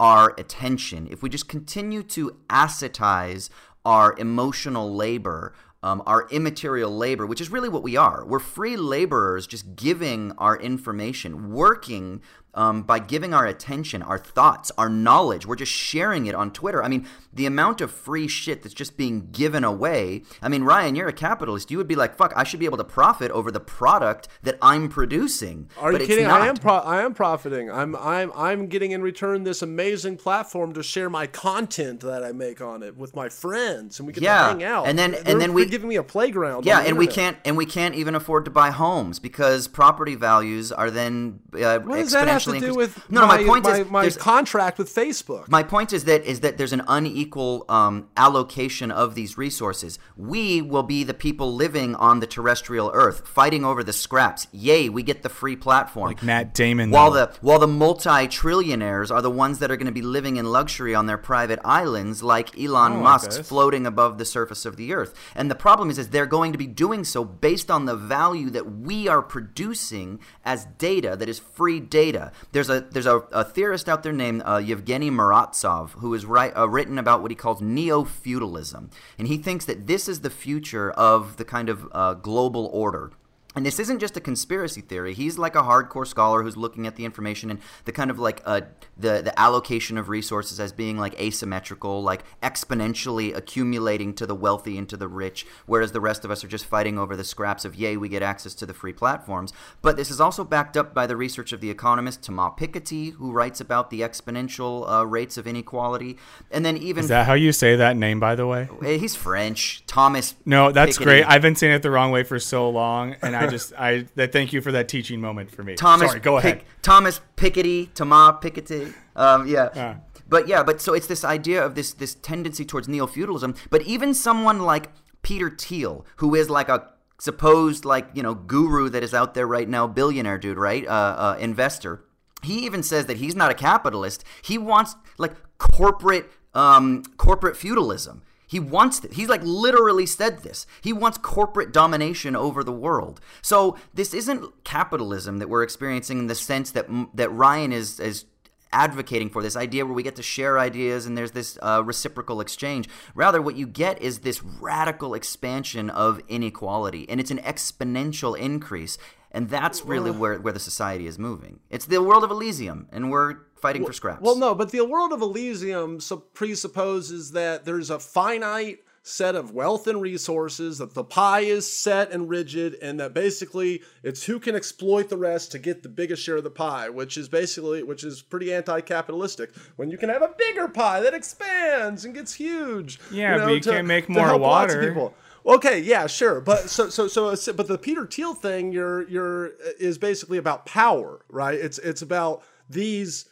our 0.00 0.34
attention, 0.38 1.08
if 1.10 1.22
we 1.22 1.28
just 1.28 1.48
continue 1.48 2.02
to 2.02 2.36
assetize 2.48 3.50
our 3.84 4.14
emotional 4.18 4.94
labor, 4.94 5.54
um, 5.84 6.02
our 6.06 6.26
immaterial 6.30 6.90
labor, 6.96 7.26
which 7.26 7.40
is 7.40 7.50
really 7.50 7.68
what 7.68 7.82
we 7.82 7.94
are. 7.96 8.24
We're 8.26 8.38
free 8.40 8.76
laborers 8.76 9.46
just 9.46 9.76
giving 9.76 10.32
our 10.38 10.56
information, 10.56 11.52
working 11.52 12.22
um, 12.56 12.82
by 12.84 13.00
giving 13.00 13.34
our 13.34 13.44
attention, 13.46 14.00
our 14.00 14.16
thoughts, 14.16 14.70
our 14.78 14.88
knowledge. 14.88 15.44
We're 15.44 15.56
just 15.56 15.72
sharing 15.72 16.26
it 16.26 16.36
on 16.36 16.52
Twitter. 16.52 16.84
I 16.84 16.88
mean, 16.88 17.04
the 17.32 17.46
amount 17.46 17.80
of 17.80 17.90
free 17.90 18.28
shit 18.28 18.62
that's 18.62 18.74
just 18.76 18.96
being 18.96 19.28
given 19.32 19.64
away. 19.64 20.22
I 20.40 20.48
mean, 20.48 20.62
Ryan, 20.62 20.94
you're 20.94 21.08
a 21.08 21.12
capitalist. 21.12 21.72
You 21.72 21.78
would 21.78 21.88
be 21.88 21.96
like, 21.96 22.14
fuck, 22.16 22.32
I 22.36 22.44
should 22.44 22.60
be 22.60 22.66
able 22.66 22.78
to 22.78 22.84
profit 22.84 23.32
over 23.32 23.50
the 23.50 23.58
product 23.58 24.28
that 24.44 24.56
I'm 24.62 24.88
producing. 24.88 25.68
Are 25.80 25.90
but 25.90 25.98
you 26.02 26.04
it's 26.04 26.06
kidding? 26.06 26.28
Not. 26.28 26.42
I 26.42 26.46
am 26.46 26.56
pro- 26.56 26.74
I 26.76 27.02
am 27.02 27.12
profiting. 27.12 27.72
I'm 27.72 27.96
I'm 27.96 28.30
I'm 28.36 28.68
getting 28.68 28.92
in 28.92 29.02
return 29.02 29.42
this 29.42 29.60
amazing 29.60 30.16
platform 30.18 30.74
to 30.74 30.82
share 30.84 31.10
my 31.10 31.26
content 31.26 32.02
that 32.02 32.22
I 32.22 32.30
make 32.30 32.60
on 32.60 32.84
it 32.84 32.96
with 32.96 33.16
my 33.16 33.28
friends, 33.28 33.98
and 33.98 34.06
we 34.06 34.12
get 34.12 34.22
Yeah, 34.22 34.38
to 34.42 34.48
hang 34.50 34.62
out. 34.62 34.86
and 34.86 34.96
then- 34.96 35.10
They're- 35.10 35.22
and 35.26 35.40
then 35.40 35.54
we- 35.54 35.64
giving 35.74 35.88
me 35.88 35.96
a 35.96 36.02
playground. 36.02 36.64
Yeah, 36.64 36.78
on 36.78 36.82
the 36.84 36.88
and 36.90 36.98
we 36.98 37.06
can't 37.08 37.36
and 37.44 37.56
we 37.56 37.66
can't 37.66 37.96
even 37.96 38.14
afford 38.14 38.44
to 38.44 38.50
buy 38.50 38.70
homes 38.70 39.18
because 39.18 39.66
property 39.66 40.14
values 40.14 40.70
are 40.70 40.90
then 40.90 41.40
uh, 41.52 41.80
What 41.80 41.96
does 41.96 42.12
exponentially 42.12 42.12
that 42.12 42.28
have 42.28 42.42
to 42.44 42.50
do 42.50 42.56
increased. 42.56 42.76
with 42.76 43.10
no, 43.10 43.26
my, 43.26 43.38
my, 43.38 43.44
point 43.44 43.64
my, 43.64 43.78
is 43.78 43.90
my 43.90 44.00
there's- 44.02 44.16
contract 44.16 44.78
with 44.78 44.94
Facebook? 44.94 45.48
my 45.48 45.62
point 45.62 45.92
is 45.92 46.04
that 46.04 46.24
is 46.24 46.40
that 46.40 46.58
there's 46.58 46.72
an 46.72 46.82
unequal 46.86 47.64
um, 47.68 48.08
allocation 48.16 48.90
of 48.90 49.14
these 49.16 49.36
resources. 49.36 49.98
We 50.16 50.62
will 50.62 50.84
be 50.84 51.02
the 51.02 51.14
people 51.14 51.52
living 51.54 51.94
on 51.96 52.20
the 52.20 52.26
terrestrial 52.26 52.90
Earth, 52.94 53.26
fighting 53.26 53.64
over 53.64 53.82
the 53.82 53.92
scraps. 53.92 54.46
Yay, 54.52 54.88
we 54.88 55.02
get 55.02 55.22
the 55.22 55.28
free 55.28 55.56
platform. 55.56 56.08
Like 56.08 56.22
Matt 56.22 56.54
Damon. 56.54 56.90
While 56.90 57.10
though. 57.10 57.26
the 57.26 57.32
while 57.40 57.58
the 57.58 57.66
multi-trillionaires 57.66 59.10
are 59.10 59.22
the 59.22 59.30
ones 59.30 59.58
that 59.58 59.70
are 59.70 59.76
going 59.76 59.86
to 59.86 59.92
be 59.92 60.02
living 60.02 60.36
in 60.36 60.46
luxury 60.52 60.94
on 60.94 61.06
their 61.06 61.18
private 61.18 61.58
islands, 61.64 62.22
like 62.22 62.56
Elon 62.58 62.92
I 62.92 62.94
like 62.94 63.02
Musk's 63.02 63.38
floating 63.38 63.86
above 63.86 64.18
the 64.18 64.24
surface 64.24 64.64
of 64.64 64.76
the 64.76 64.92
earth. 64.92 65.14
And 65.34 65.50
the 65.50 65.54
problem 65.64 65.88
is, 65.88 65.96
is 65.98 66.10
they're 66.10 66.26
going 66.26 66.52
to 66.52 66.58
be 66.58 66.66
doing 66.66 67.04
so 67.04 67.24
based 67.24 67.70
on 67.70 67.86
the 67.86 67.96
value 67.96 68.50
that 68.50 68.70
we 68.70 69.08
are 69.08 69.22
producing 69.22 70.20
as 70.44 70.66
data 70.76 71.16
that 71.16 71.26
is 71.26 71.38
free 71.38 71.80
data. 71.80 72.30
There's 72.52 72.68
a 72.68 72.82
there's 72.82 73.06
a, 73.06 73.20
a 73.32 73.44
theorist 73.44 73.88
out 73.88 74.02
there 74.02 74.12
named 74.12 74.42
uh, 74.44 74.58
Yevgeny 74.58 75.10
Morozov 75.10 75.92
who 76.00 76.12
has 76.12 76.24
uh, 76.26 76.68
written 76.68 76.98
about 76.98 77.22
what 77.22 77.30
he 77.30 77.34
calls 77.34 77.62
neo-feudalism, 77.62 78.90
and 79.18 79.26
he 79.26 79.38
thinks 79.38 79.64
that 79.64 79.86
this 79.86 80.06
is 80.06 80.20
the 80.20 80.28
future 80.28 80.90
of 80.90 81.38
the 81.38 81.46
kind 81.46 81.70
of 81.70 81.88
uh, 81.92 82.12
global 82.12 82.66
order. 82.66 83.12
And 83.54 83.64
this 83.64 83.78
isn't 83.78 84.00
just 84.00 84.16
a 84.16 84.20
conspiracy 84.20 84.80
theory. 84.80 85.14
He's 85.14 85.38
like 85.38 85.54
a 85.54 85.62
hardcore 85.62 86.06
scholar 86.06 86.42
who's 86.42 86.56
looking 86.56 86.86
at 86.86 86.96
the 86.96 87.04
information 87.04 87.50
and 87.50 87.60
the 87.84 87.92
kind 87.92 88.10
of 88.10 88.18
like 88.18 88.42
uh, 88.44 88.62
the 88.96 89.22
the 89.22 89.38
allocation 89.38 89.96
of 89.96 90.08
resources 90.08 90.58
as 90.58 90.72
being 90.72 90.98
like 90.98 91.18
asymmetrical, 91.20 92.02
like 92.02 92.24
exponentially 92.42 93.34
accumulating 93.34 94.14
to 94.14 94.26
the 94.26 94.34
wealthy 94.34 94.76
and 94.76 94.88
to 94.88 94.96
the 94.96 95.08
rich, 95.08 95.46
whereas 95.66 95.92
the 95.92 96.00
rest 96.00 96.24
of 96.24 96.30
us 96.30 96.42
are 96.42 96.48
just 96.48 96.66
fighting 96.66 96.98
over 96.98 97.16
the 97.16 97.24
scraps 97.24 97.64
of 97.64 97.74
yay, 97.76 97.96
we 97.96 98.08
get 98.08 98.22
access 98.22 98.54
to 98.54 98.66
the 98.66 98.74
free 98.74 98.92
platforms. 98.92 99.52
But 99.82 99.96
this 99.96 100.10
is 100.10 100.20
also 100.20 100.44
backed 100.44 100.76
up 100.76 100.92
by 100.92 101.06
the 101.06 101.16
research 101.16 101.52
of 101.52 101.60
the 101.60 101.70
economist 101.70 102.22
Thomas 102.22 102.54
Piketty, 102.58 103.12
who 103.14 103.30
writes 103.32 103.60
about 103.60 103.90
the 103.90 104.00
exponential 104.00 104.90
uh, 104.90 105.06
rates 105.06 105.36
of 105.36 105.46
inequality, 105.46 106.18
and 106.50 106.64
then 106.64 106.76
even 106.76 107.04
Is 107.04 107.08
that 107.08 107.26
how 107.26 107.34
you 107.34 107.52
say 107.52 107.76
that 107.76 107.96
name, 107.96 108.20
by 108.20 108.34
the 108.34 108.46
way? 108.46 108.68
Eh, 108.84 108.96
he's 108.98 109.14
French, 109.14 109.84
Thomas. 109.86 110.34
No, 110.44 110.72
that's 110.72 110.98
Piketty. 110.98 111.04
great. 111.04 111.24
I've 111.24 111.42
been 111.42 111.56
saying 111.56 111.72
it 111.74 111.82
the 111.82 111.90
wrong 111.90 112.10
way 112.10 112.24
for 112.24 112.38
so 112.38 112.68
long, 112.68 113.14
and 113.22 113.36
I 113.36 113.43
just 113.50 113.72
I 113.78 114.06
that 114.14 114.32
thank 114.32 114.52
you 114.52 114.60
for 114.60 114.72
that 114.72 114.88
teaching 114.88 115.20
moment 115.20 115.50
for 115.50 115.62
me. 115.62 115.74
Thomas. 115.74 116.08
Sorry, 116.08 116.20
go 116.20 116.40
Pick- 116.40 116.54
ahead. 116.56 116.64
Thomas 116.82 117.20
Piketty, 117.36 117.92
Thomas 117.94 118.36
Piketty. 118.42 118.92
Um, 119.16 119.46
yeah. 119.46 119.68
Ah. 119.74 119.96
But 120.28 120.48
yeah, 120.48 120.62
but 120.62 120.80
so 120.80 120.94
it's 120.94 121.06
this 121.06 121.24
idea 121.24 121.64
of 121.64 121.74
this 121.74 121.92
this 121.92 122.14
tendency 122.14 122.64
towards 122.64 122.88
neo 122.88 123.06
feudalism. 123.06 123.54
But 123.70 123.82
even 123.82 124.14
someone 124.14 124.60
like 124.60 124.90
Peter 125.22 125.50
Thiel, 125.50 126.06
who 126.16 126.34
is 126.34 126.48
like 126.48 126.68
a 126.68 126.88
supposed 127.18 127.84
like 127.84 128.08
you 128.14 128.22
know 128.22 128.34
guru 128.34 128.88
that 128.88 129.02
is 129.02 129.14
out 129.14 129.34
there 129.34 129.46
right 129.46 129.68
now, 129.68 129.86
billionaire 129.86 130.38
dude, 130.38 130.58
right? 130.58 130.86
Uh, 130.86 130.90
uh, 130.90 131.36
investor. 131.38 132.04
He 132.42 132.64
even 132.66 132.82
says 132.82 133.06
that 133.06 133.16
he's 133.18 133.34
not 133.34 133.50
a 133.50 133.54
capitalist. 133.54 134.24
He 134.42 134.58
wants 134.58 134.96
like 135.18 135.32
corporate 135.58 136.30
um, 136.54 137.02
corporate 137.16 137.56
feudalism. 137.56 138.22
He 138.54 138.60
wants 138.60 139.02
it. 139.02 139.14
He's 139.14 139.28
like 139.28 139.42
literally 139.42 140.06
said 140.06 140.44
this. 140.44 140.64
He 140.80 140.92
wants 140.92 141.18
corporate 141.18 141.72
domination 141.72 142.36
over 142.36 142.62
the 142.62 142.70
world. 142.70 143.20
So 143.42 143.76
this 143.92 144.14
isn't 144.14 144.62
capitalism 144.62 145.40
that 145.40 145.48
we're 145.48 145.64
experiencing 145.64 146.20
in 146.20 146.26
the 146.28 146.36
sense 146.36 146.70
that 146.70 146.86
that 147.14 147.32
Ryan 147.32 147.72
is 147.72 147.98
is 147.98 148.26
advocating 148.74 149.30
for 149.30 149.40
this 149.40 149.56
idea 149.56 149.86
where 149.86 149.94
we 149.94 150.02
get 150.02 150.16
to 150.16 150.22
share 150.22 150.58
ideas 150.58 151.06
and 151.06 151.16
there's 151.16 151.30
this 151.30 151.56
uh, 151.62 151.82
reciprocal 151.84 152.40
exchange. 152.40 152.88
Rather, 153.14 153.40
what 153.40 153.56
you 153.56 153.66
get 153.66 154.02
is 154.02 154.18
this 154.18 154.42
radical 154.42 155.14
expansion 155.14 155.88
of 155.88 156.20
inequality, 156.28 157.08
and 157.08 157.20
it's 157.20 157.30
an 157.30 157.38
exponential 157.38 158.36
increase. 158.36 158.98
And 159.30 159.48
that's 159.50 159.84
really 159.84 160.12
where, 160.12 160.38
where 160.38 160.52
the 160.52 160.60
society 160.60 161.08
is 161.08 161.18
moving. 161.18 161.58
It's 161.68 161.86
the 161.86 162.00
world 162.00 162.22
of 162.22 162.30
Elysium, 162.30 162.88
and 162.92 163.10
we're 163.10 163.38
fighting 163.56 163.84
for 163.84 163.92
scraps. 163.92 164.22
Well, 164.22 164.36
no, 164.36 164.54
but 164.54 164.70
the 164.70 164.84
world 164.84 165.12
of 165.12 165.22
Elysium 165.22 165.98
presupposes 166.34 167.32
that 167.32 167.64
there's 167.64 167.90
a 167.90 167.98
finite 167.98 168.78
set 169.06 169.34
of 169.34 169.52
wealth 169.52 169.86
and 169.86 170.00
resources, 170.00 170.78
that 170.78 170.94
the 170.94 171.04
pie 171.04 171.40
is 171.40 171.70
set 171.70 172.10
and 172.10 172.28
rigid, 172.28 172.74
and 172.80 172.98
that 172.98 173.12
basically 173.12 173.82
it's 174.02 174.24
who 174.24 174.40
can 174.40 174.56
exploit 174.56 175.10
the 175.10 175.16
rest 175.16 175.52
to 175.52 175.58
get 175.58 175.82
the 175.82 175.90
biggest 175.90 176.22
share 176.22 176.38
of 176.38 176.42
the 176.42 176.50
pie, 176.50 176.88
which 176.88 177.18
is 177.18 177.28
basically 177.28 177.82
which 177.82 178.02
is 178.02 178.22
pretty 178.22 178.52
anti-capitalistic. 178.52 179.54
When 179.76 179.90
you 179.90 179.98
can 179.98 180.08
have 180.08 180.22
a 180.22 180.34
bigger 180.38 180.68
pie 180.68 181.00
that 181.00 181.12
expands 181.12 182.06
and 182.06 182.14
gets 182.14 182.32
huge. 182.34 182.98
Yeah, 183.12 183.34
you 183.34 183.38
know, 183.40 183.46
but 183.46 183.52
you 183.52 183.60
to- 183.60 183.70
can't 183.70 183.86
make 183.86 184.08
more 184.08 184.26
help 184.26 184.40
lots 184.40 184.74
of 184.74 184.96
water. 184.96 185.14
Okay, 185.46 185.80
yeah, 185.80 186.06
sure, 186.06 186.40
but 186.40 186.70
so 186.70 186.88
so 186.88 187.06
so 187.06 187.52
but 187.52 187.68
the 187.68 187.76
Peter 187.76 188.06
Thiel 188.06 188.32
thing, 188.32 188.72
you're 188.72 189.06
you're 189.10 189.48
is 189.78 189.98
basically 189.98 190.38
about 190.38 190.64
power, 190.64 191.20
right? 191.28 191.58
It's 191.58 191.78
it's 191.78 192.00
about 192.00 192.42
these 192.70 193.26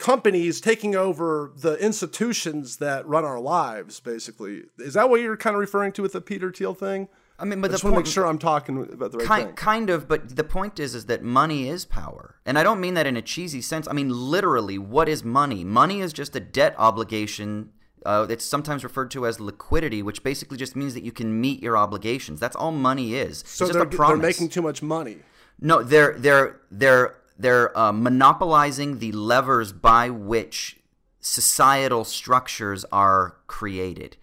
companies 0.00 0.60
taking 0.60 0.96
over 0.96 1.52
the 1.54 1.74
institutions 1.76 2.78
that 2.78 3.06
run 3.06 3.24
our 3.24 3.38
lives. 3.38 4.00
Basically, 4.00 4.64
is 4.78 4.94
that 4.94 5.08
what 5.08 5.20
you're 5.20 5.36
kind 5.36 5.54
of 5.54 5.60
referring 5.60 5.92
to 5.92 6.02
with 6.02 6.12
the 6.12 6.20
Peter 6.20 6.50
Thiel 6.50 6.74
thing? 6.74 7.08
I 7.38 7.44
mean, 7.44 7.60
but 7.60 7.70
I 7.70 7.74
just 7.74 7.84
the 7.84 7.90
want 7.90 8.04
to 8.04 8.08
make 8.08 8.12
sure 8.12 8.26
I'm 8.26 8.38
talking 8.38 8.82
about 8.92 9.12
the 9.12 9.18
right 9.18 9.26
kind, 9.26 9.46
thing. 9.46 9.54
kind 9.54 9.90
of, 9.90 10.08
but 10.08 10.36
the 10.36 10.44
point 10.44 10.80
is, 10.80 10.94
is 10.94 11.06
that 11.06 11.22
money 11.22 11.68
is 11.68 11.84
power, 11.84 12.36
and 12.44 12.58
I 12.58 12.62
don't 12.62 12.80
mean 12.80 12.94
that 12.94 13.06
in 13.06 13.16
a 13.16 13.22
cheesy 13.22 13.62
sense. 13.62 13.86
I 13.88 13.92
mean 13.92 14.08
literally, 14.08 14.78
what 14.78 15.08
is 15.08 15.22
money? 15.22 15.62
Money 15.62 16.00
is 16.00 16.12
just 16.12 16.34
a 16.34 16.40
debt 16.40 16.74
obligation. 16.76 17.70
Uh, 18.04 18.26
it's 18.28 18.44
sometimes 18.44 18.82
referred 18.82 19.10
to 19.10 19.26
as 19.26 19.40
liquidity, 19.40 20.02
which 20.02 20.22
basically 20.22 20.56
just 20.56 20.74
means 20.74 20.94
that 20.94 21.04
you 21.04 21.12
can 21.12 21.38
meet 21.38 21.62
your 21.62 21.76
obligations. 21.76 22.40
That's 22.40 22.56
all 22.56 22.72
money 22.72 23.14
is. 23.14 23.44
So 23.46 23.66
it's 23.66 23.74
just 23.74 23.90
they're, 23.90 24.06
a 24.06 24.08
they're 24.08 24.16
making 24.16 24.48
too 24.48 24.62
much 24.62 24.82
money. 24.82 25.18
No, 25.60 25.82
they're 25.82 26.14
they're 26.18 26.60
they're 26.70 27.16
they're 27.40 27.76
uh, 27.76 27.92
monopolizing 27.92 28.98
the 28.98 29.12
levers 29.12 29.72
by 29.72 30.10
which 30.10 30.78
societal 31.20 32.04
structures 32.04 32.84
are 32.92 33.36
created. 33.46 34.16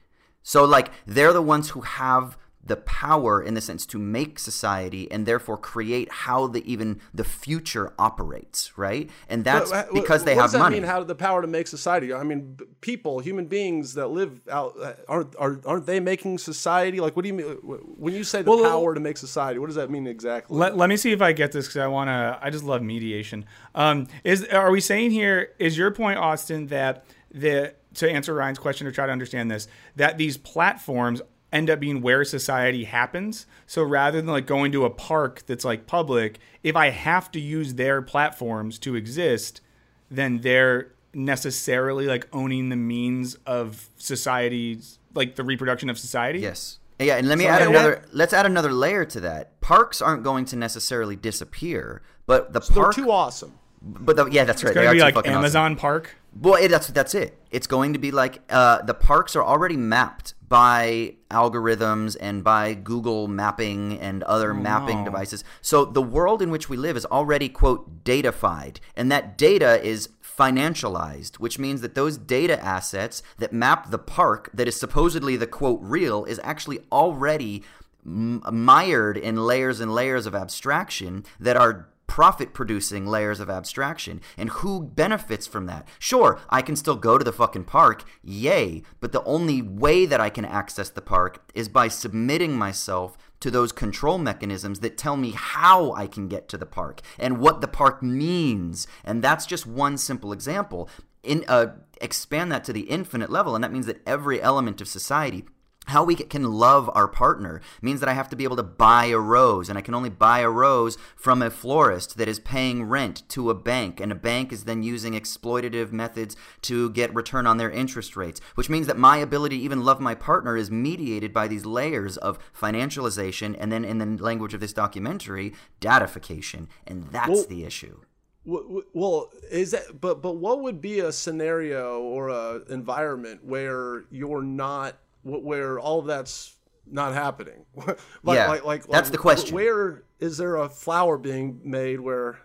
So, 0.43 0.63
like, 0.63 0.91
they're 1.05 1.33
the 1.33 1.41
ones 1.41 1.71
who 1.71 1.81
have 1.81 2.37
the 2.67 2.75
power, 2.77 3.41
in 3.41 3.53
the 3.53 3.61
sense, 3.61 3.85
to 3.87 3.97
make 3.97 4.39
society 4.39 5.09
and 5.11 5.25
therefore 5.25 5.57
create 5.57 6.11
how 6.11 6.47
the 6.47 6.69
even 6.71 6.99
the 7.13 7.23
future 7.23 7.93
operates, 7.97 8.77
right? 8.77 9.09
And 9.29 9.43
that's 9.43 9.71
But, 9.71 9.93
because 9.93 10.23
they 10.23 10.35
what 10.35 10.41
have 10.41 10.45
does 10.45 10.51
that 10.53 10.59
money. 10.59 10.75
Mean 10.77 10.83
how 10.83 11.03
the 11.03 11.15
power 11.15 11.41
to 11.41 11.47
make 11.47 11.67
society? 11.67 12.13
I 12.13 12.23
mean, 12.23 12.57
people, 12.81 13.19
human 13.19 13.45
beings 13.45 13.93
that 13.95 14.07
live 14.07 14.41
out 14.49 14.75
uh, 14.79 14.93
aren't 15.07 15.35
are, 15.37 15.59
aren't 15.65 15.85
they 15.85 15.99
making 15.99 16.37
society? 16.37 16.99
Like, 16.99 17.15
what 17.15 17.23
do 17.23 17.29
you 17.29 17.33
mean 17.33 17.47
when 17.47 18.13
you 18.13 18.23
say 18.23 18.41
the 18.41 18.49
Well, 18.49 18.63
power 18.63 18.93
to 18.93 18.99
make 18.99 19.17
society? 19.17 19.59
What 19.59 19.67
does 19.67 19.75
that 19.75 19.89
mean 19.89 20.07
exactly? 20.07 20.57
Let, 20.57 20.77
let 20.77 20.89
me 20.89 20.97
see 20.97 21.11
if 21.11 21.21
I 21.21 21.31
get 21.31 21.51
this 21.51 21.67
because 21.67 21.81
I 21.81 21.87
want 21.87 22.09
to. 22.09 22.37
I 22.41 22.49
just 22.49 22.63
love 22.63 22.81
mediation. 22.81 23.45
Um, 23.75 24.07
is 24.23 24.45
are 24.45 24.71
we 24.71 24.81
saying 24.81 25.11
here? 25.11 25.53
Is 25.59 25.77
your 25.77 25.91
point, 25.91 26.19
Austin, 26.19 26.67
that 26.67 27.05
the 27.31 27.73
to 27.95 28.09
answer 28.09 28.33
Ryan's 28.33 28.59
question 28.59 28.85
or 28.87 28.91
try 28.91 29.05
to 29.05 29.11
understand 29.11 29.49
this, 29.49 29.67
that 29.95 30.17
these 30.17 30.37
platforms 30.37 31.21
end 31.51 31.69
up 31.69 31.79
being 31.79 32.01
where 32.01 32.23
society 32.23 32.83
happens. 32.83 33.45
So 33.65 33.83
rather 33.83 34.19
than 34.19 34.29
like 34.29 34.45
going 34.45 34.71
to 34.73 34.85
a 34.85 34.89
park 34.89 35.43
that's 35.45 35.65
like 35.65 35.87
public, 35.87 36.39
if 36.63 36.75
I 36.75 36.89
have 36.89 37.31
to 37.31 37.39
use 37.39 37.75
their 37.75 38.01
platforms 38.01 38.79
to 38.79 38.95
exist, 38.95 39.61
then 40.09 40.39
they're 40.41 40.91
necessarily 41.13 42.05
like 42.05 42.27
owning 42.33 42.69
the 42.69 42.75
means 42.75 43.35
of 43.45 43.89
society's 43.97 44.99
like 45.13 45.35
the 45.35 45.43
reproduction 45.43 45.89
of 45.89 45.97
society. 45.97 46.39
Yes. 46.39 46.79
Yeah, 46.99 47.17
and 47.17 47.27
let 47.27 47.37
me 47.37 47.45
So 47.45 47.49
add 47.51 47.61
yeah, 47.61 47.69
another. 47.69 48.05
Let's 48.11 48.33
add 48.33 48.47
another 48.47 48.71
layer 48.71 49.05
to 49.05 49.19
that. 49.21 49.61
Parks 49.61 50.01
aren't 50.01 50.23
going 50.23 50.45
to 50.45 50.55
necessarily 50.55 51.15
disappear, 51.15 52.01
but 52.25 52.53
the 52.53 52.59
They're 52.59 53.05
too 53.05 53.11
awesome. 53.11 53.59
But 53.81 54.15
the, 54.15 54.25
yeah, 54.27 54.43
that's 54.43 54.63
right. 54.63 54.71
It's 54.71 54.75
they 54.75 54.83
gonna 54.83 54.91
are 54.91 54.95
be 54.95 55.01
like 55.01 55.13
fucking 55.13 55.31
awesome. 55.31 55.39
Amazon 55.39 55.75
Park. 55.75 56.15
Well, 56.39 56.55
it, 56.55 56.69
that's 56.69 56.87
that's 56.87 57.15
it. 57.15 57.37
It's 57.51 57.67
going 57.67 57.93
to 57.93 57.99
be 57.99 58.11
like 58.11 58.41
uh, 58.49 58.81
the 58.81 58.93
parks 58.93 59.35
are 59.35 59.43
already 59.43 59.77
mapped 59.77 60.33
by 60.47 61.15
algorithms 61.29 62.15
and 62.19 62.43
by 62.43 62.73
Google 62.73 63.27
mapping 63.27 63.99
and 63.99 64.23
other 64.23 64.53
mapping 64.53 64.99
no. 64.99 65.05
devices. 65.05 65.43
So 65.61 65.85
the 65.85 66.01
world 66.01 66.41
in 66.41 66.51
which 66.51 66.69
we 66.69 66.77
live 66.77 66.95
is 66.95 67.05
already 67.05 67.49
quote 67.49 68.03
datafied, 68.03 68.77
and 68.95 69.11
that 69.11 69.37
data 69.37 69.83
is 69.85 70.09
financialized, 70.21 71.37
which 71.37 71.57
means 71.57 71.81
that 71.81 71.95
those 71.95 72.17
data 72.17 72.63
assets 72.63 73.23
that 73.39 73.51
map 73.51 73.89
the 73.89 73.97
park 73.97 74.49
that 74.53 74.67
is 74.67 74.79
supposedly 74.79 75.35
the 75.35 75.47
quote 75.47 75.79
real 75.81 76.23
is 76.25 76.39
actually 76.43 76.79
already 76.91 77.63
m- 78.05 78.41
mired 78.51 79.17
in 79.17 79.35
layers 79.37 79.79
and 79.79 79.93
layers 79.93 80.25
of 80.25 80.35
abstraction 80.35 81.25
that 81.39 81.57
are 81.57 81.89
profit 82.07 82.53
producing 82.53 83.05
layers 83.05 83.39
of 83.39 83.49
abstraction. 83.49 84.21
And 84.37 84.49
who 84.49 84.81
benefits 84.81 85.45
from 85.45 85.65
that? 85.67 85.87
Sure, 85.99 86.39
I 86.49 86.61
can 86.61 86.75
still 86.75 86.95
go 86.95 87.17
to 87.17 87.23
the 87.23 87.33
fucking 87.33 87.65
park, 87.65 88.03
yay, 88.23 88.81
but 88.99 89.11
the 89.11 89.23
only 89.23 89.61
way 89.61 90.05
that 90.05 90.21
I 90.21 90.29
can 90.29 90.45
access 90.45 90.89
the 90.89 91.01
park 91.01 91.51
is 91.53 91.69
by 91.69 91.87
submitting 91.89 92.57
myself 92.57 93.17
to 93.39 93.51
those 93.51 93.71
control 93.71 94.17
mechanisms 94.17 94.79
that 94.79 94.97
tell 94.97 95.15
me 95.15 95.31
how 95.31 95.91
I 95.93 96.07
can 96.07 96.27
get 96.27 96.47
to 96.49 96.57
the 96.57 96.65
park 96.65 97.01
and 97.19 97.39
what 97.39 97.61
the 97.61 97.67
park 97.67 98.01
means. 98.01 98.87
And 99.03 99.23
that's 99.23 99.45
just 99.45 99.67
one 99.67 99.97
simple 99.97 100.33
example. 100.33 100.89
In 101.23 101.43
uh, 101.47 101.73
expand 102.01 102.51
that 102.51 102.63
to 102.63 102.73
the 102.73 102.89
infinite 102.89 103.29
level, 103.29 103.53
and 103.53 103.63
that 103.63 103.73
means 103.73 103.85
that 103.85 104.01
every 104.07 104.41
element 104.41 104.81
of 104.81 104.87
society 104.87 105.45
how 105.87 106.03
we 106.03 106.15
can 106.15 106.43
love 106.43 106.89
our 106.93 107.07
partner 107.07 107.61
means 107.81 107.99
that 107.99 108.09
I 108.09 108.13
have 108.13 108.29
to 108.29 108.35
be 108.35 108.43
able 108.43 108.55
to 108.57 108.63
buy 108.63 109.05
a 109.05 109.17
rose, 109.17 109.69
and 109.69 109.77
I 109.77 109.81
can 109.81 109.95
only 109.95 110.09
buy 110.09 110.39
a 110.39 110.49
rose 110.49 110.97
from 111.15 111.41
a 111.41 111.49
florist 111.49 112.17
that 112.17 112.27
is 112.27 112.39
paying 112.39 112.83
rent 112.83 113.23
to 113.29 113.49
a 113.49 113.53
bank, 113.53 113.99
and 113.99 114.11
a 114.11 114.15
bank 114.15 114.51
is 114.51 114.65
then 114.65 114.83
using 114.83 115.13
exploitative 115.13 115.91
methods 115.91 116.35
to 116.63 116.89
get 116.91 117.13
return 117.15 117.47
on 117.47 117.57
their 117.57 117.71
interest 117.71 118.15
rates, 118.15 118.41
which 118.55 118.69
means 118.69 118.87
that 118.87 118.97
my 118.97 119.17
ability 119.17 119.57
to 119.57 119.63
even 119.63 119.83
love 119.83 119.99
my 119.99 120.13
partner 120.13 120.57
is 120.57 120.69
mediated 120.69 121.33
by 121.33 121.47
these 121.47 121.65
layers 121.65 122.17
of 122.17 122.37
financialization, 122.53 123.55
and 123.59 123.71
then 123.71 123.85
in 123.85 123.97
the 123.97 124.23
language 124.23 124.53
of 124.53 124.59
this 124.59 124.73
documentary, 124.73 125.53
datification, 125.79 126.67
and 126.85 127.05
that's 127.11 127.29
Well- 127.29 127.45
the 127.47 127.63
issue. 127.63 128.01
Well, 128.49 129.29
is 129.51 129.71
that 129.71 129.99
but 129.99 130.21
but 130.21 130.37
what 130.37 130.61
would 130.61 130.79
be 130.79 131.01
a 131.01 131.11
scenario 131.11 131.99
or 131.99 132.29
a 132.29 132.61
environment 132.69 133.43
where 133.43 134.05
you're 134.09 134.41
not 134.41 134.95
where 135.27 135.79
all 135.79 135.99
of 135.99 136.05
that's 136.05 136.55
not 136.89 137.13
happening? 137.13 137.65
like, 137.75 137.97
Yeah, 138.25 138.47
like, 138.47 138.65
like 138.65 138.87
that's 138.87 139.07
like, 139.07 139.11
the 139.11 139.17
question. 139.17 139.55
Where 139.55 140.03
is 140.19 140.37
there 140.37 140.55
a 140.55 140.69
flower 140.69 141.17
being 141.17 141.59
made 141.63 141.99
where 141.99 142.39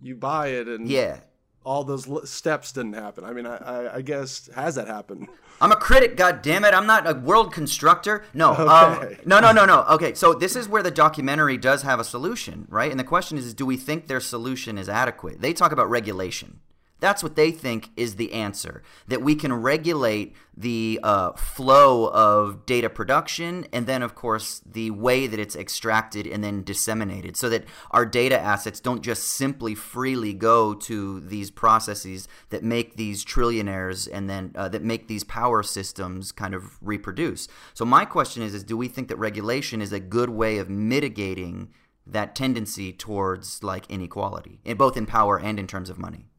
you 0.00 0.14
buy 0.14 0.48
it 0.48 0.68
and 0.68 0.88
Yeah. 0.88 1.18
all 1.64 1.84
those 1.84 2.08
l- 2.08 2.24
steps 2.24 2.72
didn't 2.72 2.94
happen? 2.94 3.24
I 3.24 3.32
mean, 3.32 3.46
I, 3.46 3.56
I, 3.56 3.94
I 3.96 4.00
guess 4.02 4.48
has 4.54 4.76
that 4.76 4.86
happened? 4.86 5.28
I'm 5.62 5.72
a 5.72 5.76
critic, 5.76 6.16
God 6.16 6.40
damn 6.40 6.64
it! 6.64 6.72
I'm 6.72 6.86
not 6.86 7.06
a 7.06 7.12
world 7.12 7.52
constructor. 7.52 8.24
No, 8.32 8.52
Okay. 8.52 8.62
um, 8.62 9.16
no, 9.26 9.40
no, 9.40 9.52
no, 9.52 9.66
no. 9.66 9.82
Okay, 9.90 10.14
so 10.14 10.32
this 10.32 10.56
is 10.56 10.66
where 10.66 10.82
the 10.82 10.90
documentary 10.90 11.58
does 11.58 11.82
have 11.82 12.00
a 12.00 12.04
solution, 12.04 12.66
right? 12.70 12.90
And 12.90 12.98
the 12.98 13.04
question 13.04 13.36
is, 13.36 13.44
is 13.44 13.52
do 13.52 13.66
we 13.66 13.76
think 13.76 14.06
their 14.06 14.20
solution 14.20 14.78
is 14.78 14.88
adequate? 14.88 15.42
They 15.42 15.52
talk 15.52 15.70
about 15.70 15.90
regulation. 15.90 16.60
That's 17.00 17.22
what 17.22 17.34
they 17.34 17.50
think 17.50 17.90
is 17.96 18.16
the 18.16 18.32
answer. 18.32 18.82
That 19.08 19.22
we 19.22 19.34
can 19.34 19.52
regulate 19.52 20.36
the 20.56 21.00
uh, 21.02 21.32
flow 21.32 22.10
of 22.10 22.66
data 22.66 22.90
production 22.90 23.66
and 23.72 23.86
then, 23.86 24.02
of 24.02 24.14
course, 24.14 24.60
the 24.66 24.90
way 24.90 25.26
that 25.26 25.40
it's 25.40 25.56
extracted 25.56 26.26
and 26.26 26.44
then 26.44 26.62
disseminated 26.62 27.36
so 27.36 27.48
that 27.48 27.64
our 27.90 28.04
data 28.04 28.38
assets 28.38 28.78
don't 28.78 29.02
just 29.02 29.22
simply 29.22 29.74
freely 29.74 30.34
go 30.34 30.74
to 30.74 31.20
these 31.20 31.50
processes 31.50 32.28
that 32.50 32.62
make 32.62 32.96
these 32.96 33.24
trillionaires 33.24 34.08
and 34.12 34.28
then 34.28 34.52
uh, 34.54 34.68
that 34.68 34.82
make 34.82 35.08
these 35.08 35.24
power 35.24 35.62
systems 35.62 36.30
kind 36.30 36.54
of 36.54 36.78
reproduce. 36.82 37.48
So, 37.72 37.84
my 37.84 38.04
question 38.04 38.42
is, 38.42 38.54
is 38.54 38.62
do 38.62 38.76
we 38.76 38.88
think 38.88 39.08
that 39.08 39.16
regulation 39.16 39.80
is 39.80 39.92
a 39.92 40.00
good 40.00 40.30
way 40.30 40.58
of 40.58 40.68
mitigating 40.68 41.70
that 42.06 42.34
tendency 42.34 42.92
towards 42.92 43.62
like 43.62 43.88
inequality, 43.88 44.60
in 44.64 44.76
both 44.76 44.96
in 44.96 45.06
power 45.06 45.38
and 45.38 45.58
in 45.58 45.66
terms 45.66 45.88
of 45.88 45.98
money? 45.98 46.29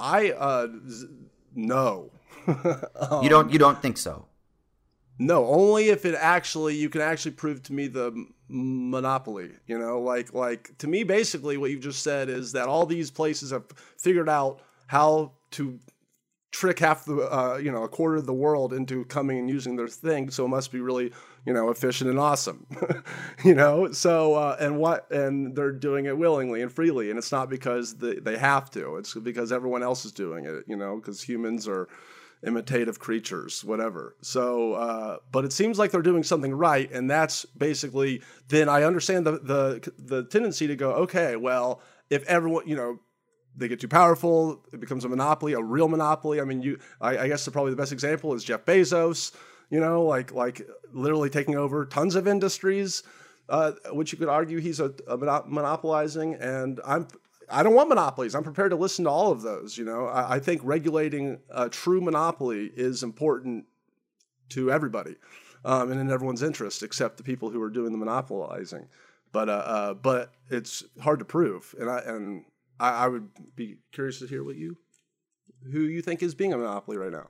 I 0.00 0.30
uh 0.30 0.68
z- 0.88 1.08
no. 1.54 2.10
you 3.22 3.28
don't 3.28 3.52
you 3.52 3.58
don't 3.58 3.80
think 3.80 3.98
so? 3.98 4.26
No, 5.18 5.46
only 5.46 5.90
if 5.90 6.06
it 6.06 6.14
actually 6.18 6.76
you 6.76 6.88
can 6.88 7.02
actually 7.02 7.32
prove 7.32 7.62
to 7.64 7.74
me 7.74 7.86
the 7.88 8.26
monopoly. 8.48 9.50
You 9.66 9.78
know, 9.78 10.00
like 10.00 10.32
like 10.32 10.76
to 10.78 10.88
me, 10.88 11.04
basically 11.04 11.58
what 11.58 11.70
you've 11.70 11.82
just 11.82 12.02
said 12.02 12.28
is 12.28 12.52
that 12.52 12.68
all 12.68 12.86
these 12.86 13.10
places 13.10 13.50
have 13.50 13.64
figured 13.98 14.28
out 14.28 14.60
how 14.86 15.32
to 15.52 15.78
trick 16.52 16.78
half 16.78 17.04
the 17.04 17.16
uh, 17.16 17.56
you 17.58 17.70
know 17.70 17.82
a 17.82 17.88
quarter 17.88 18.16
of 18.16 18.26
the 18.26 18.32
world 18.32 18.72
into 18.72 19.04
coming 19.04 19.38
and 19.38 19.48
using 19.50 19.76
their 19.76 19.88
thing. 19.88 20.30
So 20.30 20.46
it 20.46 20.48
must 20.48 20.72
be 20.72 20.80
really 20.80 21.12
you 21.46 21.52
know 21.52 21.70
efficient 21.70 22.10
and 22.10 22.18
awesome. 22.18 22.66
you 23.44 23.54
know, 23.54 23.92
so 23.92 24.34
uh, 24.34 24.56
and 24.60 24.78
what 24.78 25.10
and 25.10 25.54
they're 25.54 25.72
doing 25.72 26.06
it 26.06 26.16
willingly 26.16 26.62
and 26.62 26.72
freely, 26.72 27.10
and 27.10 27.18
it's 27.18 27.32
not 27.32 27.48
because 27.48 27.94
they, 27.96 28.14
they 28.14 28.36
have 28.36 28.70
to. 28.70 28.96
It's 28.96 29.14
because 29.14 29.52
everyone 29.52 29.82
else 29.82 30.04
is 30.04 30.12
doing 30.12 30.44
it. 30.44 30.64
You 30.66 30.76
know, 30.76 30.96
because 30.96 31.22
humans 31.22 31.66
are 31.68 31.88
imitative 32.42 32.98
creatures, 32.98 33.64
whatever. 33.64 34.16
So, 34.22 34.74
uh, 34.74 35.16
but 35.30 35.44
it 35.44 35.52
seems 35.52 35.78
like 35.78 35.90
they're 35.90 36.02
doing 36.02 36.22
something 36.22 36.54
right, 36.54 36.90
and 36.92 37.10
that's 37.10 37.44
basically. 37.44 38.22
Then 38.48 38.68
I 38.68 38.82
understand 38.82 39.26
the 39.26 39.32
the 39.32 39.92
the 39.98 40.24
tendency 40.24 40.66
to 40.66 40.76
go, 40.76 40.92
okay, 40.92 41.36
well, 41.36 41.82
if 42.10 42.24
everyone, 42.24 42.66
you 42.66 42.76
know, 42.76 42.98
they 43.56 43.68
get 43.68 43.80
too 43.80 43.88
powerful, 43.88 44.64
it 44.72 44.80
becomes 44.80 45.04
a 45.04 45.08
monopoly, 45.08 45.52
a 45.52 45.62
real 45.62 45.88
monopoly. 45.88 46.40
I 46.40 46.44
mean, 46.44 46.62
you, 46.62 46.78
I, 47.00 47.18
I 47.18 47.28
guess 47.28 47.44
the, 47.44 47.50
probably 47.50 47.72
the 47.72 47.76
best 47.76 47.92
example 47.92 48.34
is 48.34 48.44
Jeff 48.44 48.64
Bezos. 48.64 49.32
You 49.70 49.80
know, 49.80 50.02
like 50.02 50.32
like 50.32 50.66
literally 50.92 51.30
taking 51.30 51.56
over 51.56 51.86
tons 51.86 52.16
of 52.16 52.26
industries, 52.26 53.02
uh, 53.48 53.72
which 53.92 54.12
you 54.12 54.18
could 54.18 54.28
argue 54.28 54.58
he's 54.58 54.80
a, 54.80 54.92
a 55.06 55.16
monopolizing. 55.16 56.34
And 56.34 56.80
I'm 56.84 57.06
I 57.48 57.62
don't 57.62 57.74
want 57.74 57.88
monopolies. 57.88 58.34
I'm 58.34 58.44
prepared 58.44 58.70
to 58.70 58.76
listen 58.76 59.04
to 59.04 59.10
all 59.10 59.32
of 59.32 59.42
those. 59.42 59.78
You 59.78 59.84
know, 59.84 60.06
I, 60.06 60.36
I 60.36 60.38
think 60.40 60.60
regulating 60.64 61.38
a 61.50 61.68
true 61.68 62.00
monopoly 62.00 62.70
is 62.74 63.02
important 63.02 63.66
to 64.50 64.70
everybody 64.70 65.16
um, 65.64 65.90
and 65.90 66.00
in 66.00 66.10
everyone's 66.10 66.42
interest, 66.42 66.82
except 66.82 67.16
the 67.16 67.22
people 67.22 67.50
who 67.50 67.60
are 67.62 67.70
doing 67.70 67.92
the 67.92 67.98
monopolizing. 67.98 68.86
But 69.32 69.48
uh, 69.48 69.52
uh, 69.52 69.94
but 69.94 70.32
it's 70.48 70.82
hard 71.00 71.20
to 71.20 71.24
prove, 71.24 71.74
and 71.78 71.88
I 71.88 71.98
and 71.98 72.44
I, 72.80 73.04
I 73.04 73.08
would 73.08 73.28
be 73.54 73.76
curious 73.92 74.18
to 74.20 74.26
hear 74.26 74.42
what 74.42 74.56
you 74.56 74.76
who 75.70 75.80
you 75.80 76.02
think 76.02 76.22
is 76.22 76.34
being 76.34 76.52
a 76.52 76.58
monopoly 76.58 76.96
right 76.96 77.12
now. 77.12 77.28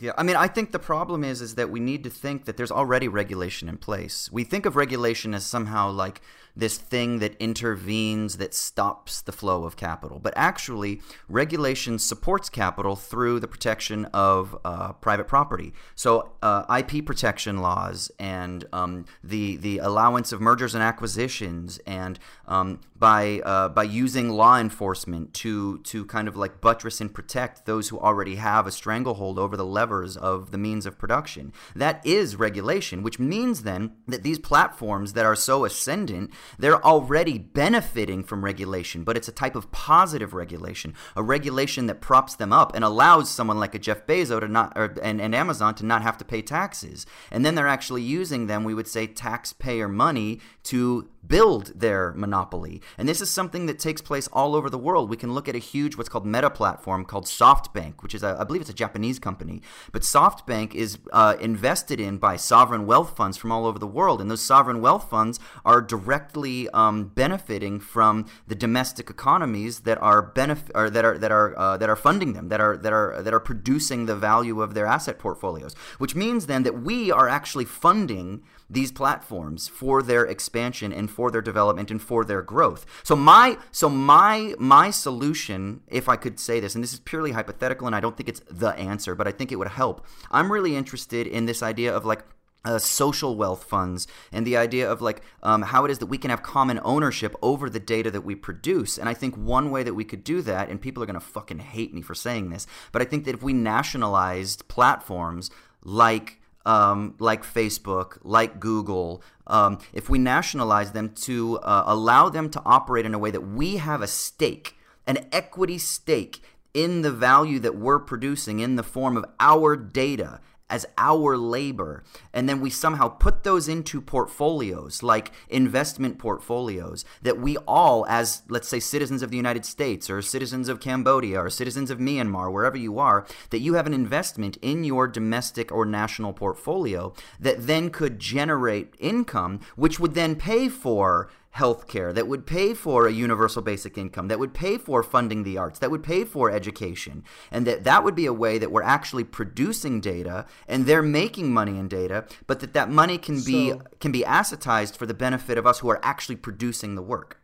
Yeah, 0.00 0.12
I 0.16 0.22
mean, 0.22 0.36
I 0.36 0.48
think 0.48 0.72
the 0.72 0.78
problem 0.78 1.22
is 1.22 1.40
is 1.40 1.54
that 1.56 1.70
we 1.70 1.78
need 1.78 2.02
to 2.04 2.10
think 2.10 2.46
that 2.46 2.56
there's 2.56 2.72
already 2.72 3.08
regulation 3.08 3.68
in 3.68 3.76
place. 3.76 4.30
We 4.32 4.42
think 4.42 4.66
of 4.66 4.74
regulation 4.74 5.34
as 5.34 5.44
somehow 5.44 5.90
like 5.90 6.22
this 6.54 6.76
thing 6.76 7.18
that 7.20 7.34
intervenes 7.40 8.36
that 8.36 8.52
stops 8.52 9.22
the 9.22 9.32
flow 9.32 9.64
of 9.64 9.76
capital. 9.76 10.18
But 10.18 10.34
actually, 10.36 11.00
regulation 11.28 11.98
supports 11.98 12.50
capital 12.50 12.94
through 12.94 13.40
the 13.40 13.48
protection 13.48 14.04
of 14.06 14.58
uh, 14.64 14.92
private 14.94 15.28
property. 15.28 15.72
So, 15.94 16.32
uh, 16.42 16.64
IP 16.78 17.06
protection 17.06 17.58
laws 17.58 18.10
and 18.18 18.66
um, 18.72 19.06
the 19.24 19.56
the 19.56 19.78
allowance 19.78 20.32
of 20.32 20.40
mergers 20.40 20.74
and 20.74 20.82
acquisitions, 20.82 21.78
and 21.86 22.18
um, 22.46 22.80
by 22.98 23.40
uh, 23.40 23.68
by 23.70 23.84
using 23.84 24.28
law 24.28 24.58
enforcement 24.58 25.32
to 25.34 25.78
to 25.78 26.04
kind 26.06 26.28
of 26.28 26.36
like 26.36 26.60
buttress 26.60 27.00
and 27.00 27.12
protect 27.12 27.64
those 27.64 27.88
who 27.88 27.98
already 27.98 28.36
have 28.36 28.66
a 28.66 28.70
stranglehold 28.70 29.38
over 29.38 29.56
the 29.56 29.64
levers 29.82 30.16
of 30.16 30.52
the 30.52 30.58
means 30.58 30.86
of 30.86 30.96
production. 30.96 31.52
That 31.74 32.06
is 32.06 32.36
regulation, 32.36 33.02
which 33.02 33.18
means 33.18 33.62
then 33.62 33.92
that 34.06 34.22
these 34.22 34.38
platforms 34.38 35.14
that 35.14 35.26
are 35.26 35.34
so 35.34 35.64
ascendant 35.64 36.30
they're 36.56 36.84
already 36.84 37.36
benefiting 37.38 38.22
from 38.22 38.44
regulation, 38.44 39.02
but 39.02 39.16
it's 39.16 39.28
a 39.28 39.32
type 39.32 39.56
of 39.56 39.72
positive 39.72 40.34
regulation, 40.34 40.94
a 41.16 41.22
regulation 41.22 41.86
that 41.86 42.00
props 42.00 42.36
them 42.36 42.52
up 42.52 42.74
and 42.76 42.84
allows 42.84 43.28
someone 43.28 43.58
like 43.58 43.74
a 43.74 43.78
Jeff 43.78 44.06
Bezos 44.06 44.40
to 44.40 44.48
not, 44.48 44.72
or, 44.76 44.94
and, 45.02 45.20
and 45.20 45.34
Amazon 45.34 45.74
to 45.74 45.84
not 45.84 46.02
have 46.02 46.18
to 46.18 46.24
pay 46.24 46.42
taxes. 46.42 47.06
And 47.32 47.44
then 47.44 47.54
they're 47.56 47.66
actually 47.66 48.02
using 48.02 48.46
them, 48.46 48.62
we 48.62 48.74
would 48.74 48.88
say, 48.88 49.06
taxpayer 49.08 49.88
money 49.88 50.40
to 50.64 51.08
build 51.26 51.72
their 51.74 52.12
monopoly. 52.12 52.82
And 52.98 53.08
this 53.08 53.20
is 53.20 53.30
something 53.30 53.66
that 53.66 53.78
takes 53.78 54.00
place 54.00 54.28
all 54.32 54.54
over 54.54 54.68
the 54.68 54.78
world. 54.78 55.08
We 55.08 55.16
can 55.16 55.34
look 55.34 55.48
at 55.48 55.54
a 55.54 55.58
huge, 55.58 55.96
what's 55.96 56.08
called 56.08 56.26
meta 56.26 56.50
platform 56.50 57.04
called 57.04 57.26
SoftBank, 57.26 58.02
which 58.02 58.14
is, 58.14 58.22
a, 58.22 58.36
I 58.38 58.44
believe 58.44 58.60
it's 58.60 58.70
a 58.70 58.74
Japanese 58.74 59.18
company. 59.18 59.62
But 59.92 60.02
SoftBank 60.02 60.74
is 60.74 60.98
uh, 61.12 61.36
invested 61.40 62.00
in 62.00 62.18
by 62.18 62.36
sovereign 62.36 62.86
wealth 62.86 63.16
funds 63.16 63.36
from 63.36 63.52
all 63.52 63.66
over 63.66 63.78
the 63.78 63.86
world. 63.86 64.20
And 64.20 64.30
those 64.30 64.42
sovereign 64.42 64.80
wealth 64.80 65.08
funds 65.08 65.38
are 65.64 65.80
directly 65.80 66.68
um, 66.70 67.08
benefiting 67.08 67.80
from 67.80 68.26
the 68.46 68.54
domestic 68.54 69.08
economies 69.08 69.80
that 69.80 69.98
are 70.02 70.32
benef- 70.32 70.70
or 70.74 70.90
that 70.90 71.04
are 71.04 71.18
that 71.18 71.30
are 71.30 71.58
uh, 71.58 71.76
that 71.76 71.88
are 71.88 71.96
funding 71.96 72.32
them, 72.32 72.48
that 72.48 72.60
are 72.60 72.76
that 72.76 72.92
are 72.92 73.22
that 73.22 73.32
are 73.32 73.40
producing 73.40 74.06
the 74.06 74.16
value 74.16 74.60
of 74.60 74.74
their 74.74 74.86
asset 74.86 75.18
portfolios. 75.18 75.74
Which 75.98 76.14
means 76.14 76.46
then 76.46 76.62
that 76.64 76.82
we 76.82 77.10
are 77.10 77.28
actually 77.28 77.64
funding 77.64 78.42
these 78.72 78.92
platforms 78.92 79.68
for 79.68 80.02
their 80.02 80.24
expansion 80.24 80.92
and 80.92 81.10
for 81.10 81.30
their 81.30 81.42
development 81.42 81.90
and 81.90 82.00
for 82.00 82.24
their 82.24 82.42
growth. 82.42 82.86
So 83.02 83.14
my 83.16 83.58
so 83.70 83.88
my 83.88 84.54
my 84.58 84.90
solution, 84.90 85.82
if 85.88 86.08
I 86.08 86.16
could 86.16 86.38
say 86.40 86.60
this, 86.60 86.74
and 86.74 86.82
this 86.82 86.92
is 86.92 87.00
purely 87.00 87.32
hypothetical 87.32 87.86
and 87.86 87.96
I 87.96 88.00
don't 88.00 88.16
think 88.16 88.28
it's 88.28 88.42
the 88.50 88.70
answer, 88.70 89.14
but 89.14 89.28
I 89.28 89.32
think 89.32 89.52
it 89.52 89.56
would 89.56 89.68
help. 89.68 90.06
I'm 90.30 90.50
really 90.50 90.76
interested 90.76 91.26
in 91.26 91.46
this 91.46 91.62
idea 91.62 91.94
of 91.94 92.04
like 92.04 92.24
uh, 92.64 92.78
social 92.78 93.36
wealth 93.36 93.64
funds 93.64 94.06
and 94.30 94.46
the 94.46 94.56
idea 94.56 94.90
of 94.90 95.02
like 95.02 95.22
um, 95.42 95.62
how 95.62 95.84
it 95.84 95.90
is 95.90 95.98
that 95.98 96.06
we 96.06 96.18
can 96.18 96.30
have 96.30 96.42
common 96.42 96.80
ownership 96.84 97.34
over 97.42 97.68
the 97.68 97.80
data 97.80 98.10
that 98.10 98.22
we 98.22 98.34
produce. 98.34 98.98
And 98.98 99.08
I 99.08 99.14
think 99.14 99.36
one 99.36 99.70
way 99.70 99.82
that 99.82 99.94
we 99.94 100.04
could 100.04 100.24
do 100.24 100.42
that, 100.42 100.68
and 100.68 100.80
people 100.80 101.02
are 101.02 101.06
going 101.06 101.14
to 101.14 101.20
fucking 101.20 101.58
hate 101.58 101.92
me 101.92 102.02
for 102.02 102.14
saying 102.14 102.50
this, 102.50 102.66
but 102.92 103.02
I 103.02 103.04
think 103.04 103.24
that 103.24 103.34
if 103.34 103.42
we 103.42 103.52
nationalized 103.52 104.68
platforms 104.68 105.50
like 105.82 106.40
um, 106.64 107.14
like 107.18 107.42
Facebook, 107.42 108.18
like 108.22 108.60
Google, 108.60 109.22
um, 109.46 109.78
if 109.92 110.08
we 110.08 110.18
nationalize 110.18 110.92
them 110.92 111.10
to 111.22 111.58
uh, 111.58 111.84
allow 111.86 112.28
them 112.28 112.50
to 112.50 112.62
operate 112.64 113.06
in 113.06 113.14
a 113.14 113.18
way 113.18 113.30
that 113.30 113.40
we 113.40 113.76
have 113.76 114.02
a 114.02 114.06
stake, 114.06 114.76
an 115.06 115.26
equity 115.32 115.78
stake 115.78 116.40
in 116.74 117.02
the 117.02 117.12
value 117.12 117.58
that 117.58 117.76
we're 117.76 117.98
producing 117.98 118.60
in 118.60 118.76
the 118.76 118.82
form 118.82 119.16
of 119.16 119.24
our 119.40 119.76
data 119.76 120.40
as 120.72 120.86
our 120.96 121.36
labor. 121.36 122.02
And 122.32 122.48
then 122.48 122.62
we 122.62 122.70
somehow 122.70 123.08
put 123.08 123.44
those 123.44 123.68
into 123.68 124.00
portfolios, 124.00 125.02
like 125.02 125.30
investment 125.50 126.18
portfolios, 126.18 127.04
that 127.20 127.38
we 127.38 127.58
all, 127.68 128.06
as 128.08 128.42
let's 128.48 128.68
say 128.68 128.80
citizens 128.80 129.22
of 129.22 129.30
the 129.30 129.36
United 129.36 129.66
States 129.66 130.08
or 130.08 130.22
citizens 130.22 130.70
of 130.70 130.80
Cambodia 130.80 131.38
or 131.38 131.50
citizens 131.50 131.90
of 131.90 131.98
Myanmar, 131.98 132.50
wherever 132.50 132.78
you 132.78 132.98
are, 132.98 133.26
that 133.50 133.60
you 133.60 133.74
have 133.74 133.86
an 133.86 133.92
investment 133.92 134.56
in 134.62 134.82
your 134.82 135.06
domestic 135.06 135.70
or 135.70 135.84
national 135.84 136.32
portfolio 136.32 137.12
that 137.38 137.66
then 137.66 137.90
could 137.90 138.18
generate 138.18 138.94
income, 138.98 139.60
which 139.76 140.00
would 140.00 140.14
then 140.14 140.34
pay 140.34 140.70
for 140.70 141.28
healthcare, 141.56 142.14
that 142.14 142.28
would 142.28 142.46
pay 142.46 142.72
for 142.72 143.06
a 143.06 143.12
universal 143.12 143.62
basic 143.62 143.98
income, 143.98 144.28
that 144.28 144.38
would 144.38 144.54
pay 144.54 144.78
for 144.78 145.02
funding 145.02 145.42
the 145.42 145.58
arts, 145.58 145.78
that 145.78 145.90
would 145.90 146.02
pay 146.02 146.24
for 146.24 146.50
education, 146.50 147.22
and 147.50 147.66
that 147.66 147.84
that 147.84 148.02
would 148.02 148.14
be 148.14 148.26
a 148.26 148.32
way 148.32 148.58
that 148.58 148.72
we're 148.72 148.82
actually 148.82 149.24
producing 149.24 150.00
data 150.00 150.46
and 150.66 150.86
they're 150.86 151.02
making 151.02 151.52
money 151.52 151.78
in 151.78 151.88
data, 151.88 152.24
but 152.46 152.60
that 152.60 152.72
that 152.72 152.90
money 152.90 153.18
can 153.18 153.38
so, 153.38 153.46
be 153.46 153.74
can 154.00 154.12
be 154.12 154.24
assetized 154.24 154.96
for 154.96 155.06
the 155.06 155.14
benefit 155.14 155.58
of 155.58 155.66
us 155.66 155.80
who 155.80 155.90
are 155.90 156.00
actually 156.02 156.36
producing 156.36 156.94
the 156.94 157.02
work. 157.02 157.38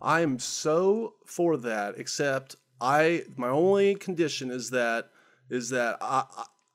I 0.00 0.20
am 0.20 0.38
so 0.38 1.14
for 1.24 1.56
that, 1.58 1.94
except 1.96 2.56
I 2.80 3.22
my 3.36 3.48
only 3.48 3.94
condition 3.94 4.50
is 4.50 4.70
that 4.70 5.08
is 5.48 5.70
that 5.70 5.98
I, 6.00 6.24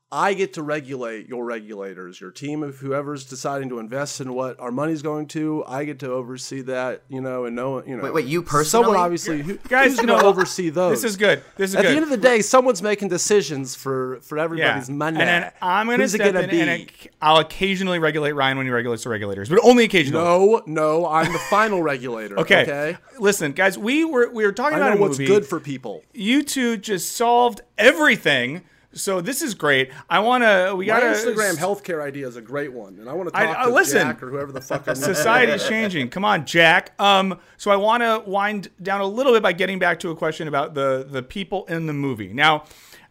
I 0.10 0.36
get 0.36 0.54
to 0.54 0.64
regulate 0.64 1.28
your 1.28 1.44
regulators, 1.44 2.22
your 2.22 2.32
team 2.32 2.64
of 2.64 2.78
whoever's 2.78 3.26
deciding 3.26 3.68
to 3.70 3.80
invest 3.80 4.22
in 4.22 4.34
what 4.34 4.58
our 4.58 4.72
money's 4.72 5.02
going 5.02 5.28
to. 5.28 5.66
I 5.68 5.84
get 5.84 6.00
to 6.00 6.12
oversee 6.14 6.62
that, 6.62 7.02
you 7.10 7.20
know, 7.20 7.44
and 7.44 7.58
know, 7.58 7.84
you 7.84 7.98
know. 7.98 8.04
Wait, 8.04 8.14
wait 8.14 8.26
you 8.26 8.42
personally? 8.42 8.86
Someone 8.86 8.96
obviously, 8.96 9.42
who, 9.42 9.58
guys, 9.58 9.90
who's 9.90 9.98
going 9.98 10.18
to 10.18 10.26
oversee 10.26 10.70
those? 10.70 11.02
This 11.02 11.12
is 11.12 11.18
good. 11.18 11.44
This 11.58 11.72
is 11.72 11.76
At 11.76 11.82
good. 11.82 11.92
the 11.92 11.96
end 11.96 12.04
of 12.04 12.10
the 12.10 12.18
day, 12.18 12.42
someone's 12.42 12.82
making 12.82 13.10
decisions 13.10 13.76
for 13.76 14.22
for 14.22 14.38
everybody's 14.38 14.88
yeah. 14.88 14.96
money. 14.96 15.20
And 15.20 15.28
then 15.28 15.52
I'm 15.62 15.88
going 15.88 16.00
to 16.00 16.08
step 16.08 16.36
in 16.36 16.50
be? 16.50 16.62
and 16.62 16.88
I'll 17.22 17.40
occasionally 17.40 18.00
regulate 18.00 18.32
Ryan 18.32 18.56
when 18.58 18.66
he 18.66 18.72
regulates 18.72 19.04
the 19.04 19.10
regulators, 19.10 19.50
but 19.50 19.60
only 19.62 19.84
occasionally. 19.84 20.24
No, 20.24 20.64
no, 20.66 21.06
I'm 21.06 21.34
the 21.34 21.40
final 21.40 21.84
regulator. 21.84 22.38
Okay. 22.48 22.62
okay. 22.62 22.98
Listen, 23.20 23.52
guys, 23.52 23.78
we 23.78 24.06
were 24.06 24.30
we 24.30 24.46
were 24.46 24.54
talking 24.54 24.78
I 24.78 24.88
about 24.88 25.00
what's 25.00 25.18
movie. 25.18 25.26
good 25.26 25.46
for 25.46 25.60
people. 25.60 26.04
You 26.14 26.44
two 26.44 26.78
just 26.78 27.14
solved 27.14 27.62
everything 27.78 28.62
so 28.98 29.22
this 29.22 29.42
is 29.42 29.54
great. 29.54 29.92
I 30.10 30.20
want 30.20 30.44
to. 30.44 30.76
We 30.76 30.86
got 30.86 31.02
Instagram 31.04 31.56
healthcare 31.56 32.02
idea 32.02 32.28
is 32.28 32.36
a 32.36 32.42
great 32.42 32.74
one, 32.74 32.98
and 33.00 33.10
I 33.10 33.14
want 33.14 33.30
to 33.30 33.34
talk 33.34 33.42
I, 33.42 33.64
I, 33.64 33.66
to 33.66 33.74
listen, 33.74 34.08
Jack 34.08 34.22
or 34.22 34.30
whoever 34.30 34.52
the 34.52 34.62
fuck. 34.62 34.86
Society's 34.96 35.68
changing. 35.68 36.10
Come 36.10 36.26
on, 36.26 36.46
Jack. 36.46 37.00
Um, 37.00 37.40
so 37.58 37.72
I 37.72 37.76
want 37.76 38.04
to 38.04 38.24
wind 38.30 38.70
down 38.82 39.02
a 39.02 39.06
little 39.06 39.34
bit 39.34 39.44
by 39.44 39.54
getting 39.54 39.80
back 39.80 40.00
to 40.02 40.12
a 40.12 40.16
question 40.16 40.48
about 40.48 40.74
the 40.74 41.08
the 41.10 41.24
people 41.24 41.66
in 41.68 41.86
the 41.86 41.94
movie. 41.94 42.34
Now, 42.34 42.66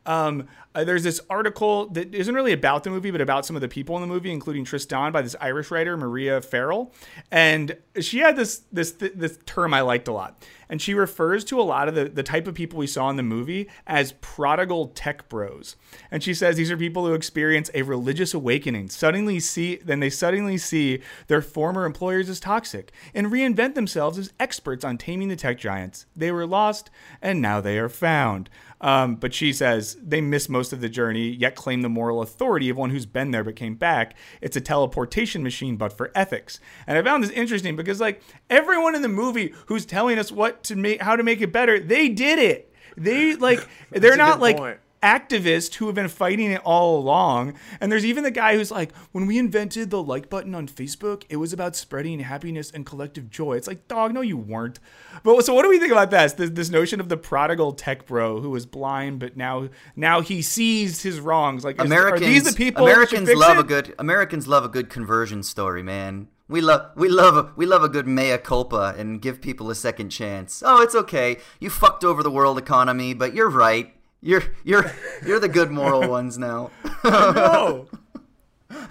um, 0.04 0.48
uh, 0.76 0.84
there's 0.84 1.02
this 1.02 1.22
article 1.30 1.86
that 1.88 2.14
isn't 2.14 2.34
really 2.34 2.52
about 2.52 2.84
the 2.84 2.90
movie, 2.90 3.10
but 3.10 3.22
about 3.22 3.46
some 3.46 3.56
of 3.56 3.62
the 3.62 3.68
people 3.68 3.96
in 3.96 4.02
the 4.02 4.06
movie, 4.06 4.30
including 4.30 4.62
Tristan, 4.62 5.10
by 5.10 5.22
this 5.22 5.34
Irish 5.40 5.70
writer 5.70 5.96
Maria 5.96 6.42
Farrell, 6.42 6.92
and 7.30 7.76
she 7.98 8.18
had 8.18 8.36
this 8.36 8.62
this 8.70 8.92
this 8.92 9.38
term 9.46 9.72
I 9.72 9.80
liked 9.80 10.06
a 10.06 10.12
lot, 10.12 10.44
and 10.68 10.82
she 10.82 10.92
refers 10.92 11.44
to 11.44 11.58
a 11.58 11.62
lot 11.62 11.88
of 11.88 11.94
the 11.94 12.10
the 12.10 12.22
type 12.22 12.46
of 12.46 12.54
people 12.54 12.78
we 12.78 12.86
saw 12.86 13.08
in 13.08 13.16
the 13.16 13.22
movie 13.22 13.70
as 13.86 14.12
prodigal 14.20 14.88
tech 14.88 15.30
bros, 15.30 15.76
and 16.10 16.22
she 16.22 16.34
says 16.34 16.56
these 16.56 16.70
are 16.70 16.76
people 16.76 17.06
who 17.06 17.14
experience 17.14 17.70
a 17.72 17.80
religious 17.80 18.34
awakening, 18.34 18.90
suddenly 18.90 19.40
see 19.40 19.76
then 19.76 20.00
they 20.00 20.10
suddenly 20.10 20.58
see 20.58 21.00
their 21.28 21.40
former 21.40 21.86
employers 21.86 22.28
as 22.28 22.38
toxic, 22.38 22.92
and 23.14 23.28
reinvent 23.28 23.74
themselves 23.74 24.18
as 24.18 24.32
experts 24.38 24.84
on 24.84 24.98
taming 24.98 25.28
the 25.28 25.36
tech 25.36 25.58
giants. 25.58 26.04
They 26.14 26.30
were 26.30 26.46
lost, 26.46 26.90
and 27.22 27.40
now 27.40 27.62
they 27.62 27.78
are 27.78 27.88
found. 27.88 28.50
Um, 28.80 29.16
but 29.16 29.32
she 29.32 29.52
says 29.52 29.96
they 30.02 30.20
miss 30.20 30.48
most 30.48 30.72
of 30.72 30.80
the 30.80 30.88
journey, 30.88 31.28
yet 31.30 31.56
claim 31.56 31.82
the 31.82 31.88
moral 31.88 32.22
authority 32.22 32.68
of 32.68 32.76
one 32.76 32.90
who's 32.90 33.06
been 33.06 33.30
there 33.30 33.44
but 33.44 33.56
came 33.56 33.74
back. 33.74 34.14
It's 34.40 34.56
a 34.56 34.60
teleportation 34.60 35.42
machine, 35.42 35.76
but 35.76 35.92
for 35.92 36.10
ethics. 36.14 36.60
And 36.86 36.98
I 36.98 37.02
found 37.02 37.24
this 37.24 37.30
interesting 37.30 37.76
because, 37.76 38.00
like, 38.00 38.22
everyone 38.50 38.94
in 38.94 39.02
the 39.02 39.08
movie 39.08 39.54
who's 39.66 39.86
telling 39.86 40.18
us 40.18 40.30
what 40.30 40.62
to 40.64 40.76
make, 40.76 41.00
how 41.00 41.16
to 41.16 41.22
make 41.22 41.40
it 41.40 41.52
better, 41.52 41.80
they 41.80 42.08
did 42.08 42.38
it. 42.38 42.72
They 42.96 43.34
like, 43.36 43.66
they're 43.90 44.16
not 44.16 44.40
like. 44.40 44.56
Point 44.56 44.78
activists 45.06 45.76
who 45.76 45.86
have 45.86 45.94
been 45.94 46.08
fighting 46.08 46.50
it 46.50 46.60
all 46.64 46.98
along. 46.98 47.54
And 47.80 47.92
there's 47.92 48.04
even 48.04 48.24
the 48.24 48.30
guy 48.32 48.56
who's 48.56 48.72
like, 48.72 48.94
when 49.12 49.26
we 49.26 49.38
invented 49.38 49.90
the 49.90 50.02
like 50.02 50.28
button 50.28 50.52
on 50.52 50.66
Facebook, 50.66 51.22
it 51.28 51.36
was 51.36 51.52
about 51.52 51.76
spreading 51.76 52.18
happiness 52.18 52.72
and 52.72 52.84
collective 52.84 53.30
joy. 53.30 53.52
It's 53.52 53.68
like, 53.68 53.86
dog, 53.86 54.12
no, 54.12 54.20
you 54.20 54.36
weren't. 54.36 54.80
But 55.22 55.44
so 55.44 55.54
what 55.54 55.62
do 55.62 55.68
we 55.68 55.78
think 55.78 55.92
about 55.92 56.10
this? 56.10 56.32
This, 56.32 56.50
this 56.50 56.70
notion 56.70 56.98
of 56.98 57.08
the 57.08 57.16
prodigal 57.16 57.72
tech 57.72 58.06
bro 58.06 58.40
who 58.40 58.50
was 58.50 58.66
blind, 58.66 59.20
but 59.20 59.36
now 59.36 59.68
now 59.94 60.20
he 60.22 60.42
sees 60.42 61.02
his 61.02 61.20
wrongs. 61.20 61.64
Like, 61.64 61.78
is- 61.78 61.86
Americans, 61.86 62.22
are 62.22 62.24
these 62.24 62.44
the 62.44 62.56
people? 62.56 62.84
Americans 62.84 63.32
love 63.32 63.58
it? 63.58 63.60
a 63.60 63.64
good 63.64 63.94
Americans 64.00 64.48
love 64.48 64.64
a 64.64 64.68
good 64.68 64.90
conversion 64.90 65.44
story, 65.44 65.84
man. 65.84 66.28
We 66.48 66.60
love 66.60 66.92
we 66.96 67.08
love 67.08 67.36
a, 67.36 67.52
we 67.56 67.66
love 67.66 67.82
a 67.82 67.88
good 67.88 68.06
mea 68.06 68.38
culpa 68.38 68.94
and 68.96 69.20
give 69.20 69.40
people 69.40 69.70
a 69.70 69.74
second 69.74 70.10
chance. 70.10 70.62
Oh, 70.64 70.80
it's 70.82 70.94
okay. 70.94 71.38
You 71.58 71.70
fucked 71.70 72.04
over 72.04 72.22
the 72.22 72.30
world 72.30 72.58
economy, 72.58 73.14
but 73.14 73.34
you're 73.34 73.50
right. 73.50 73.95
You're 74.26 74.42
you're 74.64 74.90
you're 75.24 75.38
the 75.38 75.48
good 75.48 75.70
moral 75.70 76.10
ones 76.18 76.36
now. 76.36 76.72
No. 77.04 77.86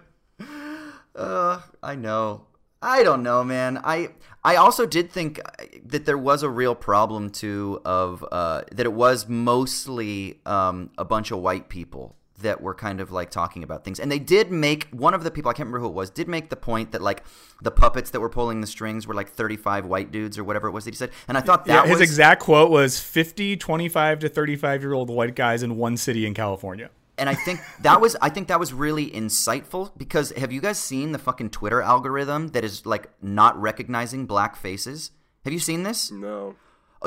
Uh, 1.18 1.62
I 1.82 1.94
know. 1.94 2.42
I 2.82 3.02
don't 3.02 3.22
know, 3.22 3.42
man. 3.42 3.80
I 3.82 4.10
I 4.44 4.56
also 4.56 4.84
did 4.84 5.10
think 5.10 5.40
that 5.82 6.04
there 6.04 6.18
was 6.18 6.42
a 6.42 6.50
real 6.50 6.74
problem 6.74 7.30
too 7.30 7.80
of 7.86 8.22
uh, 8.30 8.64
that 8.70 8.84
it 8.84 8.92
was 8.92 9.26
mostly 9.26 10.40
um, 10.44 10.90
a 10.98 11.06
bunch 11.06 11.30
of 11.30 11.38
white 11.38 11.70
people 11.70 12.16
that 12.38 12.60
were 12.60 12.74
kind 12.74 13.00
of 13.00 13.10
like 13.10 13.30
talking 13.30 13.62
about 13.62 13.84
things, 13.84 13.98
and 13.98 14.10
they 14.10 14.18
did 14.18 14.50
make 14.50 14.88
one 14.90 15.14
of 15.14 15.24
the 15.24 15.30
people 15.30 15.50
I 15.50 15.54
can't 15.54 15.66
remember 15.68 15.80
who 15.80 15.88
it 15.88 15.94
was 15.94 16.10
did 16.10 16.28
make 16.28 16.50
the 16.50 16.56
point 16.56 16.92
that 16.92 17.02
like 17.02 17.22
the 17.62 17.70
puppets 17.70 18.10
that 18.10 18.20
were 18.20 18.28
pulling 18.28 18.60
the 18.60 18.66
strings 18.66 19.06
were 19.06 19.14
like 19.14 19.28
thirty 19.30 19.56
five 19.56 19.86
white 19.86 20.10
dudes 20.10 20.38
or 20.38 20.44
whatever 20.44 20.68
it 20.68 20.72
was 20.72 20.84
that 20.84 20.94
he 20.94 20.96
said, 20.96 21.10
and 21.28 21.38
I 21.38 21.40
thought 21.40 21.64
that 21.66 21.74
Yeah, 21.74 21.82
his 21.90 22.00
was 22.00 22.00
exact 22.02 22.42
quote 22.42 22.70
was 22.70 23.00
50, 23.00 23.56
25 23.56 24.18
to 24.20 24.28
35 24.28 24.82
year 24.82 24.92
old 24.92 25.10
white 25.10 25.34
guys 25.34 25.62
in 25.62 25.76
one 25.76 25.96
city 25.96 26.26
in 26.26 26.34
California. 26.34 26.90
and 27.18 27.28
I 27.30 27.34
think 27.34 27.60
that 27.80 28.00
was 28.00 28.16
I 28.20 28.28
think 28.28 28.48
that 28.48 28.60
was 28.60 28.72
really 28.74 29.10
insightful 29.10 29.92
because 29.96 30.32
have 30.32 30.52
you 30.52 30.60
guys 30.60 30.78
seen 30.78 31.12
the 31.12 31.18
fucking 31.18 31.50
Twitter 31.50 31.80
algorithm 31.80 32.48
that 32.48 32.64
is 32.64 32.84
like 32.84 33.08
not 33.22 33.58
recognizing 33.60 34.26
black 34.26 34.56
faces? 34.56 35.10
Have 35.44 35.52
you 35.52 35.58
seen 35.58 35.82
this? 35.84 36.10
No. 36.10 36.56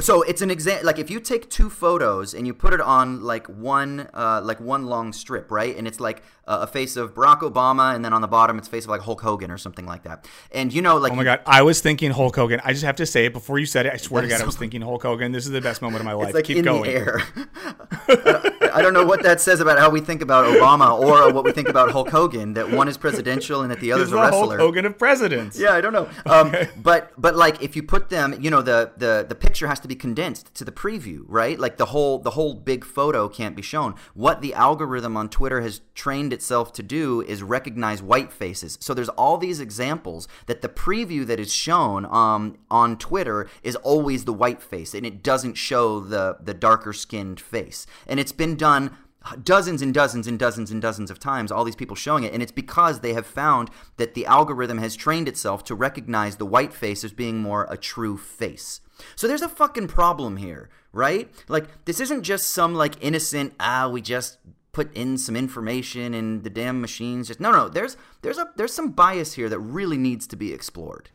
So 0.01 0.21
it's 0.23 0.41
an 0.41 0.51
example. 0.51 0.85
Like 0.85 0.99
if 0.99 1.09
you 1.09 1.19
take 1.19 1.49
two 1.49 1.69
photos 1.69 2.33
and 2.33 2.45
you 2.47 2.53
put 2.53 2.73
it 2.73 2.81
on 2.81 3.21
like 3.23 3.47
one, 3.47 4.07
uh, 4.13 4.41
like 4.43 4.59
one 4.59 4.85
long 4.85 5.13
strip, 5.13 5.51
right? 5.51 5.75
And 5.75 5.87
it's 5.87 5.99
like 5.99 6.21
uh, 6.47 6.59
a 6.61 6.67
face 6.67 6.95
of 6.95 7.13
Barack 7.13 7.41
Obama, 7.41 7.93
and 7.95 8.03
then 8.03 8.11
on 8.13 8.21
the 8.21 8.27
bottom 8.27 8.57
it's 8.57 8.67
a 8.67 8.71
face 8.71 8.85
of 8.85 8.89
like 8.89 9.01
Hulk 9.01 9.21
Hogan 9.21 9.51
or 9.51 9.57
something 9.57 9.85
like 9.85 10.03
that. 10.03 10.27
And 10.51 10.73
you 10.73 10.81
know, 10.81 10.97
like 10.97 11.11
Oh 11.11 11.15
my 11.15 11.23
god, 11.23 11.41
I 11.45 11.61
was 11.61 11.81
thinking 11.81 12.11
Hulk 12.11 12.35
Hogan. 12.35 12.59
I 12.63 12.73
just 12.73 12.85
have 12.85 12.95
to 12.97 13.05
say 13.05 13.25
it 13.25 13.33
before 13.33 13.59
you 13.59 13.65
said 13.65 13.85
it. 13.85 13.93
I 13.93 13.97
swear 13.97 14.21
to 14.21 14.27
is 14.27 14.33
God, 14.33 14.41
I 14.41 14.45
was 14.45 14.55
thinking 14.55 14.81
Hulk 14.81 15.03
Hogan. 15.03 15.31
This 15.31 15.45
is 15.45 15.51
the 15.51 15.61
best 15.61 15.81
moment 15.81 16.01
of 16.01 16.05
my 16.05 16.13
life. 16.19 16.27
it's 16.29 16.35
like 16.35 16.45
Keep 16.45 16.57
in 16.57 16.63
going. 16.63 16.83
the 16.83 16.89
air. 16.91 17.21
I 18.73 18.81
don't 18.81 18.93
know 18.93 19.05
what 19.05 19.23
that 19.23 19.41
says 19.41 19.59
about 19.59 19.79
how 19.79 19.89
we 19.89 19.99
think 19.99 20.21
about 20.21 20.45
Obama 20.45 20.97
or 20.99 21.33
what 21.33 21.43
we 21.43 21.51
think 21.51 21.69
about 21.69 21.91
Hulk 21.91 22.09
Hogan. 22.09 22.53
That 22.53 22.69
one 22.71 22.87
is 22.87 22.97
presidential 22.97 23.61
and 23.61 23.71
that 23.71 23.79
the 23.79 23.91
other's 23.91 24.11
the 24.11 24.17
a 24.17 24.29
Hulk 24.29 24.51
wrestler. 24.51 24.57
Hogan 24.57 24.85
of 24.85 24.97
presidents. 24.97 25.59
Yeah, 25.59 25.73
I 25.73 25.81
don't 25.81 25.93
know. 25.93 26.09
Um, 26.25 26.55
but 26.77 27.11
but 27.17 27.35
like 27.35 27.61
if 27.61 27.75
you 27.75 27.83
put 27.83 28.09
them, 28.09 28.35
you 28.39 28.49
know, 28.49 28.61
the, 28.61 28.91
the 28.97 29.25
the 29.27 29.35
picture 29.35 29.67
has 29.67 29.79
to 29.81 29.87
be 29.89 29.95
condensed 29.95 30.55
to 30.55 30.63
the 30.63 30.71
preview, 30.71 31.23
right? 31.27 31.59
Like 31.59 31.75
the 31.77 31.87
whole 31.87 32.19
the 32.19 32.31
whole 32.31 32.53
big 32.53 32.85
photo 32.85 33.27
can't 33.27 33.55
be 33.55 33.61
shown. 33.61 33.95
What 34.13 34.41
the 34.41 34.53
algorithm 34.53 35.17
on 35.17 35.27
Twitter 35.27 35.59
has 35.59 35.81
trained 35.95 36.31
itself 36.31 36.71
to 36.73 36.83
do 36.83 37.21
is 37.21 37.43
recognize 37.43 38.01
white 38.01 38.31
faces. 38.31 38.77
So 38.79 38.93
there's 38.93 39.09
all 39.09 39.37
these 39.37 39.59
examples 39.59 40.27
that 40.45 40.61
the 40.61 40.69
preview 40.69 41.25
that 41.25 41.39
is 41.39 41.53
shown 41.53 42.05
um, 42.05 42.57
on 42.71 42.97
Twitter 42.97 43.49
is 43.63 43.75
always 43.77 44.23
the 44.23 44.33
white 44.33 44.61
face, 44.61 44.93
and 44.93 45.05
it 45.05 45.21
doesn't 45.21 45.55
show 45.55 45.99
the 45.99 46.37
the 46.39 46.53
darker 46.53 46.93
skinned 46.93 47.41
face. 47.41 47.85
And 48.07 48.19
it's 48.19 48.31
been 48.31 48.55
done 48.55 48.95
dozens 49.43 49.81
and 49.81 49.93
dozens 49.93 50.27
and 50.27 50.39
dozens 50.39 50.71
and 50.71 50.81
dozens 50.81 51.11
of 51.11 51.19
times 51.19 51.51
all 51.51 51.65
these 51.65 51.75
people 51.75 51.95
showing 51.95 52.23
it 52.23 52.33
and 52.33 52.41
it's 52.41 52.53
because 52.53 53.01
they 53.01 53.13
have 53.13 53.25
found 53.25 53.69
that 53.97 54.13
the 54.13 54.25
algorithm 54.25 54.77
has 54.77 54.95
trained 54.95 55.27
itself 55.27 55.63
to 55.63 55.75
recognize 55.75 56.37
the 56.37 56.45
white 56.45 56.73
face 56.73 57.03
as 57.03 57.11
being 57.11 57.37
more 57.37 57.67
a 57.69 57.75
true 57.75 58.17
face 58.17 58.79
so 59.15 59.27
there's 59.27 59.41
a 59.41 59.49
fucking 59.49 59.87
problem 59.87 60.37
here 60.37 60.69
right? 60.91 61.29
Like 61.47 61.85
this 61.85 61.99
isn't 61.99 62.23
just 62.23 62.49
some 62.49 62.75
like 62.75 62.95
innocent 63.01 63.53
ah 63.59 63.89
we 63.89 64.01
just 64.01 64.37
put 64.71 64.95
in 64.95 65.17
some 65.17 65.35
information 65.35 66.13
and 66.13 66.43
the 66.43 66.49
damn 66.49 66.79
machines 66.79 67.27
just 67.27 67.39
no 67.39 67.51
no 67.51 67.67
there's 67.69 67.97
there's 68.21 68.37
a 68.37 68.49
there's 68.55 68.73
some 68.73 68.91
bias 68.91 69.33
here 69.33 69.49
that 69.49 69.59
really 69.59 69.97
needs 69.97 70.27
to 70.27 70.35
be 70.35 70.53
explored. 70.53 71.09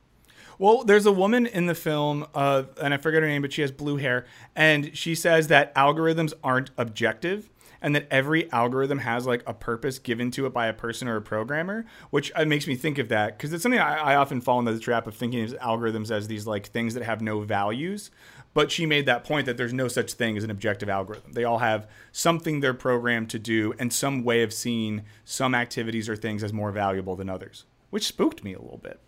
Well, 0.57 0.85
there's 0.85 1.05
a 1.05 1.11
woman 1.11 1.47
in 1.47 1.66
the 1.66 1.74
film, 1.74 2.28
uh, 2.32 2.62
and 2.80 2.95
I 2.95 2.97
forget 2.99 3.22
her 3.22 3.28
name, 3.28 3.43
but 3.43 3.53
she 3.53 3.62
has 3.62 3.72
blue 3.72 3.97
hair, 3.97 4.24
and 4.55 4.97
she 4.97 5.16
says 5.16 5.49
that 5.49 5.74
algorithms 5.74 6.32
aren't 6.45 6.70
objective, 6.78 7.51
and 7.85 7.95
that 7.95 8.07
every 8.11 8.51
algorithm 8.51 9.01
has 9.01 9.26
like 9.26 9.43
a 9.47 9.53
purpose 9.53 9.99
given 9.99 10.30
to 10.30 10.47
it 10.47 10.55
by 10.55 10.68
a 10.68 10.72
person 10.72 11.07
or 11.07 11.16
a 11.16 11.20
programmer, 11.20 11.85
which 12.09 12.32
uh, 12.35 12.43
makes 12.47 12.66
me 12.66 12.76
think 12.76 12.97
of 12.97 13.11
that 13.11 13.37
because 13.37 13.53
it's 13.53 13.62
something 13.62 13.78
I, 13.78 13.97
I 13.97 14.14
often 14.14 14.41
fall 14.41 14.59
into 14.59 14.72
the 14.72 14.80
trap 14.80 15.07
of 15.07 15.14
thinking 15.14 15.45
of 15.45 15.51
algorithms 15.59 16.11
as 16.11 16.26
these 16.26 16.47
like 16.47 16.68
things 16.68 16.95
that 16.95 17.03
have 17.03 17.20
no 17.20 17.41
values. 17.41 18.11
But 18.55 18.72
she 18.72 18.87
made 18.87 19.05
that 19.05 19.22
point 19.22 19.45
that 19.45 19.59
there's 19.59 19.74
no 19.74 19.89
such 19.89 20.14
thing 20.14 20.39
as 20.39 20.45
an 20.45 20.51
objective 20.51 20.89
algorithm. 20.89 21.35
They 21.35 21.45
all 21.45 21.59
have 21.59 21.87
something 22.11 22.61
they're 22.61 22.72
programmed 22.72 23.28
to 23.30 23.39
do 23.39 23.74
and 23.78 23.93
some 23.93 24.24
way 24.24 24.43
of 24.43 24.55
seeing 24.55 25.03
some 25.26 25.55
activities 25.55 26.09
or 26.09 26.16
things 26.16 26.43
as 26.43 26.55
more 26.55 26.72
valuable 26.72 27.16
than 27.16 27.28
others, 27.28 27.66
which 27.91 28.07
spooked 28.07 28.43
me 28.43 28.55
a 28.55 28.62
little 28.62 28.78
bit. 28.78 28.99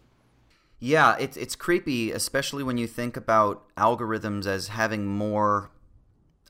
Yeah, 0.79 1.17
it's 1.19 1.39
it's 1.39 1.57
creepy, 1.57 2.13
especially 2.13 2.63
when 2.63 2.77
you 2.77 2.87
think 2.87 3.17
about 3.17 3.75
algorithms 3.79 4.45
as 4.45 4.69
having 4.69 5.07
more 5.07 5.71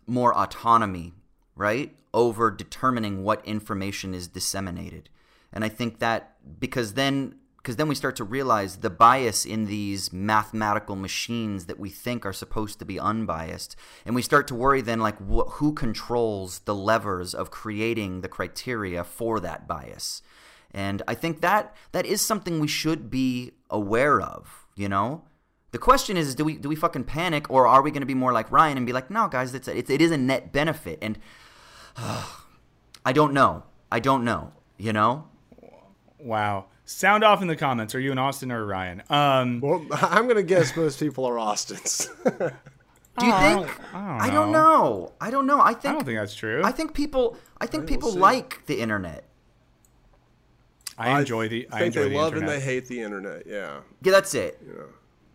more 0.09 0.37
autonomy, 0.37 1.12
right? 1.57 1.97
Over 2.15 2.51
determining 2.51 3.25
what 3.25 3.45
information 3.45 4.15
is 4.15 4.29
disseminated. 4.29 5.09
And 5.53 5.65
I 5.65 5.69
think 5.69 5.99
that 5.99 6.37
because 6.61 6.95
then 6.95 7.37
because 7.57 7.77
then 7.77 7.89
we 7.89 7.97
start 7.97 8.15
to 8.15 8.23
realize 8.23 8.77
the 8.77 8.91
bias 8.91 9.45
in 9.45 9.67
these 9.67 10.13
mathematical 10.13 10.95
machines 10.95 11.67
that 11.67 11.81
we 11.81 11.91
think 11.91 12.25
are 12.25 12.33
supposed 12.33 12.79
to 12.79 12.85
be 12.85 13.01
unbiased 13.01 13.75
and 14.05 14.15
we 14.15 14.23
start 14.23 14.47
to 14.47 14.55
worry 14.55 14.81
then 14.81 15.01
like 15.01 15.19
wh- 15.19 15.51
who 15.55 15.73
controls 15.73 16.61
the 16.61 16.75
levers 16.77 17.35
of 17.35 17.51
creating 17.51 18.21
the 18.21 18.29
criteria 18.29 19.03
for 19.03 19.41
that 19.41 19.67
bias 19.67 20.23
and 20.77 21.03
I 21.09 21.15
think 21.15 21.41
that 21.41 21.75
that 21.93 22.05
is 22.05 22.21
something 22.21 22.61
we 22.61 22.69
should 22.69 23.11
be 23.11 23.53
aware 23.71 24.21
of, 24.21 24.67
you 24.77 24.91
know? 24.91 25.25
The 25.71 25.79
question 25.79 26.19
is, 26.19 26.35
do 26.35 26.45
we 26.45 26.59
do 26.59 26.69
we 26.69 26.77
fucking 26.77 27.05
panic 27.05 27.51
or 27.51 27.67
are 27.67 27.83
we 27.83 27.91
going 27.91 28.03
to 28.03 28.07
be 28.07 28.15
more 28.15 28.33
like 28.33 28.53
Ryan 28.53 28.77
and 28.77 28.87
be 28.87 28.93
like, 28.93 29.11
"No, 29.11 29.27
guys, 29.27 29.55
it's 29.55 29.69
a, 29.69 29.77
it, 29.77 29.91
it 29.91 30.01
is 30.01 30.11
a 30.11 30.17
net 30.17 30.53
benefit." 30.53 30.99
And 31.03 31.19
I 31.99 33.12
don't 33.12 33.32
know. 33.32 33.64
I 33.90 34.01
don't 34.01 34.24
know, 34.24 34.53
you 34.78 34.92
know? 34.92 35.28
Wow. 36.18 36.66
Sound 36.84 37.24
off 37.24 37.42
in 37.42 37.49
the 37.49 37.57
comments. 37.57 37.94
Are 37.94 38.01
you 38.01 38.12
an 38.12 38.18
Austin 38.18 38.51
or 38.53 38.62
a 38.62 38.64
Ryan? 38.66 39.03
Um, 39.11 39.61
Well, 39.61 39.84
I'm 39.92 40.26
gonna 40.28 40.42
guess 40.42 40.76
most 40.76 40.99
people 41.01 41.24
are 41.24 41.38
Austins. 41.38 42.09
Do 43.18 43.26
you 43.26 43.32
I 43.32 43.55
think 43.55 43.66
don't- 43.66 43.94
I 43.94 44.01
don't 44.09 44.20
I 44.20 44.30
don't 44.30 44.53
know. 44.53 44.61
know. 44.61 45.12
I 45.20 45.30
don't 45.30 45.47
know. 45.47 45.61
I 45.61 45.72
think 45.72 45.86
I 45.86 45.92
don't 45.92 46.05
think 46.05 46.18
that's 46.18 46.34
true. 46.34 46.62
I 46.64 46.70
think 46.72 46.94
people 46.94 47.36
I 47.61 47.66
think 47.66 47.86
people 47.86 48.12
see. 48.12 48.18
like 48.18 48.66
the 48.66 48.80
internet. 48.80 49.24
I 50.99 51.18
enjoy 51.20 51.49
the. 51.49 51.66
I, 51.70 51.78
think 51.80 51.86
enjoy 51.97 52.03
they 52.05 52.09
the 52.11 52.16
love 52.16 52.32
internet. 52.34 52.55
and 52.55 52.62
they 52.62 52.64
hate 52.64 52.86
the 52.88 53.01
internet. 53.01 53.47
Yeah. 53.47 53.80
Yeah, 54.03 54.12
that's 54.12 54.34
it. 54.34 54.61
Yeah. 54.66 54.82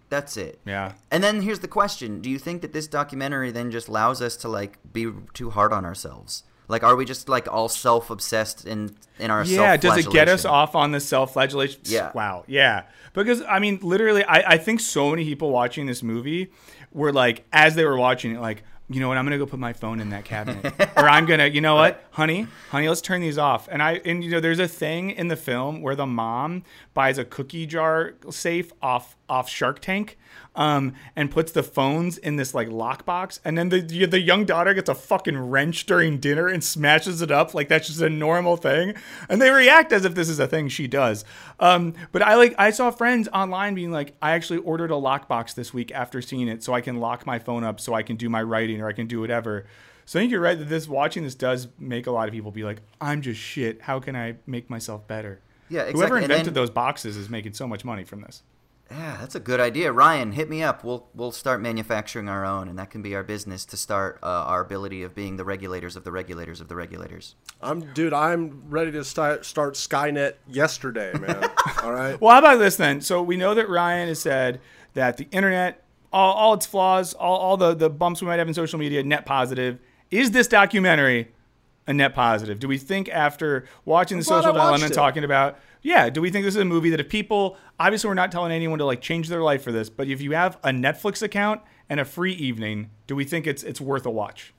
That's 0.10 0.36
it. 0.36 0.60
Yeah. 0.66 0.94
And 1.12 1.24
then 1.24 1.42
here's 1.42 1.60
the 1.60 1.68
question: 1.68 2.20
Do 2.22 2.30
you 2.30 2.40
think 2.40 2.62
that 2.64 2.74
this 2.74 2.88
documentary 2.88 3.52
then 3.52 3.70
just 3.72 3.88
allows 3.88 4.22
us 4.22 4.36
to 4.38 4.48
like 4.50 4.80
be 4.92 5.12
too 5.34 5.50
hard 5.52 5.72
on 5.72 5.86
ourselves? 5.86 6.44
Like, 6.72 6.84
are 6.84 6.96
we 6.96 7.06
just 7.06 7.30
like 7.30 7.48
all 7.48 7.70
self-obsessed 7.70 8.66
in 8.66 8.96
in 9.20 9.30
our 9.30 9.44
Yeah. 9.44 9.78
Does 9.78 9.98
it 9.98 10.10
get 10.10 10.30
us 10.30 10.46
off 10.46 10.76
on 10.76 10.92
the 10.92 11.00
self-flagellation? 11.00 11.82
Yeah. 11.84 12.12
Wow. 12.16 12.46
Yeah. 12.48 12.84
Because 13.14 13.44
I 13.44 13.60
mean, 13.60 13.80
literally, 13.82 14.24
I, 14.24 14.54
I 14.54 14.58
think 14.58 14.80
so 14.80 15.10
many 15.10 15.26
people 15.26 15.52
watching 15.52 15.86
this 15.86 16.02
movie 16.02 16.52
were 16.92 17.12
like, 17.12 17.46
as 17.52 17.76
they 17.76 17.86
were 17.86 17.98
watching 17.98 18.36
it, 18.36 18.40
like, 18.40 18.64
you 18.90 19.00
know 19.00 19.08
what? 19.08 19.18
I'm 19.18 19.26
gonna 19.26 19.38
go 19.38 19.46
put 19.46 19.60
my 19.60 19.74
phone 19.74 20.00
in 20.00 20.10
that 20.10 20.26
cabinet, 20.26 20.66
or 20.98 21.08
I'm 21.08 21.26
gonna, 21.26 21.48
you 21.48 21.62
know 21.62 21.76
what, 21.76 22.04
honey, 22.12 22.48
honey, 22.70 22.88
let's 22.88 23.02
turn 23.02 23.22
these 23.22 23.38
off. 23.38 23.68
And 23.72 23.82
I, 23.82 24.02
and 24.06 24.24
you 24.24 24.32
know, 24.32 24.40
there's 24.40 24.60
a 24.60 24.68
thing 24.68 25.12
in 25.12 25.28
the 25.28 25.36
film 25.36 25.82
where 25.82 25.96
the 25.96 26.06
mom 26.06 26.64
buys 26.94 27.18
a 27.18 27.26
cookie 27.26 27.66
jar 27.66 28.14
safe 28.30 28.72
off 28.82 29.16
off 29.30 29.48
Shark 29.50 29.80
Tank, 29.80 30.18
um, 30.56 30.94
and 31.16 31.32
puts 31.32 31.54
the 31.54 31.64
phones 31.64 32.18
in 32.18 32.36
this 32.36 32.54
like 32.54 32.68
lockbox, 32.68 33.40
and 33.46 33.58
then 33.58 33.70
the 33.70 33.80
the 34.06 34.20
young 34.20 34.46
daughter 34.46 34.74
gets 34.74 34.90
a 34.90 34.96
fucking 34.96 35.38
wrench 35.38 35.86
during 35.86 36.18
dinner 36.18 36.48
and 36.48 36.64
smashes 36.64 37.22
it 37.22 37.32
up 37.32 37.54
like 37.54 37.70
that's 37.70 37.88
just 37.88 38.02
a 38.02 38.10
normal 38.10 38.58
thing, 38.58 38.94
and 39.30 39.42
they 39.42 39.50
react 39.50 39.94
as 39.94 40.04
if 40.04 40.14
this 40.14 40.28
is 40.28 40.40
a 40.40 40.48
thing 40.48 40.68
she 40.68 40.88
does. 40.88 41.24
Um, 41.60 41.94
but 42.12 42.22
I 42.22 42.36
like 42.36 42.54
I 42.58 42.72
saw 42.72 42.92
friends 42.92 43.30
online 43.34 43.74
being 43.74 43.92
like, 43.92 44.16
I 44.22 44.32
actually 44.32 44.60
ordered 44.60 44.92
a 44.92 44.96
lockbox 44.96 45.56
this 45.56 45.74
week 45.74 45.92
after 45.92 46.22
seeing 46.22 46.50
it, 46.50 46.62
so 46.64 46.74
I 46.74 46.82
can 46.82 46.98
lock 46.98 47.26
my 47.26 47.40
phone 47.40 47.64
up, 47.64 47.80
so 47.80 47.94
I 47.94 48.04
can 48.04 48.18
do 48.18 48.30
my 48.30 48.44
writing 48.44 48.82
or 48.82 48.90
I 48.90 48.94
can 48.94 49.08
do 49.08 49.22
whatever. 49.22 49.66
So 50.06 50.20
I 50.20 50.24
think 50.24 50.32
you're 50.32 50.42
right 50.42 50.58
that 50.58 50.70
this 50.70 50.88
watching 50.88 51.24
this 51.24 51.36
does 51.36 51.68
make 51.80 52.08
a 52.08 52.12
lot 52.12 52.28
of 52.28 52.34
people 52.34 52.52
be 52.52 52.64
like, 52.64 52.82
I'm 53.00 53.22
just 53.22 53.40
shit. 53.40 53.82
How 53.82 54.00
can 54.00 54.16
I 54.16 54.36
make 54.46 54.70
myself 54.70 55.08
better? 55.08 55.40
Yeah, 55.70 55.84
Whoever 55.84 55.90
exactly. 55.92 56.16
And 56.18 56.24
invented 56.26 56.46
then- 56.48 56.54
those 56.62 56.70
boxes 56.70 57.16
is 57.18 57.30
making 57.30 57.54
so 57.54 57.68
much 57.68 57.86
money 57.86 58.04
from 58.04 58.22
this. 58.22 58.44
Yeah, 58.90 59.16
that's 59.22 59.36
a 59.36 59.40
good 59.40 59.62
idea. 59.62 59.90
Ryan, 59.94 60.34
hit 60.34 60.50
me 60.50 60.62
up. 60.64 60.84
We'll 60.84 61.08
we'll 61.14 61.32
start 61.32 61.62
manufacturing 61.62 62.28
our 62.28 62.46
own, 62.46 62.68
and 62.68 62.78
that 62.78 62.90
can 62.90 63.02
be 63.02 63.16
our 63.16 63.24
business 63.24 63.64
to 63.68 63.78
start 63.78 64.20
uh, 64.22 64.26
our 64.26 64.60
ability 64.60 65.04
of 65.04 65.16
being 65.16 65.38
the 65.38 65.46
regulators 65.46 65.96
of 65.96 66.04
the 66.04 66.12
regulators 66.12 66.60
of 66.60 66.68
the 66.68 66.76
regulators. 66.76 67.36
I'm, 67.62 67.94
dude. 67.94 68.12
I'm 68.12 68.64
ready 68.68 68.92
to 68.92 69.06
start 69.06 69.46
start 69.46 69.76
Skynet 69.76 70.34
yesterday, 70.46 71.14
man. 71.18 71.50
All 71.84 71.94
right. 71.94 72.20
Well, 72.20 72.34
how 72.34 72.40
about 72.40 72.58
this 72.60 72.76
then? 72.76 73.00
So 73.00 73.24
we 73.24 73.38
know 73.38 73.54
that 73.54 73.70
Ryan 73.70 74.10
has 74.10 74.20
said 74.20 74.60
that 74.94 75.16
the 75.16 75.28
internet, 75.32 75.86
all, 76.12 76.34
all 76.34 76.54
its 76.56 76.66
flaws, 76.66 77.14
all, 77.14 77.38
all 77.38 77.56
the, 77.56 77.74
the 77.74 77.90
bumps 77.90 78.22
we 78.22 78.28
might 78.28 78.40
have 78.40 78.48
in 78.50 78.54
social 78.54 78.78
media, 78.78 79.02
net 79.04 79.26
positive. 79.26 79.80
Is 80.12 80.32
this 80.32 80.48
documentary 80.48 81.32
a 81.88 81.94
net 81.94 82.14
positive? 82.14 82.60
Do 82.60 82.68
we 82.68 82.78
think 82.78 83.10
after 83.10 83.66
watching 83.86 84.18
the 84.18 84.24
social 84.24 84.54
dilemma 84.54 84.86
and 84.86 84.94
talking 84.94 85.24
about, 85.24 85.58
yeah, 85.82 86.10
do 86.10 86.22
we 86.22 86.30
think 86.30 86.46
this 86.46 86.56
is 86.56 86.62
a 86.62 86.66
movie 86.66 86.92
that 86.92 87.00
if 87.00 87.10
people, 87.10 87.58
obviously 87.80 88.08
we're 88.08 88.14
not 88.14 88.32
telling 88.32 88.52
anyone 88.52 88.78
to 88.80 88.86
like 88.86 89.02
change 89.02 89.30
their 89.30 89.42
life 89.42 89.64
for 89.64 89.72
this, 89.72 89.90
but 89.90 90.08
if 90.08 90.22
you 90.22 90.34
have 90.34 90.58
a 90.64 90.70
Netflix 90.70 91.24
account 91.24 91.62
and 91.90 92.00
a 92.00 92.06
free 92.06 92.34
evening, 92.34 92.92
do 93.08 93.16
we 93.16 93.24
think 93.26 93.48
it's 93.48 93.64
it's 93.64 93.82
worth 93.82 94.06
a 94.06 94.12
watch? 94.12 94.54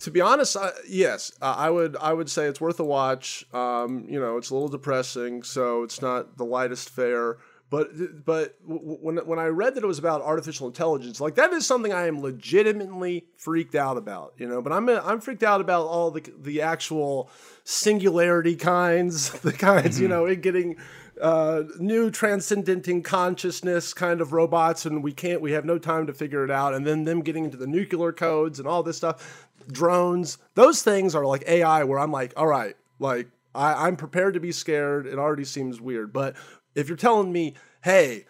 to 0.00 0.10
be 0.10 0.20
honest, 0.20 0.56
I, 0.56 0.70
yes, 0.88 1.32
uh, 1.40 1.54
I 1.56 1.70
would. 1.70 1.96
I 1.96 2.12
would 2.12 2.28
say 2.28 2.46
it's 2.46 2.60
worth 2.60 2.80
a 2.80 2.84
watch. 2.84 3.46
Um, 3.52 4.06
you 4.08 4.18
know, 4.18 4.36
it's 4.36 4.50
a 4.50 4.54
little 4.54 4.68
depressing, 4.68 5.42
so 5.42 5.82
it's 5.82 6.02
not 6.02 6.36
the 6.36 6.44
lightest 6.44 6.90
fare. 6.90 7.38
But 7.68 8.24
but 8.24 8.56
when 8.64 9.16
when 9.18 9.38
I 9.40 9.46
read 9.46 9.74
that 9.74 9.82
it 9.82 9.86
was 9.86 9.98
about 9.98 10.22
artificial 10.22 10.68
intelligence, 10.68 11.20
like 11.20 11.34
that 11.34 11.52
is 11.52 11.66
something 11.66 11.92
I 11.92 12.06
am 12.06 12.20
legitimately 12.20 13.26
freaked 13.36 13.74
out 13.74 13.96
about. 13.96 14.34
You 14.38 14.48
know, 14.48 14.62
but 14.62 14.72
I'm 14.72 14.88
I'm 14.88 15.20
freaked 15.20 15.42
out 15.42 15.60
about 15.60 15.86
all 15.86 16.12
the 16.12 16.22
the 16.38 16.62
actual 16.62 17.28
singularity 17.64 18.54
kinds, 18.54 19.30
the 19.40 19.52
kinds 19.52 20.00
you 20.00 20.06
know, 20.06 20.26
it 20.26 20.42
getting 20.42 20.76
uh, 21.20 21.62
new 21.78 22.10
transcendenting 22.10 23.02
consciousness 23.02 23.94
kind 23.94 24.20
of 24.20 24.32
robots, 24.32 24.86
and 24.86 25.02
we 25.02 25.12
can't, 25.12 25.40
we 25.40 25.52
have 25.52 25.64
no 25.64 25.78
time 25.78 26.06
to 26.06 26.12
figure 26.12 26.44
it 26.44 26.50
out. 26.50 26.74
And 26.74 26.86
then 26.86 27.04
them 27.04 27.22
getting 27.22 27.44
into 27.44 27.56
the 27.56 27.66
nuclear 27.66 28.12
codes 28.12 28.58
and 28.58 28.68
all 28.68 28.82
this 28.82 28.96
stuff, 28.96 29.48
drones, 29.70 30.38
those 30.54 30.82
things 30.82 31.14
are 31.14 31.24
like 31.24 31.42
AI, 31.46 31.84
where 31.84 31.98
I'm 31.98 32.12
like, 32.12 32.32
all 32.36 32.46
right, 32.46 32.76
like 32.98 33.28
I, 33.54 33.86
I'm 33.86 33.96
prepared 33.96 34.34
to 34.34 34.40
be 34.40 34.52
scared. 34.52 35.06
It 35.06 35.18
already 35.18 35.44
seems 35.44 35.80
weird, 35.80 36.12
but 36.12 36.36
if 36.76 36.88
you're 36.88 36.96
telling 36.96 37.32
me, 37.32 37.54
hey, 37.82 38.26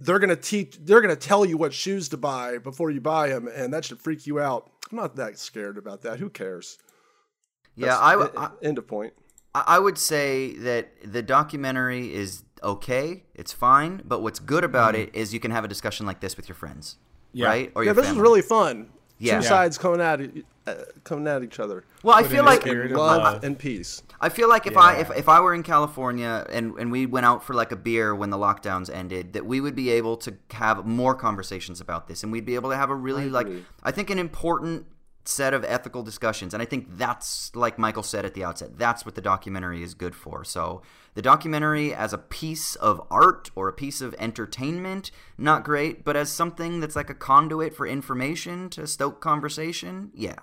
they're 0.00 0.18
gonna 0.18 0.36
teach, 0.36 0.78
they're 0.80 1.02
gonna 1.02 1.16
tell 1.16 1.44
you 1.44 1.58
what 1.58 1.74
shoes 1.74 2.08
to 2.08 2.16
buy 2.16 2.56
before 2.56 2.90
you 2.90 3.02
buy 3.02 3.28
them, 3.28 3.48
and 3.54 3.74
that 3.74 3.84
should 3.84 3.98
freak 3.98 4.26
you 4.26 4.40
out. 4.40 4.70
I'm 4.90 4.96
not 4.96 5.16
that 5.16 5.38
scared 5.38 5.76
about 5.76 6.00
that. 6.02 6.18
Who 6.18 6.30
cares? 6.30 6.78
Yeah, 7.74 7.98
I, 7.98 8.24
E- 8.24 8.30
I 8.36 8.50
end 8.62 8.78
of 8.78 8.86
point. 8.86 9.12
I 9.54 9.78
would 9.78 9.98
say 9.98 10.54
that 10.58 10.92
the 11.04 11.22
documentary 11.22 12.14
is 12.14 12.44
okay. 12.62 13.24
It's 13.34 13.52
fine, 13.52 14.02
but 14.04 14.22
what's 14.22 14.38
good 14.38 14.62
about 14.62 14.94
mm-hmm. 14.94 15.08
it 15.08 15.14
is 15.14 15.34
you 15.34 15.40
can 15.40 15.50
have 15.50 15.64
a 15.64 15.68
discussion 15.68 16.06
like 16.06 16.20
this 16.20 16.36
with 16.36 16.48
your 16.48 16.54
friends, 16.54 16.96
Yeah. 17.32 17.48
right? 17.48 17.72
Or 17.74 17.84
Yeah, 17.84 17.92
this 17.92 18.08
is 18.08 18.16
really 18.16 18.42
fun. 18.42 18.90
Yeah. 19.20 19.38
Two 19.38 19.44
Yeah. 19.44 19.48
sides 19.48 19.78
coming 19.78 20.00
at 20.00 20.20
uh, 20.66 20.74
coming 21.04 21.26
at 21.28 21.42
each 21.42 21.60
other. 21.60 21.84
Well, 22.02 22.16
I 22.16 22.22
feel 22.22 22.44
like 22.44 22.64
Love 22.66 23.22
love. 23.22 23.44
and 23.44 23.58
peace. 23.58 24.02
I 24.20 24.28
feel 24.30 24.48
like 24.48 24.66
if 24.66 24.76
I 24.76 24.96
if, 24.96 25.10
if 25.16 25.28
I 25.28 25.40
were 25.40 25.54
in 25.54 25.62
California 25.62 26.46
and, 26.50 26.72
and 26.78 26.90
we 26.90 27.06
went 27.06 27.26
out 27.26 27.44
for 27.44 27.54
like 27.54 27.70
a 27.70 27.76
beer 27.76 28.14
when 28.14 28.30
the 28.30 28.36
lockdowns 28.38 28.88
ended, 28.92 29.34
that 29.34 29.44
we 29.46 29.60
would 29.60 29.76
be 29.76 29.90
able 29.90 30.16
to 30.18 30.34
have 30.52 30.86
more 30.86 31.14
conversations 31.14 31.80
about 31.80 32.08
this, 32.08 32.22
and 32.22 32.32
we'd 32.32 32.46
be 32.46 32.54
able 32.54 32.70
to 32.70 32.76
have 32.76 32.90
a 32.90 32.94
really 32.94 33.28
like. 33.30 33.46
I 33.82 33.90
think 33.90 34.10
an 34.10 34.18
important 34.18 34.86
set 35.24 35.52
of 35.54 35.64
ethical 35.64 36.02
discussions, 36.02 36.54
and 36.54 36.62
I 36.62 36.66
think 36.66 36.96
that's 36.96 37.54
like 37.54 37.78
Michael 37.78 38.02
said 38.02 38.24
at 38.24 38.34
the 38.34 38.42
outset, 38.44 38.78
that's 38.78 39.04
what 39.04 39.14
the 39.14 39.20
documentary 39.20 39.82
is 39.82 39.94
good 39.94 40.14
for. 40.14 40.44
So 40.44 40.82
the 41.14 41.22
documentary 41.22 41.94
as 41.94 42.12
a 42.12 42.18
piece 42.18 42.74
of 42.76 43.00
art 43.10 43.50
or 43.54 43.68
a 43.68 43.72
piece 43.72 44.00
of 44.00 44.14
entertainment, 44.18 45.10
not 45.36 45.62
great, 45.64 46.04
but 46.04 46.16
as 46.16 46.30
something 46.30 46.80
that's 46.80 46.96
like 46.96 47.10
a 47.10 47.14
conduit 47.14 47.74
for 47.74 47.86
information 47.86 48.70
to 48.70 48.86
stoke 48.86 49.20
conversation, 49.20 50.10
yeah. 50.14 50.36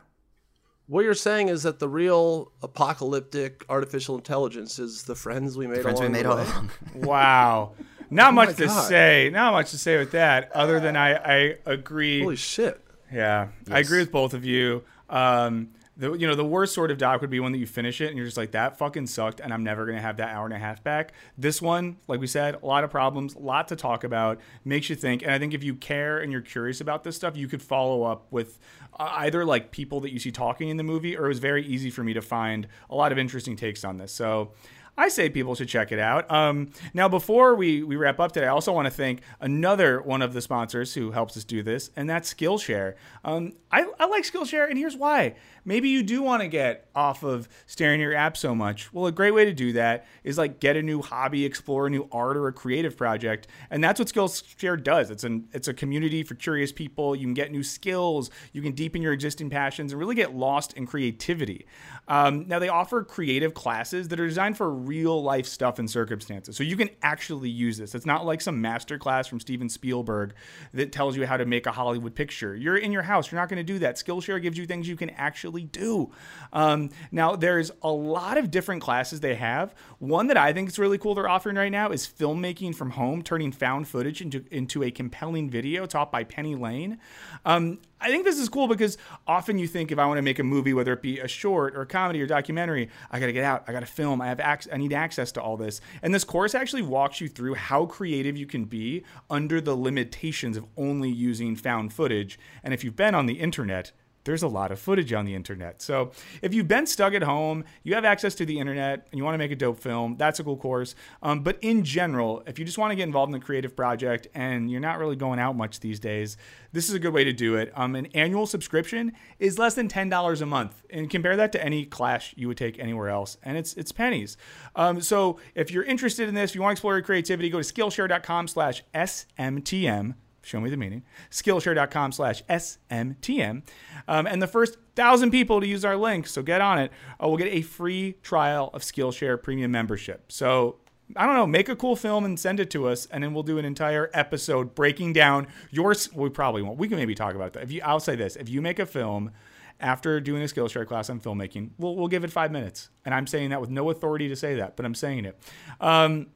What 0.89 1.03
you're 1.03 1.15
saying 1.15 1.49
is 1.49 1.63
that 1.63 1.80
the 1.80 1.89
real 1.89 2.53
apocalyptic 2.63 3.65
artificial 3.67 4.15
intelligence 4.15 4.80
is 4.80 5.03
the 5.03 5.15
friends 5.15 5.57
we 5.57 5.67
made. 5.67 5.82
Friends 5.82 5.99
we 5.99 6.07
made 6.07 6.25
all 6.25 6.38
along. 6.38 6.71
Wow. 6.95 7.73
Not 8.09 8.30
oh 8.30 8.32
much 8.32 8.55
to 8.55 8.63
Oh 8.63 8.67
God. 8.67 8.88
say. 8.88 9.30
Not 9.30 9.51
much 9.51 9.71
to 9.71 9.78
say 9.78 9.97
with 9.97 10.11
that, 10.11 10.49
other 10.53 10.80
than 10.80 10.95
I, 10.95 11.15
I 11.15 11.55
agree. 11.65 12.21
Holy 12.21 12.38
shit! 12.38 12.82
Yeah, 13.12 13.49
I 13.72 13.80
agree 13.80 13.99
with 13.99 14.12
both 14.12 14.34
of 14.34 14.43
you. 14.43 14.84
Um, 15.10 15.70
the 15.97 16.14
you 16.14 16.28
know 16.28 16.36
the 16.36 16.45
worst 16.45 16.74
sort 16.74 16.91
of 16.91 16.97
doc 16.97 17.22
would 17.22 17.30
be 17.30 17.39
one 17.39 17.51
that 17.51 17.58
you 17.58 17.66
finish 17.66 18.01
it 18.01 18.08
and 18.08 18.18
you're 18.18 18.26
just 18.26 18.38
like 18.38 18.51
that 18.51 18.78
fucking 18.78 19.08
sucked 19.08 19.39
and 19.39 19.51
I'm 19.51 19.64
never 19.64 19.86
gonna 19.86 20.01
have 20.01 20.18
that 20.18 20.30
hour 20.30 20.45
and 20.45 20.53
a 20.53 20.60
half 20.60 20.84
back. 20.84 21.14
This 21.38 21.62
one, 21.62 21.97
like 22.08 22.20
we 22.20 22.28
said, 22.28 22.55
a 22.62 22.66
lot 22.66 22.84
of 22.84 22.91
problems, 22.91 23.34
a 23.34 23.39
lot 23.39 23.68
to 23.70 23.76
talk 23.76 24.03
about, 24.03 24.39
makes 24.64 24.89
you 24.89 24.95
think. 24.95 25.24
And 25.24 25.32
I 25.32 25.39
think 25.39 25.53
if 25.53 25.64
you 25.64 25.74
care 25.76 26.20
and 26.20 26.32
you're 26.32 26.41
curious 26.41 26.82
about 26.82 27.03
this 27.03 27.16
stuff, 27.16 27.36
you 27.36 27.47
could 27.47 27.64
follow 27.64 28.03
up 28.03 28.28
with 28.30 28.60
uh, 28.99 29.12
either 29.18 29.43
like 29.43 29.72
people 29.72 29.99
that 30.01 30.14
you 30.14 30.20
see 30.20 30.32
talking 30.32 30.70
in 30.70 30.78
the 30.78 30.84
movie, 30.84 31.18
or 31.18 31.26
it 31.26 31.30
was 31.30 31.39
very 31.39 31.66
easy 31.66 31.89
for 31.89 32.03
me 32.03 32.14
to 32.14 32.22
find 32.22 32.68
a 32.89 32.95
lot 32.95 33.12
of 33.12 33.18
interesting 33.18 33.55
takes 33.55 33.84
on 33.84 33.97
this. 33.97 34.12
So. 34.12 34.51
I 35.00 35.10
say 35.10 35.30
people 35.30 35.54
should 35.54 35.70
check 35.70 35.91
it 35.91 36.00
out. 36.00 36.30
Um, 36.32 36.72
now, 36.93 37.08
before 37.08 37.54
we, 37.54 37.84
we 37.84 37.95
wrap 37.95 38.20
up 38.20 38.32
today, 38.32 38.48
I 38.48 38.50
also 38.50 38.74
want 38.74 38.88
to 38.88 38.91
thank 38.91 39.22
another 39.39 40.02
one 40.02 40.24
of 40.24 40.34
the 40.34 40.41
sponsors 40.41 40.95
who 40.95 41.12
helps 41.12 41.38
us 41.38 41.43
do 41.43 41.62
this, 41.62 41.91
and 41.95 42.10
that's 42.10 42.34
Skillshare. 42.34 42.95
Um, 43.24 43.54
I, 43.72 43.86
I 44.00 44.08
like 44.08 44.24
Skillshare, 44.24 44.68
and 44.68 44.78
here's 44.78 44.95
why. 44.95 45.36
Maybe 45.66 45.89
you 45.89 46.02
do 46.02 46.24
want 46.24 46.41
to 46.41 46.48
get 46.48 46.89
off 46.95 47.24
of 47.24 47.48
staring 47.66 48.02
at 48.02 48.06
your 48.06 48.16
app 48.16 48.38
so 48.38 48.56
much. 48.56 48.91
Well, 48.93 49.06
a 49.06 49.12
great 49.12 49.32
way 49.32 49.45
to 49.45 49.54
do 49.54 49.74
that 49.74 50.08
is 50.24 50.38
like 50.38 50.60
get 50.60 50.78
a 50.78 50.82
new 50.82 51.02
hobby, 51.02 51.45
explore 51.45 51.88
a 51.88 51.89
new 51.89 52.08
art 52.12 52.38
or 52.38 52.48
a 52.48 52.54
creative 52.54 52.98
project, 52.98 53.48
and 53.70 53.84
that's 53.84 54.00
what 54.00 54.08
Skillshare 54.08 54.82
does. 54.82 55.12
It's 55.12 55.26
an 55.26 55.50
it's 55.52 55.68
a 55.68 55.74
community 55.74 56.24
for 56.24 56.36
curious 56.36 56.72
people. 56.72 57.16
You 57.16 57.26
can 57.26 57.34
get 57.34 57.52
new 57.52 57.64
skills, 57.64 58.32
you 58.54 58.62
can 58.62 58.72
deepen 58.72 59.02
your 59.02 59.12
existing 59.14 59.50
passions, 59.50 59.91
and 59.91 60.00
really 60.00 60.16
get 60.16 60.34
lost 60.34 60.74
in 60.74 60.88
creativity. 60.88 61.66
Um, 62.08 62.48
now 62.48 62.60
they 62.60 62.70
offer 62.70 63.04
creative 63.04 63.54
classes 63.54 64.08
that 64.08 64.20
are 64.20 64.28
designed 64.28 64.56
for 64.56 64.87
real 64.88 65.22
life 65.22 65.46
stuff 65.46 65.80
and 65.80 65.90
circumstances, 65.90 66.56
so 66.56 66.64
you 66.64 66.78
can 66.78 66.90
actually 67.02 67.50
use 67.50 67.78
this. 67.78 67.94
It's 67.94 68.06
not 68.06 68.26
like 68.26 68.42
some 68.42 68.62
master 68.62 68.98
class 68.98 69.28
from 69.28 69.40
Steven 69.40 69.70
Spielberg 69.70 70.34
that 70.74 70.92
tells 70.92 71.16
you 71.18 71.26
how 71.26 71.38
to 71.38 71.46
make 71.46 71.66
a 71.66 71.72
Hollywood 71.72 72.16
picture. 72.16 72.56
You're 72.56 72.78
in 72.78 72.92
your 72.92 73.04
house, 73.04 73.32
you're 73.32 73.40
not 73.40 73.50
going 73.50 73.58
to 73.58 73.64
do 73.64 73.80
that. 73.80 73.96
Skillshare 73.96 74.42
gives 74.42 74.58
you 74.58 74.66
things 74.66 74.88
you 74.88 74.96
can 74.96 75.10
actually 75.12 75.64
do. 75.64 76.12
Um, 76.54 76.90
now 77.12 77.36
there's 77.36 77.72
a 77.82 77.92
lot 77.92 78.38
of 78.38 78.50
different 78.50 78.82
classes 78.82 79.20
they 79.20 79.36
have. 79.36 79.76
One 80.00 80.28
that 80.28 80.38
I 80.38 80.54
think 80.54 80.70
is 80.70 80.80
really 80.80 80.98
cool 80.98 81.16
they're 81.16 81.30
offering 81.30 81.56
right 81.56 81.72
now 81.72 81.92
is 81.92 82.08
filmmaking 82.08 82.76
from 82.76 82.92
home, 82.92 83.22
turning 83.22 83.52
found 83.52 83.88
footage 83.88 84.22
into 84.22 84.46
into 84.52 84.84
a 84.84 84.92
compelling 84.92 85.50
video 85.50 85.86
taught 85.86 86.12
by 86.12 86.24
Penny 86.24 86.56
Lane. 86.56 87.00
Um, 87.46 87.80
I 88.00 88.10
think 88.10 88.26
this 88.26 88.38
is 88.38 88.48
cool 88.48 88.68
because 88.68 88.98
often 89.26 89.58
you 89.58 89.68
think 89.68 89.92
if 89.92 89.98
I 89.98 90.06
want 90.06 90.20
to 90.20 90.22
make 90.22 90.38
a 90.38 90.44
movie, 90.44 90.74
whether 90.74 90.94
it 90.94 91.02
be 91.02 91.20
a 91.20 91.28
short 91.28 91.76
or 91.76 91.82
a 91.82 91.86
comedy 91.86 92.22
or 92.22 92.28
documentary, 92.28 92.90
I 93.10 93.20
got 93.20 93.26
to 93.26 93.34
get 93.34 93.44
out, 93.44 93.64
I 93.68 93.72
got 93.72 93.80
to 93.80 93.88
film, 93.88 94.22
I 94.22 94.28
have 94.28 94.40
access, 94.40 94.72
I 94.78 94.80
need 94.80 94.93
access 94.93 95.32
to 95.32 95.41
all 95.41 95.57
this. 95.57 95.82
And 96.03 96.13
this 96.13 96.23
course 96.23 96.53
actually 96.53 96.84
walks 96.84 97.19
you 97.19 97.28
through 97.28 97.55
how 97.55 97.88
creative 97.88 98.38
you 98.38 98.45
can 98.45 98.65
be 98.65 99.03
under 99.28 99.59
the 99.59 99.73
limitations 99.73 100.55
of 100.55 100.67
only 100.78 101.09
using 101.09 101.55
found 101.55 101.93
footage. 101.93 102.38
And 102.63 102.75
if 102.75 102.84
you've 102.84 102.95
been 102.95 103.15
on 103.15 103.25
the 103.25 103.39
internet, 103.39 103.91
there's 104.28 104.43
a 104.43 104.47
lot 104.47 104.71
of 104.71 104.80
footage 104.80 105.11
on 105.13 105.25
the 105.25 105.34
internet. 105.34 105.82
So 105.82 106.11
if 106.41 106.53
you've 106.53 106.67
been 106.67 106.86
stuck 106.86 107.13
at 107.13 107.23
home, 107.23 107.63
you 107.84 107.95
have 107.95 108.05
access 108.05 108.36
to 108.36 108.45
the 108.45 108.59
internet, 108.59 109.07
and 109.09 109.17
you 109.17 109.23
want 109.23 109.34
to 109.34 109.39
make 109.39 109.51
a 109.51 109.55
dope 109.55 109.80
film, 109.80 110.17
that's 110.17 110.39
a 110.39 110.43
cool 110.43 110.57
course. 110.57 110.93
Um, 111.23 111.39
but 111.39 111.57
in 111.61 111.84
general, 111.84 112.43
if 112.45 112.59
you 112.59 112.65
just 112.65 112.78
want 112.78 112.91
to 112.91 112.95
get 112.95 113.03
involved 113.03 113.34
in 113.34 113.41
a 113.41 113.43
creative 113.43 113.75
project 113.75 114.28
and 114.36 114.69
you're 114.69 114.82
not 114.82 114.99
really 114.99 115.15
going 115.15 115.39
out 115.39 115.55
much 115.55 115.80
these 115.80 115.99
days, 115.99 116.38
this 116.73 116.89
is 116.89 116.93
a 116.93 116.99
good 116.99 117.13
way 117.13 117.23
to 117.23 117.32
do 117.32 117.55
it. 117.55 117.71
Um, 117.73 117.95
an 117.95 118.07
annual 118.07 118.45
subscription 118.45 119.13
is 119.39 119.57
less 119.57 119.75
than 119.75 119.88
ten 119.88 120.09
dollars 120.09 120.41
a 120.41 120.45
month, 120.45 120.84
and 120.89 121.09
compare 121.09 121.38
that 121.38 121.53
to 121.53 121.63
any 121.63 121.86
class 121.86 122.34
you 122.36 122.49
would 122.49 122.57
take 122.57 122.78
anywhere 122.78 123.07
else, 123.09 123.38
and 123.43 123.57
it's 123.57 123.73
it's 123.75 123.93
pennies. 123.93 124.36
Um, 124.75 124.99
so 125.01 125.39
if 125.55 125.71
you're 125.71 125.86
interested 125.86 126.28
in 126.28 126.36
this, 126.36 126.51
if 126.51 126.55
you 126.55 126.61
want 126.61 126.71
to 126.71 126.73
explore 126.73 126.95
your 126.95 127.03
creativity, 127.03 127.49
go 127.49 127.61
to 127.61 127.73
Skillshare.com/smtm 127.73 130.15
show 130.48 130.60
me 130.60 130.70
the 130.70 130.78
meaning 130.78 131.04
skillshare.com 131.30 132.12
slash 132.12 132.43
smtm 132.45 133.62
um, 134.08 134.26
and 134.28 134.41
the 134.41 134.48
first 134.48 134.78
thousand 134.95 135.32
people 135.32 135.60
to 135.60 135.68
use 135.68 135.84
our 135.84 135.98
link 135.98 136.26
so 136.26 136.41
get 136.41 136.62
on 136.62 136.80
it 136.80 136.91
uh, 137.22 137.28
will 137.28 137.38
get 137.38 137.48
a 137.48 137.62
free 137.62 138.14
trial 138.24 138.70
of 138.74 138.82
skillshare 138.82 139.41
premium 139.41 139.72
membership 139.72 140.32
so 140.32 140.78
I 141.16 141.26
don't 141.26 141.36
know, 141.36 141.48
make 141.48 141.70
a 141.70 141.76
cool 141.76 141.95
film 141.95 142.26
and 142.26 142.38
send 142.38 142.60
it 142.60 142.70
to 142.72 142.88
us, 142.88 143.06
and 143.06 143.24
then 143.24 143.34
we'll 143.34 143.43
do 143.43 143.58
an 143.58 143.66
entire 143.66 144.10
episode 144.14 144.76
breaking 144.76 145.14
down 145.14 145.48
your. 145.72 145.95
We 146.14 146.30
probably 146.30 146.62
won't. 146.62 146.78
We 146.78 146.89
can 146.89 146.98
maybe 146.98 147.16
talk 147.16 147.34
about 147.34 147.54
that. 147.54 147.64
If 147.64 147.72
you, 147.72 147.82
I'll 147.84 148.02
say 148.02 148.16
this: 148.16 148.36
if 148.36 148.50
you 148.50 148.62
make 148.62 148.78
a 148.80 148.86
film 148.86 149.32
after 149.80 150.20
doing 150.20 150.41
a 150.41 150.45
Skillshare 150.45 150.86
class 150.86 151.10
on 151.10 151.20
filmmaking, 151.22 151.72
we'll 151.78 151.95
we'll 151.95 152.10
give 152.10 152.24
it 152.24 152.32
five 152.32 152.52
minutes, 152.52 152.89
and 153.06 153.16
I'm 153.16 153.26
saying 153.26 153.52
that 153.52 153.62
with 153.62 153.70
no 153.70 153.89
authority 153.89 154.28
to 154.28 154.36
say 154.36 154.56
that, 154.56 154.76
but 154.76 154.86
I'm 154.86 154.95
saying 154.95 155.26
it. 155.26 155.39
Um, 155.80 156.28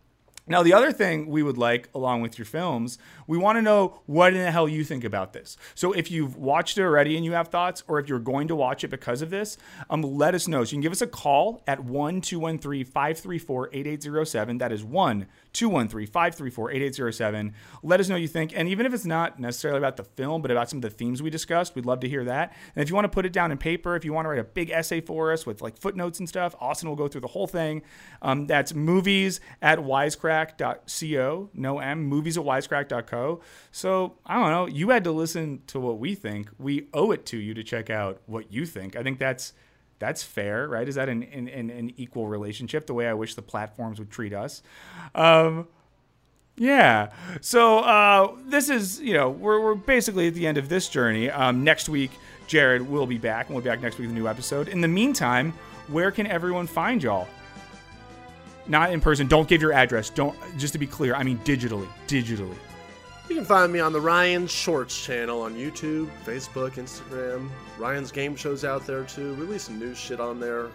Now, 0.47 0.63
the 0.63 0.73
other 0.73 0.91
thing 0.91 1.27
we 1.27 1.43
would 1.43 1.57
like, 1.57 1.87
along 1.93 2.21
with 2.21 2.37
your 2.37 2.45
films, 2.45 2.97
we 3.27 3.37
want 3.37 3.57
to 3.57 3.61
know 3.61 4.01
what 4.05 4.33
in 4.33 4.43
the 4.43 4.51
hell 4.51 4.67
you 4.67 4.83
think 4.83 5.03
about 5.03 5.33
this. 5.33 5.55
So, 5.75 5.93
if 5.93 6.09
you've 6.09 6.35
watched 6.35 6.77
it 6.77 6.81
already 6.81 7.15
and 7.15 7.23
you 7.23 7.33
have 7.33 7.49
thoughts, 7.49 7.83
or 7.87 7.99
if 7.99 8.09
you're 8.09 8.19
going 8.19 8.47
to 8.47 8.55
watch 8.55 8.83
it 8.83 8.89
because 8.89 9.21
of 9.21 9.29
this, 9.29 9.57
um, 9.89 10.01
let 10.01 10.33
us 10.33 10.47
know. 10.47 10.63
So, 10.63 10.71
you 10.71 10.75
can 10.77 10.81
give 10.81 10.91
us 10.91 11.01
a 11.01 11.07
call 11.07 11.63
at 11.67 11.83
1 11.83 12.21
213 12.21 12.85
534 12.85 13.69
8807. 13.71 14.57
That 14.57 14.71
is 14.71 14.83
1 14.83 15.27
213 15.53 16.07
534 16.07 16.71
8807. 16.71 17.53
Let 17.83 17.99
us 17.99 18.09
know 18.09 18.15
what 18.15 18.21
you 18.21 18.27
think. 18.27 18.53
And 18.55 18.67
even 18.67 18.85
if 18.85 18.93
it's 18.93 19.05
not 19.05 19.39
necessarily 19.39 19.77
about 19.77 19.97
the 19.97 20.03
film, 20.03 20.41
but 20.41 20.49
about 20.49 20.69
some 20.69 20.77
of 20.77 20.83
the 20.83 20.89
themes 20.89 21.21
we 21.21 21.29
discussed, 21.29 21.75
we'd 21.75 21.85
love 21.85 21.99
to 22.01 22.09
hear 22.09 22.23
that. 22.25 22.53
And 22.75 22.81
if 22.81 22.89
you 22.89 22.95
want 22.95 23.05
to 23.05 23.09
put 23.09 23.25
it 23.25 23.33
down 23.33 23.51
in 23.51 23.57
paper, 23.57 23.95
if 23.95 24.03
you 24.03 24.13
want 24.13 24.25
to 24.25 24.29
write 24.29 24.39
a 24.39 24.43
big 24.43 24.69
essay 24.71 25.01
for 25.01 25.31
us 25.31 25.45
with 25.45 25.61
like 25.61 25.77
footnotes 25.77 26.19
and 26.19 26.27
stuff, 26.27 26.55
Austin 26.59 26.89
will 26.89 26.95
go 26.95 27.07
through 27.07 27.21
the 27.21 27.27
whole 27.27 27.47
thing. 27.47 27.83
Um, 28.21 28.47
that's 28.47 28.73
movies 28.73 29.39
at 29.61 29.79
wisecrack.co, 30.32 31.49
no 31.53 31.79
M, 31.79 32.03
movies 32.03 32.38
at 32.38 32.43
wisecrack.co. 32.43 33.41
So 33.71 34.15
I 34.25 34.36
don't 34.36 34.51
know. 34.51 34.65
You 34.67 34.89
had 34.89 35.03
to 35.03 35.11
listen 35.11 35.61
to 35.67 35.79
what 35.79 35.99
we 35.99 36.15
think. 36.15 36.49
We 36.57 36.88
owe 36.93 37.11
it 37.11 37.25
to 37.27 37.38
you 37.38 37.53
to 37.53 37.63
check 37.63 37.89
out 37.89 38.21
what 38.25 38.51
you 38.51 38.65
think. 38.65 38.95
I 38.95 39.03
think 39.03 39.19
that's 39.19 39.53
that's 39.99 40.23
fair, 40.23 40.67
right? 40.67 40.88
Is 40.88 40.95
that 40.95 41.09
an, 41.09 41.21
an, 41.21 41.47
an 41.47 41.93
equal 41.95 42.27
relationship? 42.27 42.88
The 42.88 42.93
way 42.93 43.07
I 43.07 43.13
wish 43.13 43.36
the 43.36 43.43
platforms 43.43 43.99
would 43.99 44.09
treat 44.09 44.34
us. 44.34 44.63
Um, 45.13 45.67
yeah. 46.57 47.11
So 47.39 47.79
uh, 47.79 48.36
this 48.45 48.69
is, 48.69 48.99
you 48.99 49.13
know, 49.13 49.29
we're, 49.29 49.61
we're 49.61 49.75
basically 49.75 50.27
at 50.27 50.34
the 50.34 50.47
end 50.47 50.57
of 50.57 50.69
this 50.69 50.89
journey. 50.89 51.29
Um, 51.29 51.63
next 51.63 51.88
week, 51.88 52.09
Jared 52.47 52.89
will 52.89 53.05
be 53.05 53.19
back, 53.19 53.45
and 53.45 53.55
we'll 53.55 53.63
be 53.63 53.69
back 53.69 53.82
next 53.82 53.99
week 53.99 54.07
with 54.07 54.17
a 54.17 54.19
new 54.19 54.27
episode. 54.27 54.69
In 54.69 54.82
the 54.82 54.88
meantime, 54.88 55.53
where 55.88 56.09
can 56.09 56.25
everyone 56.25 56.65
find 56.65 57.01
y'all? 57.03 57.27
Not 58.68 58.91
in 58.91 59.01
person. 59.01 59.28
Don't 59.28 59.47
give 59.47 59.62
your 59.62 59.74
address. 59.74 60.09
Don't. 60.09 60.38
Just 60.57 60.74
to 60.74 60.80
be 60.80 60.88
clear, 60.88 61.16
I 61.16 61.24
mean 61.24 61.39
digitally. 61.39 61.88
Digitally. 62.07 62.55
You 63.30 63.36
can 63.36 63.45
find 63.45 63.72
me 63.72 63.80
on 63.80 63.93
the 63.93 64.01
Ryan 64.01 64.45
Shorts 64.45 65.05
channel 65.05 65.41
on 65.41 65.55
YouTube, 65.55 66.09
Facebook, 66.26 66.72
Instagram. 66.72 67.49
Ryan's 67.78 68.12
game 68.12 68.36
show's 68.36 68.66
out 68.66 68.86
there 68.86 69.03
too. 69.03 69.36
Release 69.36 69.64
some 69.64 69.80
new 69.80 69.95
shit 69.95 70.20
on 70.20 70.39
there 70.39 70.68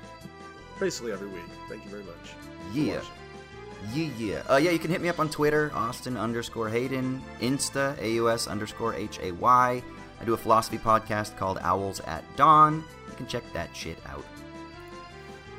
basically 0.80 1.12
every 1.12 1.28
week. 1.28 1.44
Thank 1.68 1.84
you 1.84 1.90
very 1.90 2.04
much. 2.04 2.34
Yeah. 2.72 3.00
Yeah, 3.94 4.10
yeah. 4.18 4.42
Uh, 4.50 4.56
yeah, 4.56 4.70
you 4.70 4.78
can 4.78 4.90
hit 4.90 5.00
me 5.00 5.08
up 5.08 5.20
on 5.20 5.28
Twitter, 5.28 5.70
Austin 5.74 6.16
underscore 6.16 6.68
Hayden, 6.68 7.22
Insta, 7.40 7.96
AUS 8.00 8.48
underscore 8.48 8.94
H 8.94 9.20
A 9.22 9.32
Y. 9.32 9.82
I 10.18 10.24
do 10.24 10.34
a 10.34 10.36
philosophy 10.36 10.78
podcast 10.78 11.36
called 11.36 11.58
Owls 11.60 12.00
at 12.00 12.24
Dawn. 12.36 12.82
You 13.08 13.14
can 13.16 13.26
check 13.26 13.44
that 13.52 13.74
shit 13.76 13.98
out. 14.06 14.24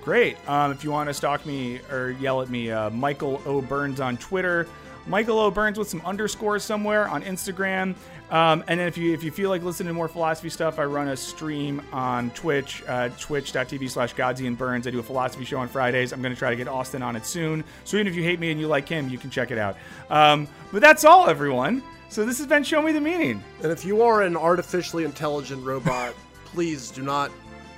Great. 0.08 0.38
Um, 0.48 0.72
if 0.72 0.86
you 0.86 0.92
want 0.92 1.10
to 1.10 1.14
stalk 1.14 1.46
me 1.46 1.82
or 1.92 2.12
yell 2.12 2.42
at 2.42 2.50
me, 2.50 2.72
uh, 2.72 2.90
Michael 2.92 3.42
O. 3.46 3.62
Burns 3.62 4.00
on 4.00 4.16
Twitter. 4.16 4.66
Michael 5.06 5.38
O. 5.38 5.52
Burns 5.52 5.78
with 5.78 5.90
some 5.90 6.02
underscores 6.06 6.64
somewhere 6.64 7.10
on 7.10 7.24
Instagram. 7.24 7.94
Um, 8.32 8.64
and 8.70 8.80
then 8.80 8.88
if 8.88 8.98
you 8.98 9.14
if 9.14 9.22
you 9.22 9.32
feel 9.32 9.50
like 9.50 9.64
listening 9.64 9.90
to 9.90 9.94
more 9.94 10.08
philosophy 10.08 10.48
stuff, 10.48 10.80
I 10.80 10.86
run 10.86 11.10
a 11.10 11.18
stream 11.18 11.82
on 11.92 12.30
Twitch, 12.30 12.84
uh, 12.88 13.10
twitch.tv 13.20 13.90
slash 13.90 14.16
Godsey 14.16 14.58
Burns. 14.58 14.88
I 14.88 14.92
do 14.92 15.00
a 15.00 15.04
philosophy 15.04 15.44
show 15.44 15.58
on 15.58 15.68
Fridays. 15.68 16.14
I'm 16.14 16.22
going 16.22 16.34
to 16.34 16.40
try 16.40 16.52
to 16.52 16.56
get 16.56 16.70
Austin 16.70 17.04
on 17.04 17.18
it 17.18 17.26
soon. 17.26 17.66
So 17.84 17.98
even 17.98 18.08
if 18.08 18.16
you 18.16 18.24
hate 18.24 18.40
me 18.40 18.50
and 18.50 18.62
you 18.62 18.70
like 18.70 18.88
him, 18.88 19.10
you 19.10 19.18
can 19.18 19.30
check 19.30 19.52
it 19.52 19.58
out. 19.58 19.76
Um, 20.10 20.48
but 20.72 20.80
that's 20.80 21.04
all, 21.04 21.28
everyone. 21.28 21.84
So 22.08 22.26
this 22.26 22.38
has 22.38 22.48
been 22.48 22.64
Show 22.64 22.82
Me 22.82 22.94
the 22.94 23.02
Meaning. 23.02 23.44
And 23.62 23.74
if 23.74 23.84
you 23.84 24.02
are 24.04 24.22
an 24.22 24.38
artificially 24.38 25.04
intelligent 25.04 25.66
robot, 25.66 26.14
please 26.46 26.92
do 26.92 27.02
not 27.02 27.30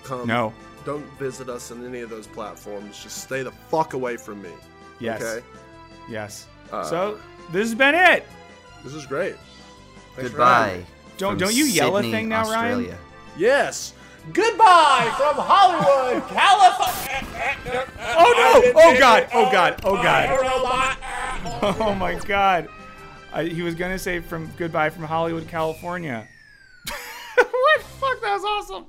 come. 0.03 0.27
No. 0.27 0.53
Don't 0.89 1.05
visit 1.19 1.49
us 1.49 1.69
on 1.69 1.85
any 1.85 1.99
of 2.01 2.09
those 2.09 2.25
platforms. 2.25 3.03
Just 3.03 3.19
stay 3.21 3.43
the 3.43 3.51
fuck 3.51 3.93
away 3.93 4.17
from 4.17 4.41
me. 4.41 4.49
Yes. 4.99 5.21
Okay. 5.21 5.45
Yes. 6.09 6.47
Uh, 6.71 6.83
so 6.83 7.19
this 7.51 7.67
has 7.69 7.75
been 7.75 7.93
it. 7.93 8.25
This 8.83 8.95
is 8.95 9.05
great. 9.05 9.35
Thanks 10.15 10.31
Goodbye. 10.31 10.83
Don't- 11.19 11.37
don't 11.37 11.53
you 11.53 11.65
yell 11.65 11.95
a 11.97 12.01
thing 12.01 12.27
now, 12.27 12.49
Ryan? 12.49 12.95
Yes. 13.37 13.93
Goodbye 14.33 15.13
from 15.15 15.35
Hollywood, 15.37 16.27
California. 16.29 17.85
Oh 17.99 18.33
no! 18.73 18.81
Oh 18.81 18.97
god! 18.97 19.27
Oh 19.31 19.51
god! 19.51 19.79
Oh 19.83 19.93
god! 19.93 21.77
Oh 21.79 21.93
my 21.93 22.15
god. 22.15 22.67
I, 23.31 23.43
he 23.43 23.61
was 23.61 23.75
gonna 23.75 23.99
say 23.99 24.21
from 24.21 24.49
goodbye 24.57 24.89
from 24.89 25.03
Hollywood, 25.03 25.47
California. 25.47 26.27
what? 27.35 27.81
Fuck, 27.83 28.21
that 28.21 28.33
was 28.33 28.43
awesome. 28.43 28.85